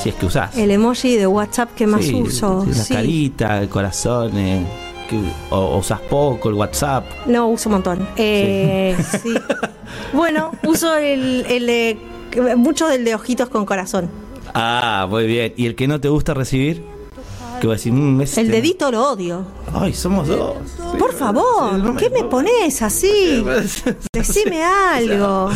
[0.01, 0.57] Si es que usás.
[0.57, 2.65] El emoji de WhatsApp que más Sí, uso.
[2.67, 2.93] La sí.
[2.93, 4.65] carita, el corazón, eh,
[5.07, 5.21] que-
[5.51, 7.05] o, usás poco el WhatsApp.
[7.27, 8.07] No, uso un montón.
[8.15, 9.33] Eh, sí.
[10.13, 14.09] Bueno, uso el, el de- mucho del de ojitos con corazón.
[14.55, 15.53] Ah, muy bien.
[15.57, 16.83] ¿Y el que no te gusta recibir?
[17.59, 19.43] Que va a decir, mm, este- El dedito lo odio.
[19.73, 20.55] Ay, somos dos.
[20.97, 23.43] Por favor, ¿qué me pones así?
[24.13, 24.63] Decime
[24.93, 25.49] algo.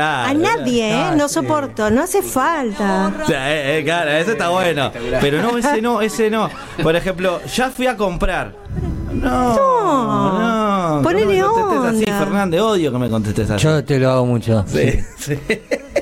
[0.00, 1.10] A nadie, ¿eh?
[1.16, 3.12] No soporto, no hace falta.
[3.28, 4.90] Eh, eh, claro, ese está bueno.
[5.20, 6.48] Pero no, ese no, ese no.
[6.82, 8.54] Por ejemplo, ya fui a comprar.
[9.12, 11.02] No, no.
[11.02, 12.18] ponele no me contestes así, onda.
[12.24, 13.64] Fernández, odio que me contestes así.
[13.64, 14.64] Yo te lo hago mucho.
[14.68, 15.00] Sí,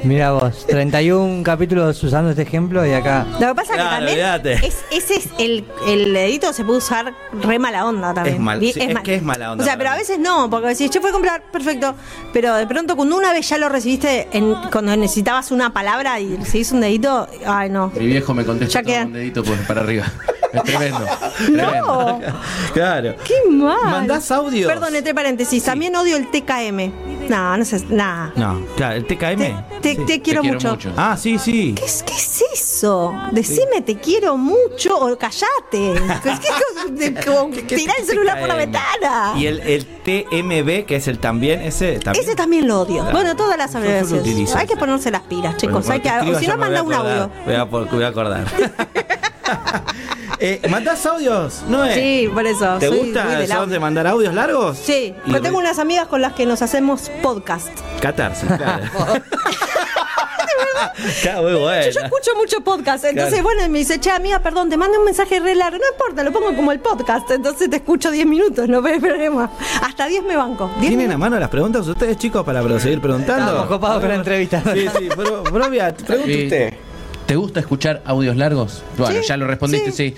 [0.05, 3.27] Mira vos, 31 capítulos usando este ejemplo y acá.
[3.41, 4.53] Lo que pasa Claro, que también olvídate.
[4.67, 8.37] es, ese es el, el dedito se puede usar re mala onda también.
[8.37, 10.75] Es mal- sí, es que es mala onda O sea, pero a veces no, porque
[10.75, 11.95] si yo fui a comprar, perfecto.
[12.33, 16.39] Pero de pronto cuando una vez ya lo recibiste, en, cuando necesitabas una palabra y
[16.45, 17.91] se hizo un dedito, ay no.
[17.97, 19.05] Mi viejo me contesta Ya todo quedan.
[19.05, 20.05] con dedito por- para arriba.
[20.53, 21.07] Es tremendo.
[21.51, 22.21] No,
[22.73, 23.15] Claro.
[23.25, 23.77] qué mal.
[23.85, 24.71] ¿Mandás audios?
[24.71, 27.29] Perdón, entre paréntesis, también odio el TKM.
[27.29, 28.33] No, no sé, nada.
[28.37, 29.81] No, claro, el TKM.
[29.83, 30.79] Te, te quiero, mucho.
[30.97, 31.75] Ah, sí, sí.
[31.77, 33.15] ¿Qué es, qué es eso?
[33.33, 35.93] Decime te quiero mucho o callate.
[36.25, 36.49] Es que
[37.19, 38.59] es como tirar el celular por la TKM?
[38.61, 39.33] ventana.
[39.37, 42.25] Y el, el TMB, que es el también, ese también.
[42.25, 42.97] Ese también lo odio.
[43.03, 43.13] Claro.
[43.13, 44.27] Bueno, todas las Yo lo abreviaciones.
[44.27, 45.87] utilizo, Hay que ponerse las pilas, chicos.
[45.87, 46.99] Bueno, Hay que, cuando te o si escriba no, ya me manda un voy a
[46.99, 47.23] audio.
[47.25, 47.45] acordar.
[47.45, 48.47] Voy a, por- voy a acordar.
[50.41, 51.63] eh, ¿Mandás audios?
[51.69, 51.95] ¿No es?
[51.95, 52.77] Sí, por eso.
[52.79, 53.73] ¿Te soy gusta muy del sos audio.
[53.73, 54.79] de mandar audios largos?
[54.79, 57.69] Sí, Y yo tengo unas amigas con las que nos hacemos podcast.
[58.01, 58.85] Catarsis, claro.
[61.23, 61.85] Claro, muy bueno.
[61.87, 63.45] Yo, yo escucho mucho podcast, entonces Claro.
[63.45, 66.33] bueno, me dice, che, amiga, perdón, te mando un mensaje re largo, no importa, lo
[66.33, 69.51] pongo como el podcast, entonces te escucho 10 minutos, no hay problema.
[69.83, 70.71] Hasta 10 me banco.
[70.79, 73.47] 10 ¿Tienen a mano las preguntas ustedes, chicos, para seguir preguntando?
[73.47, 74.63] Estamos copados con la entrevista.
[74.73, 76.45] Sí, sí, pero, Brovia, pregunte Sí.
[76.45, 76.75] usted.
[77.29, 78.83] ¿Te gusta escuchar audios largos?
[78.97, 80.15] Bueno, Sí, ya lo respondiste, sí.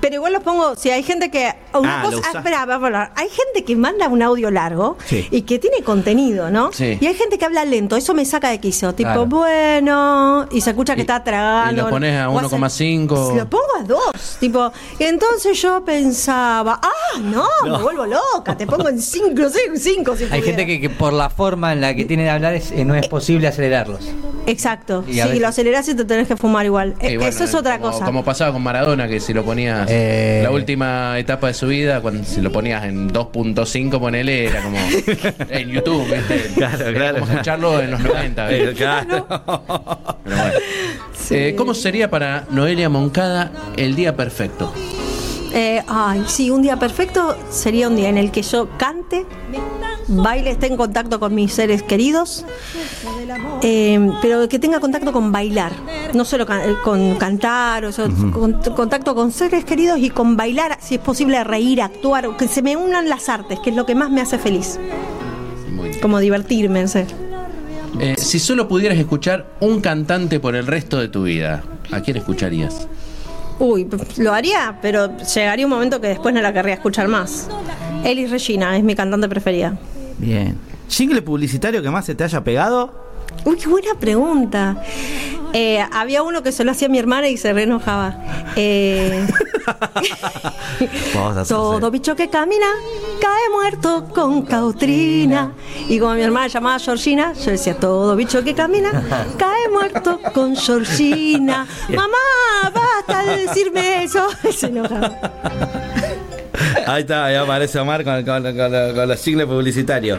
[0.00, 1.52] Pero igual los pongo, si hay gente que.
[1.74, 2.34] Una Ah, cosa, usás.
[2.36, 3.12] espera, vamos a hablar.
[3.16, 5.26] Hay gente que manda un audio largo Sí.
[5.30, 6.72] y que tiene contenido, ¿no?
[6.72, 6.96] Sí.
[7.00, 8.94] Y hay gente que habla lento, eso me saca de quicio.
[8.94, 9.26] Tipo, Claro.
[9.26, 11.72] bueno, y se escucha que está tragando.
[11.82, 13.34] Y lo pones a o hace- 1,5.
[13.36, 14.36] Lo pongo a dos.
[14.40, 17.76] Tipo, y entonces yo pensaba, ah, no, No.
[17.78, 20.16] me vuelvo loca, te pongo en cinco, cinco, cinco.
[20.16, 20.46] si Hay pudiera.
[20.46, 22.94] gente que, que por la forma en la que tiene de hablar es, eh, no
[22.94, 24.00] es posible acelerarlos.
[24.46, 25.04] Exacto.
[25.06, 26.94] A Sí, lo acelerás y te tenés que fumar igual.
[27.00, 28.04] Eh, bueno, eso es otra como, cosa.
[28.04, 30.40] Como pasaba con Maradona, que si lo ponías Eh.
[30.42, 34.78] la última etapa de su vida, cuando si lo ponías en 2.5, ponele, era como
[35.50, 36.50] en YouTube, ¿viste?
[36.54, 37.18] Claro, Era claro.
[37.20, 38.74] como escucharlo en los 90, ¿viste?
[38.74, 39.26] Claro.
[40.24, 40.54] Pero bueno.
[41.32, 44.72] Eh, ¿Cómo sería para Noelia Moncada el día perfecto?
[45.52, 49.26] Eh, ay, sí, un día perfecto sería un día en el que yo cante,
[50.06, 52.44] baile, esté en contacto con mis seres queridos,
[53.62, 55.72] eh, pero que tenga contacto con bailar,
[56.14, 60.78] no solo eh, con cantar, o sea, con- contacto con seres queridos y con bailar,
[60.80, 63.94] si es posible reír, actuar, que se me unan las artes, que es lo que
[63.96, 64.78] más me hace feliz,
[66.00, 67.06] como divertirme, en ser.
[67.98, 72.16] Eh, si solo pudieras escuchar un cantante por el resto de tu vida, ¿a quién
[72.16, 72.86] escucharías?
[73.60, 77.46] Uy, lo haría, pero llegaría un momento que después no la querría escuchar más.
[78.02, 79.78] Elis Regina es mi cantante preferida.
[80.16, 80.56] Bien.
[80.88, 83.09] ¿Jingle publicitario que más se te haya pegado?
[83.44, 84.82] Uy, qué buena pregunta.
[85.52, 88.16] Eh, había uno que se lo hacía mi hermana y se re enojaba.
[88.56, 89.26] Eh,
[91.48, 92.66] todo bicho que camina
[93.20, 95.52] cae muerto con cautrina.
[95.88, 98.90] Y como mi hermana llamaba Georgina, yo decía, todo bicho que camina
[99.38, 101.66] cae muerto con Georgina.
[101.88, 104.26] Mamá, basta de decirme eso.
[104.52, 105.12] Se enojaba.
[106.86, 110.18] Ahí está, ahí aparece Omar con, con- con- con los jingles publicitarios.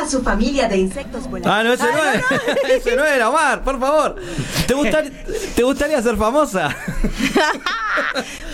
[0.00, 1.46] A su familia de insectos voladores.
[1.46, 2.36] Ah, no, ese no,
[2.70, 2.70] es.
[2.86, 4.16] ese no era, Omar, por favor.
[4.66, 5.10] ¿Te, gustar-
[5.54, 6.74] ¿Te gustaría ser famosa?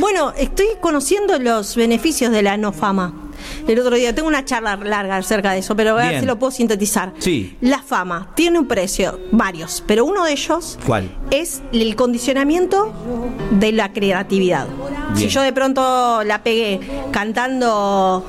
[0.01, 3.13] Bueno, estoy conociendo los beneficios de la no fama.
[3.69, 6.39] El otro día tengo una charla larga acerca de eso, pero a ver si lo
[6.39, 7.13] puedo sintetizar.
[7.19, 7.57] Sí.
[7.61, 11.09] La fama tiene un precio, varios, pero uno de ellos ¿Cuál?
[11.31, 12.93] Es el condicionamiento
[13.51, 14.67] de la creatividad.
[15.15, 16.81] Si yo de pronto la pegué
[17.11, 18.25] cantando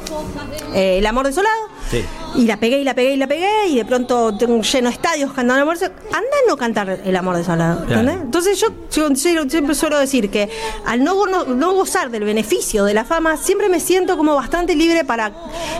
[0.74, 2.04] eh, El amor desolado, Sí.
[2.36, 4.94] y la pegué y la pegué y la pegué y de pronto tengo lleno de
[4.94, 7.84] estadios cantando el amor desolado, anda a no cantar el amor desolado.
[7.90, 10.48] Entonces yo, yo siempre- siempre suelo decir que
[10.86, 14.76] al no, no, no gozar del beneficio de la fama, siempre me siento como bastante
[14.76, 15.32] libre para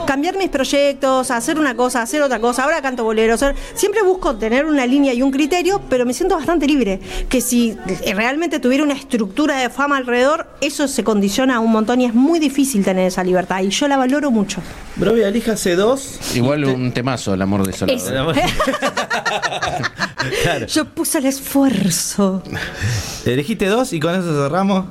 [0.04, 2.64] cambiar mis proyectos, hacer una cosa, hacer otra cosa.
[2.64, 3.44] Ahora canto boleros.
[3.74, 6.98] Siempre busco tener una línea y un criterio, pero me siento bastante libre.
[7.28, 7.76] Que si
[8.14, 12.38] realmente tuviera una estructura de fama alrededor, eso se condiciona un montón y es muy
[12.38, 13.60] difícil tener esa libertad.
[13.62, 14.60] Y yo la valoro mucho.
[14.96, 16.18] Brovia, elíjase dos.
[16.34, 18.32] Igual un temazo, el amor desolado.
[18.32, 18.52] Es-
[20.74, 22.42] Yo puse el esfuerzo.
[23.24, 24.84] Elegiste dos y con eso cerramos.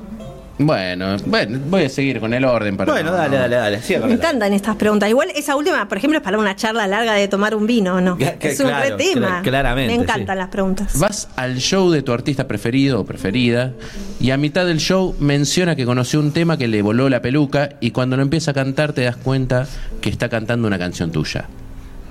[0.62, 2.92] Bueno, bueno, voy a seguir con el orden para.
[2.92, 3.80] Bueno, dale, dale, dale.
[3.80, 4.06] Cierra.
[4.06, 5.08] Me encantan estas preguntas.
[5.08, 8.18] Igual esa última, por ejemplo, es para una charla larga de tomar un vino, ¿no?
[8.18, 9.40] Que- es un claro, re tema.
[9.40, 10.98] cla- claramente, Me encantan las preguntas.
[10.98, 13.72] Vas al show de tu artista preferido o preferida
[14.20, 17.70] y a mitad del show menciona que conoció un tema que le voló la peluca
[17.80, 19.66] y cuando lo empieza a cantar te das cuenta
[20.02, 21.46] que está cantando una canción tuya.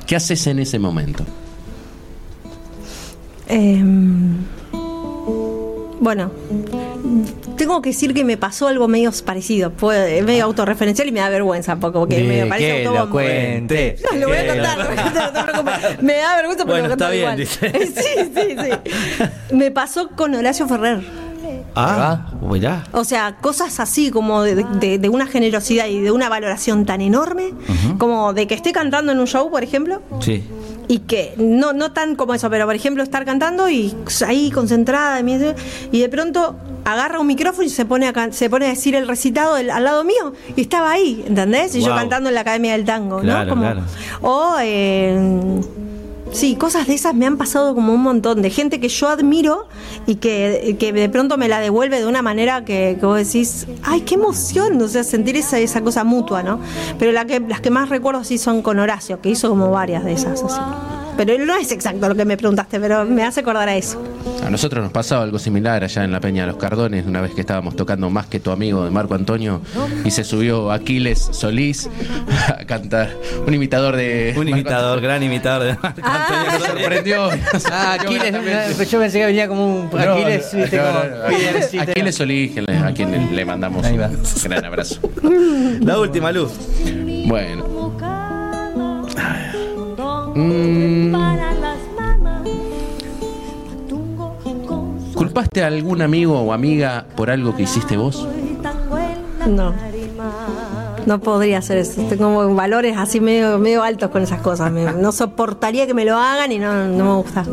[0.07, 1.23] ¿Qué haces en ese momento?
[3.47, 4.37] Em,
[5.99, 6.31] bueno,
[7.59, 9.71] tengo que decir que me pasó algo medio parecido.
[9.77, 13.97] Fue medio autorreferencial y me da vergüenza un poco, porque me parece que lo cuente.
[14.11, 14.83] No, lo voy a contar, lo-
[15.21, 16.01] no te preocupes.
[16.01, 17.37] Me da vergüenza, pero Bueno, lo está bien, igual.
[17.37, 17.71] dice.
[18.01, 19.55] Sí, sí, sí.
[19.55, 21.01] Me pasó con Horacio Ferrer.
[21.75, 22.83] Ah, mirá.
[22.93, 27.01] O sea, cosas así como de, de- de una generosidad y de una valoración tan
[27.01, 27.53] enorme,
[27.99, 30.43] como de que esté cantando en un show, por ejemplo, Sí.
[30.89, 33.95] Y que no, no tan como eso, pero por ejemplo estar cantando y
[34.27, 35.21] ahí concentrada
[35.91, 39.07] y de pronto agarra un micrófono y se pone a, se pone a decir el
[39.07, 41.75] recitado del- al lado mío y estaba ahí, ¿entendés?
[41.75, 43.49] Y yo cantando en la Academia del Tango, Claro, ¿no?
[43.51, 43.81] Como- claro.
[44.23, 45.61] O eh,
[46.31, 49.67] sí, cosas de esas me han pasado como un montón de gente que yo admiro
[50.05, 53.67] y que, que de pronto me la devuelve de una manera que, que vos decís,
[53.83, 56.59] ay, qué emoción, o sea, sentir esa, esa cosa mutua, ¿no?
[56.97, 60.03] Pero la que, las que más recuerdo sí son con Horacio, que hizo como varias
[60.03, 60.59] de esas así.
[61.19, 64.01] Pero no es exacto lo que me preguntaste, pero me hace acordar a eso.
[64.45, 67.33] A nosotros nos pasaba algo similar allá en la Peña de los Cardones, una vez
[67.33, 69.61] que estábamos tocando más que tu amigo de Marco Antonio
[70.05, 71.89] y se subió Aquiles Solís
[72.47, 73.09] a cantar.
[73.45, 74.33] Un imitador de.
[74.37, 76.51] Un imitador, gran imitador de Marco Antonio.
[76.57, 77.29] Me sorprendió.
[77.69, 81.23] Ah, Aquiles, yo pensé que venía como un No, Aquiles, no, viste, no, como- no,
[81.25, 84.99] Aquiles- Aquiles Solís, a quien le, le mandamos un gran abrazo.
[85.81, 86.53] La última luz.
[87.25, 87.89] Bueno.
[90.39, 91.15] Mm.
[95.13, 98.25] ¿Culpaste a algún amigo o amiga por algo que hiciste vos?
[99.47, 99.73] No.
[101.05, 102.01] No podría hacer eso.
[102.03, 104.71] Tengo valores así medio, medio altos con esas cosas.
[104.71, 107.43] Me- no soportaría que me lo hagan y no, no me gusta.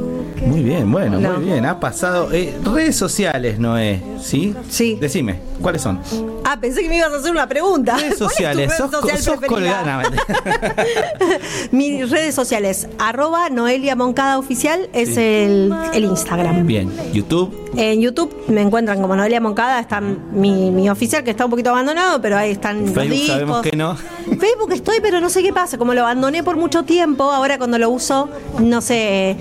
[0.46, 1.34] Muy bien, bueno, No.
[1.38, 1.64] muy bien.
[1.64, 2.28] Ha pasado.
[2.32, 4.54] eh, redes sociales, Noé, ¿sí?
[4.68, 4.98] Sí.
[5.00, 5.98] Decime, ¿cuáles son?
[6.48, 7.97] Ah, pensé que me ibas a hacer una pregunta.
[7.97, 9.40] Redes ¿Cuál es tu sociales, red sos, social sos.
[11.73, 15.20] Mis redes sociales, arroba Noelia Moncada Oficial, es Sí.
[15.20, 16.66] el, el Instagram.
[16.66, 17.55] Bien, YouTube.
[17.77, 21.70] En YouTube me encuentran como Noelia Moncada, está mi, mi oficial que está un poquito
[21.70, 23.28] abandonado, pero ahí están los Facebook discos.
[23.32, 23.97] sabemos que no.
[23.97, 25.77] Facebook estoy, pero no sé qué pasa.
[25.78, 28.28] Como lo abandoné por mucho tiempo, ahora cuando lo uso,
[28.60, 29.36] no sé,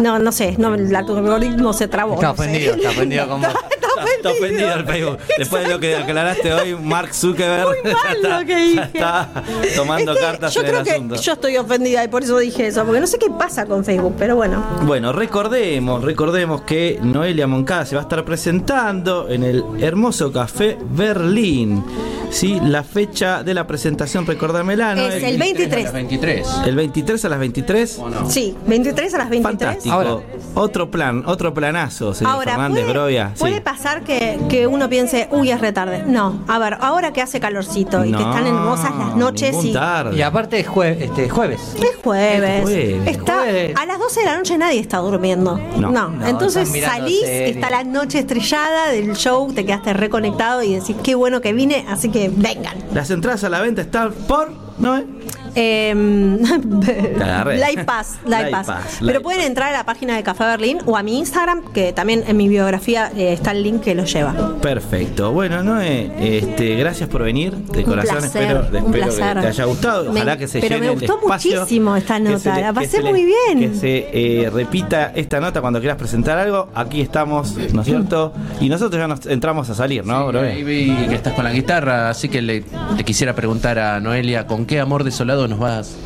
[0.00, 2.14] no, no sé, no, el algoritmo se trabó.
[2.14, 2.42] Está no sé.
[2.42, 3.50] ofendido, está ofendido con vos.
[3.96, 5.18] Está Está ofendido el Facebook.
[5.38, 8.82] Después de lo que aclaraste hoy, Mark Zuckerberg Muy mal ya está, lo que dije.
[8.94, 9.28] está
[9.76, 11.14] tomando Es que cartas yo en el creo que asunto.
[11.16, 14.14] yo estoy ofendida y por eso dije eso, porque no sé qué pasa con Facebook,
[14.18, 14.62] pero bueno.
[14.82, 20.78] Bueno, recordemos, recordemos que Noelia Moncada se va a estar presentando en el hermoso café
[20.90, 21.84] Berlín.
[22.30, 25.02] Sí, la fecha de la presentación, recordamela, ¿no?
[25.02, 25.92] Es el 23.
[25.92, 26.48] 23.
[26.66, 28.00] El 23 a las 23.
[28.28, 29.42] Sí, 23 a las 23.
[29.84, 30.22] Fantástico.
[30.54, 33.30] otro plan, otro planazo, señor Ahora, Fernández puede, Brovia.
[33.34, 33.40] Sí.
[33.40, 36.02] puede pasar que, que uno piense, uy, es retarde.
[36.06, 39.72] No, a ver, ahora que hace calorcito y que están hermosas las noches y.
[39.74, 40.16] tarde.
[40.16, 41.60] Y aparte es jue- este, jueves.
[41.76, 42.62] Es jueves.
[42.62, 43.06] jueves.
[43.06, 45.60] Está, a las 12 de la noche nadie está durmiendo.
[45.78, 45.90] No.
[45.90, 46.08] No.
[46.08, 47.56] No, Entonces salís, series.
[47.56, 51.84] está la noche estrellada del show, te quedaste reconectado y decís, qué bueno que vine,
[51.88, 52.76] así que vengan.
[52.94, 54.50] Las entradas a la venta están por.
[54.78, 54.96] ¿No?
[54.96, 55.06] Eh,
[57.22, 57.56] agarré.
[57.58, 58.66] Live Pass, Live Live Pass.
[58.66, 61.92] Pass, Pero pueden entrar a la página de Café Berlín o a mi Instagram, que
[61.92, 64.34] también en mi biografía eh, está el link que lo lleva.
[64.60, 65.32] Perfecto.
[65.32, 67.54] Bueno, Noé, este, gracias por venir.
[67.54, 69.34] De Un corazón placer, espero, un espero placer.
[69.36, 70.04] que te haya gustado.
[70.04, 72.72] Me- Ojalá que se pero llene me el gustó espacio, muchísimo esta nota, le- la
[72.72, 73.58] pasé le- muy bien.
[73.72, 74.08] Que se
[74.44, 76.68] eh, repita esta nota cuando quieras presentar algo.
[76.74, 78.32] Aquí estamos, ¿no es cierto?
[78.60, 80.40] Y nosotros ya nos entramos a salir, ¿no, bro?
[80.40, 82.64] Ahí vi que estás con la guitarra, así que le,
[82.96, 85.96] le quisiera preguntar a Noelia, ¿con qué amor desolado nos vas?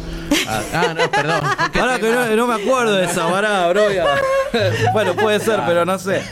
[0.48, 1.40] A- ah, no, perdón.
[1.80, 3.90] Ahora que no, no me acuerdo de esa pará, bro.
[3.92, 4.05] ya.
[4.92, 6.22] bueno, puede ser, pero no sé.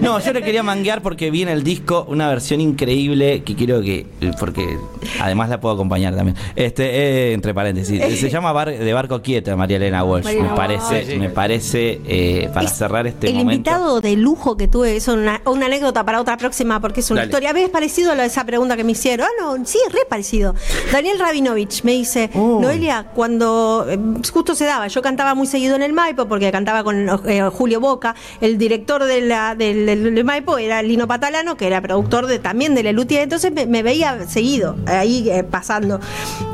[0.00, 4.06] No, yo le quería manguear porque viene el disco, una versión increíble que quiero que.
[4.38, 4.78] Porque
[5.20, 6.36] además la puedo acompañar también.
[6.56, 8.18] Este, eh, entre paréntesis.
[8.18, 10.24] Se llama Bar- De Barco Quieta, María Elena Walsh.
[10.24, 13.52] María me parece, me parece eh, para Es cerrar este el momento.
[13.70, 17.20] invitado de lujo que tuve es una, una anécdota para otra próxima porque es una
[17.22, 17.30] Dale.
[17.30, 17.52] historia.
[17.52, 19.26] ¿Ves parecido a lo de esa pregunta que me hicieron?
[19.26, 20.54] Ah, no, sí, es re parecido.
[20.92, 22.30] Daniel Rabinovich me dice,
[22.62, 23.98] Noelia, cuando eh,
[24.32, 27.80] justo se daba, yo cantaba muy seguido en el Maipo porque cantaba con eh, Julio
[27.80, 33.22] Boca, el director del, Maipo era Lino Patalano, que era productor de, también de Lelutier,
[33.22, 36.00] entonces me, veía seguido ahí eh, pasando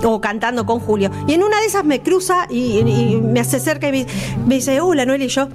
[0.02, 1.10] o cantando con Julio.
[1.26, 4.06] Y en una de esas me cruza y, y me hace cerca y me,
[4.46, 5.48] me dice, hola Noelia, y yo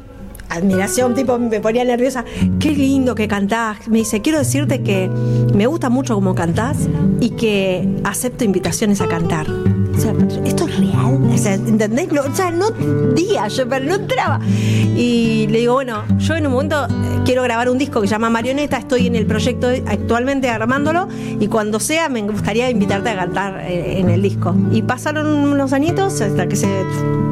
[0.50, 2.26] admiración, tipo, me ponía nerviosa.
[2.60, 3.88] Qué lindo que cantás.
[3.88, 5.10] Me dice, quiero decirte que
[5.54, 6.78] me gusta mucho cómo cantás
[7.20, 9.48] y que acepto invitaciones a cantar.
[9.96, 10.14] O sea,
[10.46, 11.20] esto es real.
[11.24, 12.12] O ¿entendés?
[12.12, 12.72] No, o sea, no
[13.14, 14.40] día, yo, pero no entraba.
[14.46, 18.12] Y le digo, bueno, yo en un momento eh, quiero grabar un disco que se
[18.12, 21.08] llama Marioneta, estoy en el proyecto actualmente armándolo
[21.40, 24.56] y cuando sea me gustaría invitarte a cantar eh, en el disco.
[24.72, 26.68] Y pasaron unos añitos hasta que se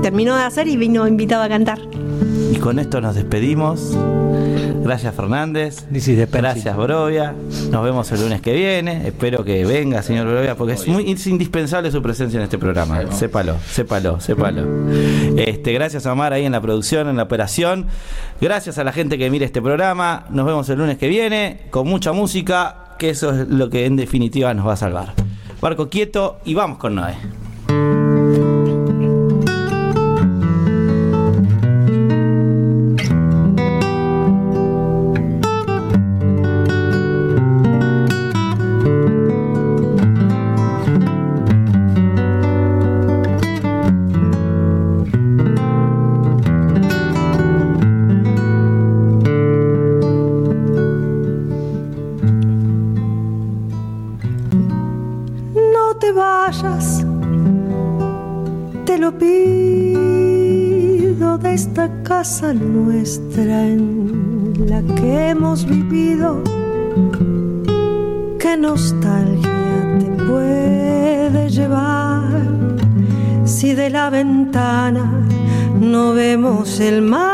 [0.02, 1.80] terminó de hacer y vino invitado a cantar.
[2.52, 3.98] Y con esto nos despedimos.
[4.84, 5.86] Gracias Fernández.
[6.32, 7.36] Gracias Brovia.
[7.70, 9.08] Nos vemos el lunes que viene.
[9.08, 13.12] Espero que venga, señor Brovia, porque es muy es indispensable su presencia en este programa.
[13.12, 14.64] Sépalo, sépalo, sépalo.
[15.38, 17.88] Este, gracias a Omar ahí en la producción, en la operación.
[18.40, 20.26] Gracias a la gente que mira este programa.
[20.30, 23.96] Nos vemos el lunes que viene con mucha música, que eso es lo que en
[23.96, 25.14] definitiva nos va a salvar.
[25.62, 27.16] Barco quieto y vamos con Noé.
[63.04, 66.44] En la que hemos vivido.
[68.38, 72.22] ¿Qué nostalgia te puede llevar
[73.44, 75.26] si de la ventana
[75.80, 77.31] no vemos el mar?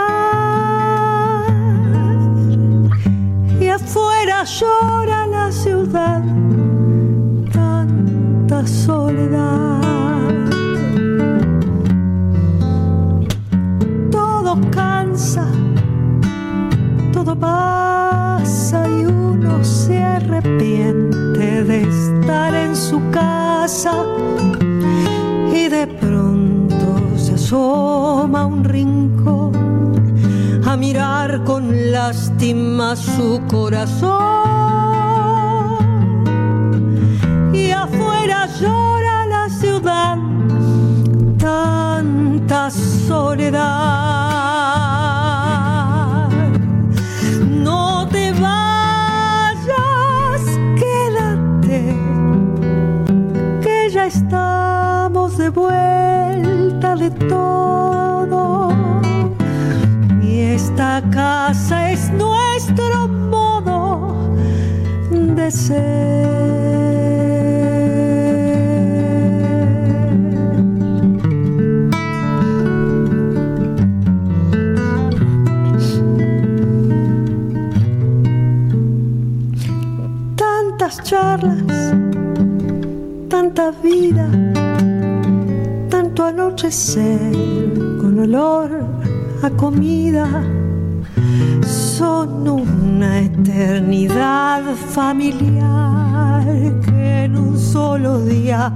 [91.98, 94.62] Son una eternidad
[94.94, 96.46] familiar
[96.86, 98.72] que en un solo día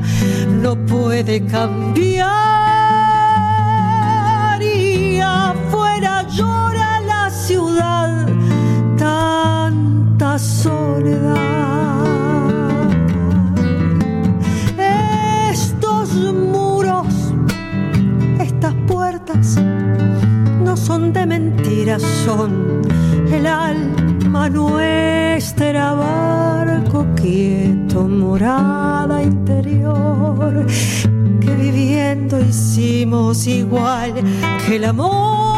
[0.63, 2.29] no puede cambiar.
[4.59, 8.27] Y afuera llora la ciudad
[8.97, 11.37] tanta soledad.
[15.51, 17.05] Estos muros
[18.39, 19.59] estas puertas
[20.63, 22.81] no son de mentiras, son
[23.31, 30.65] el alma nuestra, barco quieto, morada interior,
[31.39, 34.13] que viviendo hicimos igual
[34.65, 35.50] que el amor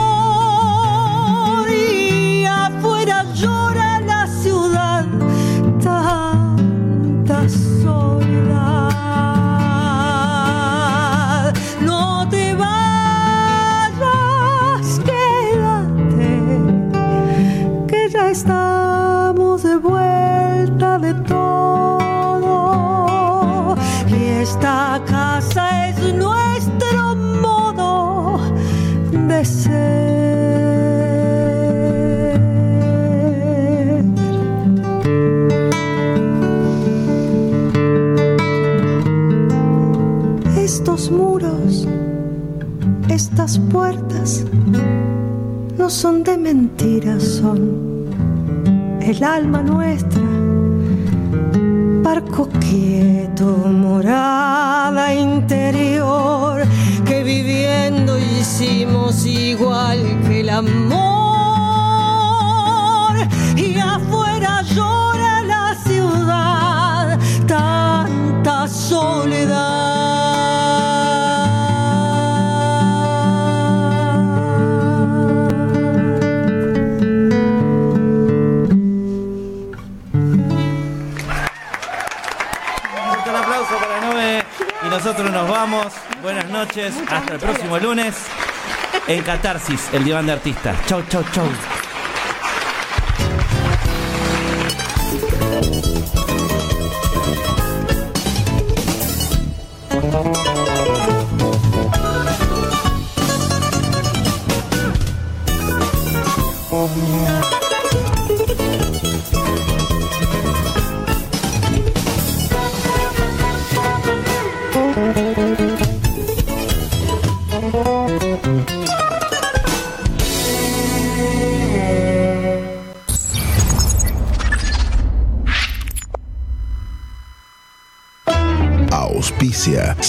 [40.56, 41.86] Estos muros,
[43.10, 44.46] estas puertas,
[45.78, 48.08] no son de mentiras, son
[49.02, 50.24] el alma nuestra.
[52.02, 56.62] Barco quieto, morada interior,
[57.14, 61.04] que viviendo hicimos igual que el amor.
[63.56, 68.68] Y afuera llora la ciudad, tanta
[83.08, 84.44] Fuerte el aplauso para Nove.
[84.86, 86.13] Y nosotros nos vamos.
[86.24, 86.96] Buenas noches.
[87.10, 88.16] Hasta el próximo lunes.
[89.08, 90.78] En Catarsis, el diván de artistas.
[90.86, 91.46] Chau, chau, chau.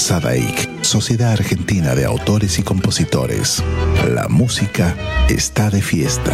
[0.05, 3.64] Sadaik, Sociedad Argentina de Autores y Compositores.
[4.12, 4.94] La música
[5.31, 6.31] está de fiesta.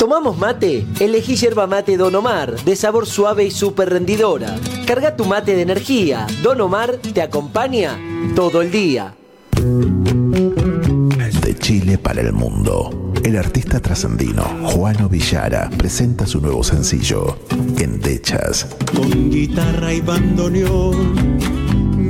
[0.00, 0.84] ¿Tomamos mate?
[0.98, 4.56] Elegí yerba mate Don Omar, de sabor suave y súper rendidora.
[4.84, 6.26] Carga tu mate de energía.
[6.42, 7.96] Don Omar te acompaña
[8.34, 9.14] todo el día.
[11.40, 13.03] De Chile para el mundo.
[13.24, 17.38] El artista trascendino Juano Villara presenta su nuevo sencillo,
[17.78, 18.66] Endechas.
[18.94, 21.38] Con guitarra y bandoneón,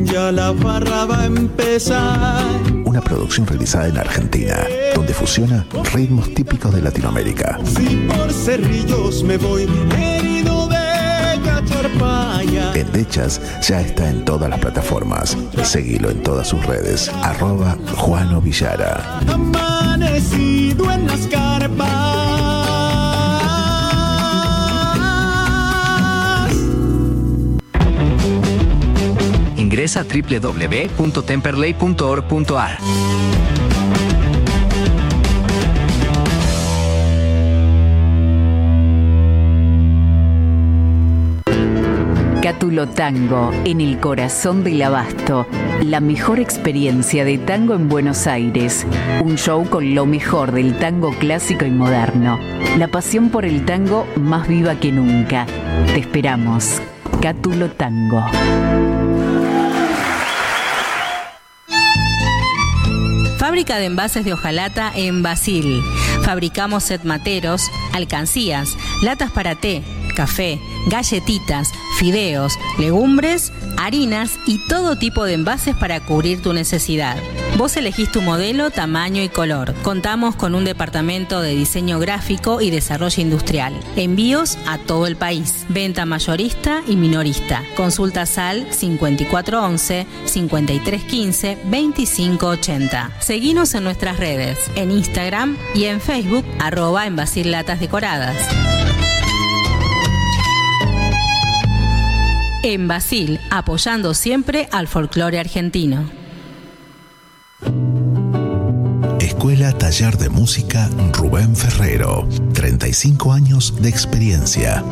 [0.05, 2.45] ya la barra va a empezar.
[2.85, 4.57] Una producción realizada en Argentina,
[4.97, 5.65] donde fusiona
[5.95, 7.61] ritmos típicos de Latinoamérica.
[7.65, 9.69] Si por cerrillos me voy.
[12.81, 15.37] Endechas ya está en todas las plataformas.
[15.63, 17.11] Seguilo en todas sus redes.
[17.23, 19.21] Arroba Juano Villara.
[19.29, 22.15] Amanecido en las carpas.
[29.57, 32.79] Ingresa a www.temperley.org.ar.
[42.75, 45.47] Cátulo Tango, en el corazón del abasto.
[45.85, 48.85] La mejor experiencia de tango en Buenos Aires.
[49.23, 52.37] Un show con lo mejor del tango clásico y moderno.
[52.77, 55.47] La pasión por el tango más viva que nunca.
[55.87, 56.83] Te esperamos.
[57.23, 58.25] Cátulo Tango.
[63.39, 65.81] Fábrica de envases de hojalata en Basil.
[66.23, 69.85] Fabricamos set materos, alcancías, latas para té,
[70.15, 77.17] café, galletitas, fideos, legumbres, harinas y todo tipo de envases para cubrir tu necesidad.
[77.57, 79.75] Vos elegís tu modelo, tamaño y color.
[79.83, 83.79] Contamos con un departamento de diseño gráfico y desarrollo industrial.
[83.95, 85.65] Envíos a todo el país.
[85.69, 87.63] Venta mayorista y minorista.
[87.77, 93.11] Consulta SAL 5411 5315 2580.
[93.21, 97.17] Seguinos en nuestras redes, en Instagram y en Facebook, arroba en
[97.51, 98.37] Latas Decoradas.
[102.67, 106.09] En Basil, apoyando siempre al folclore argentino.
[109.21, 112.27] Escuela Taller de Música Rubén Ferrero.
[112.55, 114.83] 35 años de experiencia.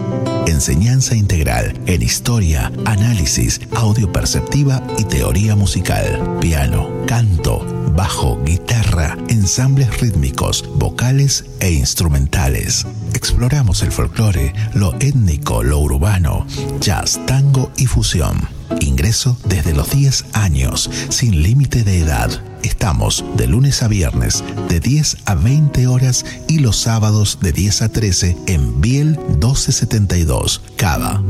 [0.46, 6.36] Enseñanza integral en historia, análisis, audio perceptiva y teoría musical.
[6.42, 12.86] Piano, canto, bajo, guitarra, ensambles rítmicos, vocales e instrumentales.
[13.14, 16.46] Exploramos el folclore, lo étnico, lo urbano,
[16.80, 18.48] jazz, tango y fusión.
[18.80, 22.30] Ingreso desde los 10 años, sin límite de edad.
[22.62, 27.82] Estamos de lunes a viernes de 10 a 20 horas y los sábados de 10
[27.82, 31.22] a 13 en Biel 1272, Cava.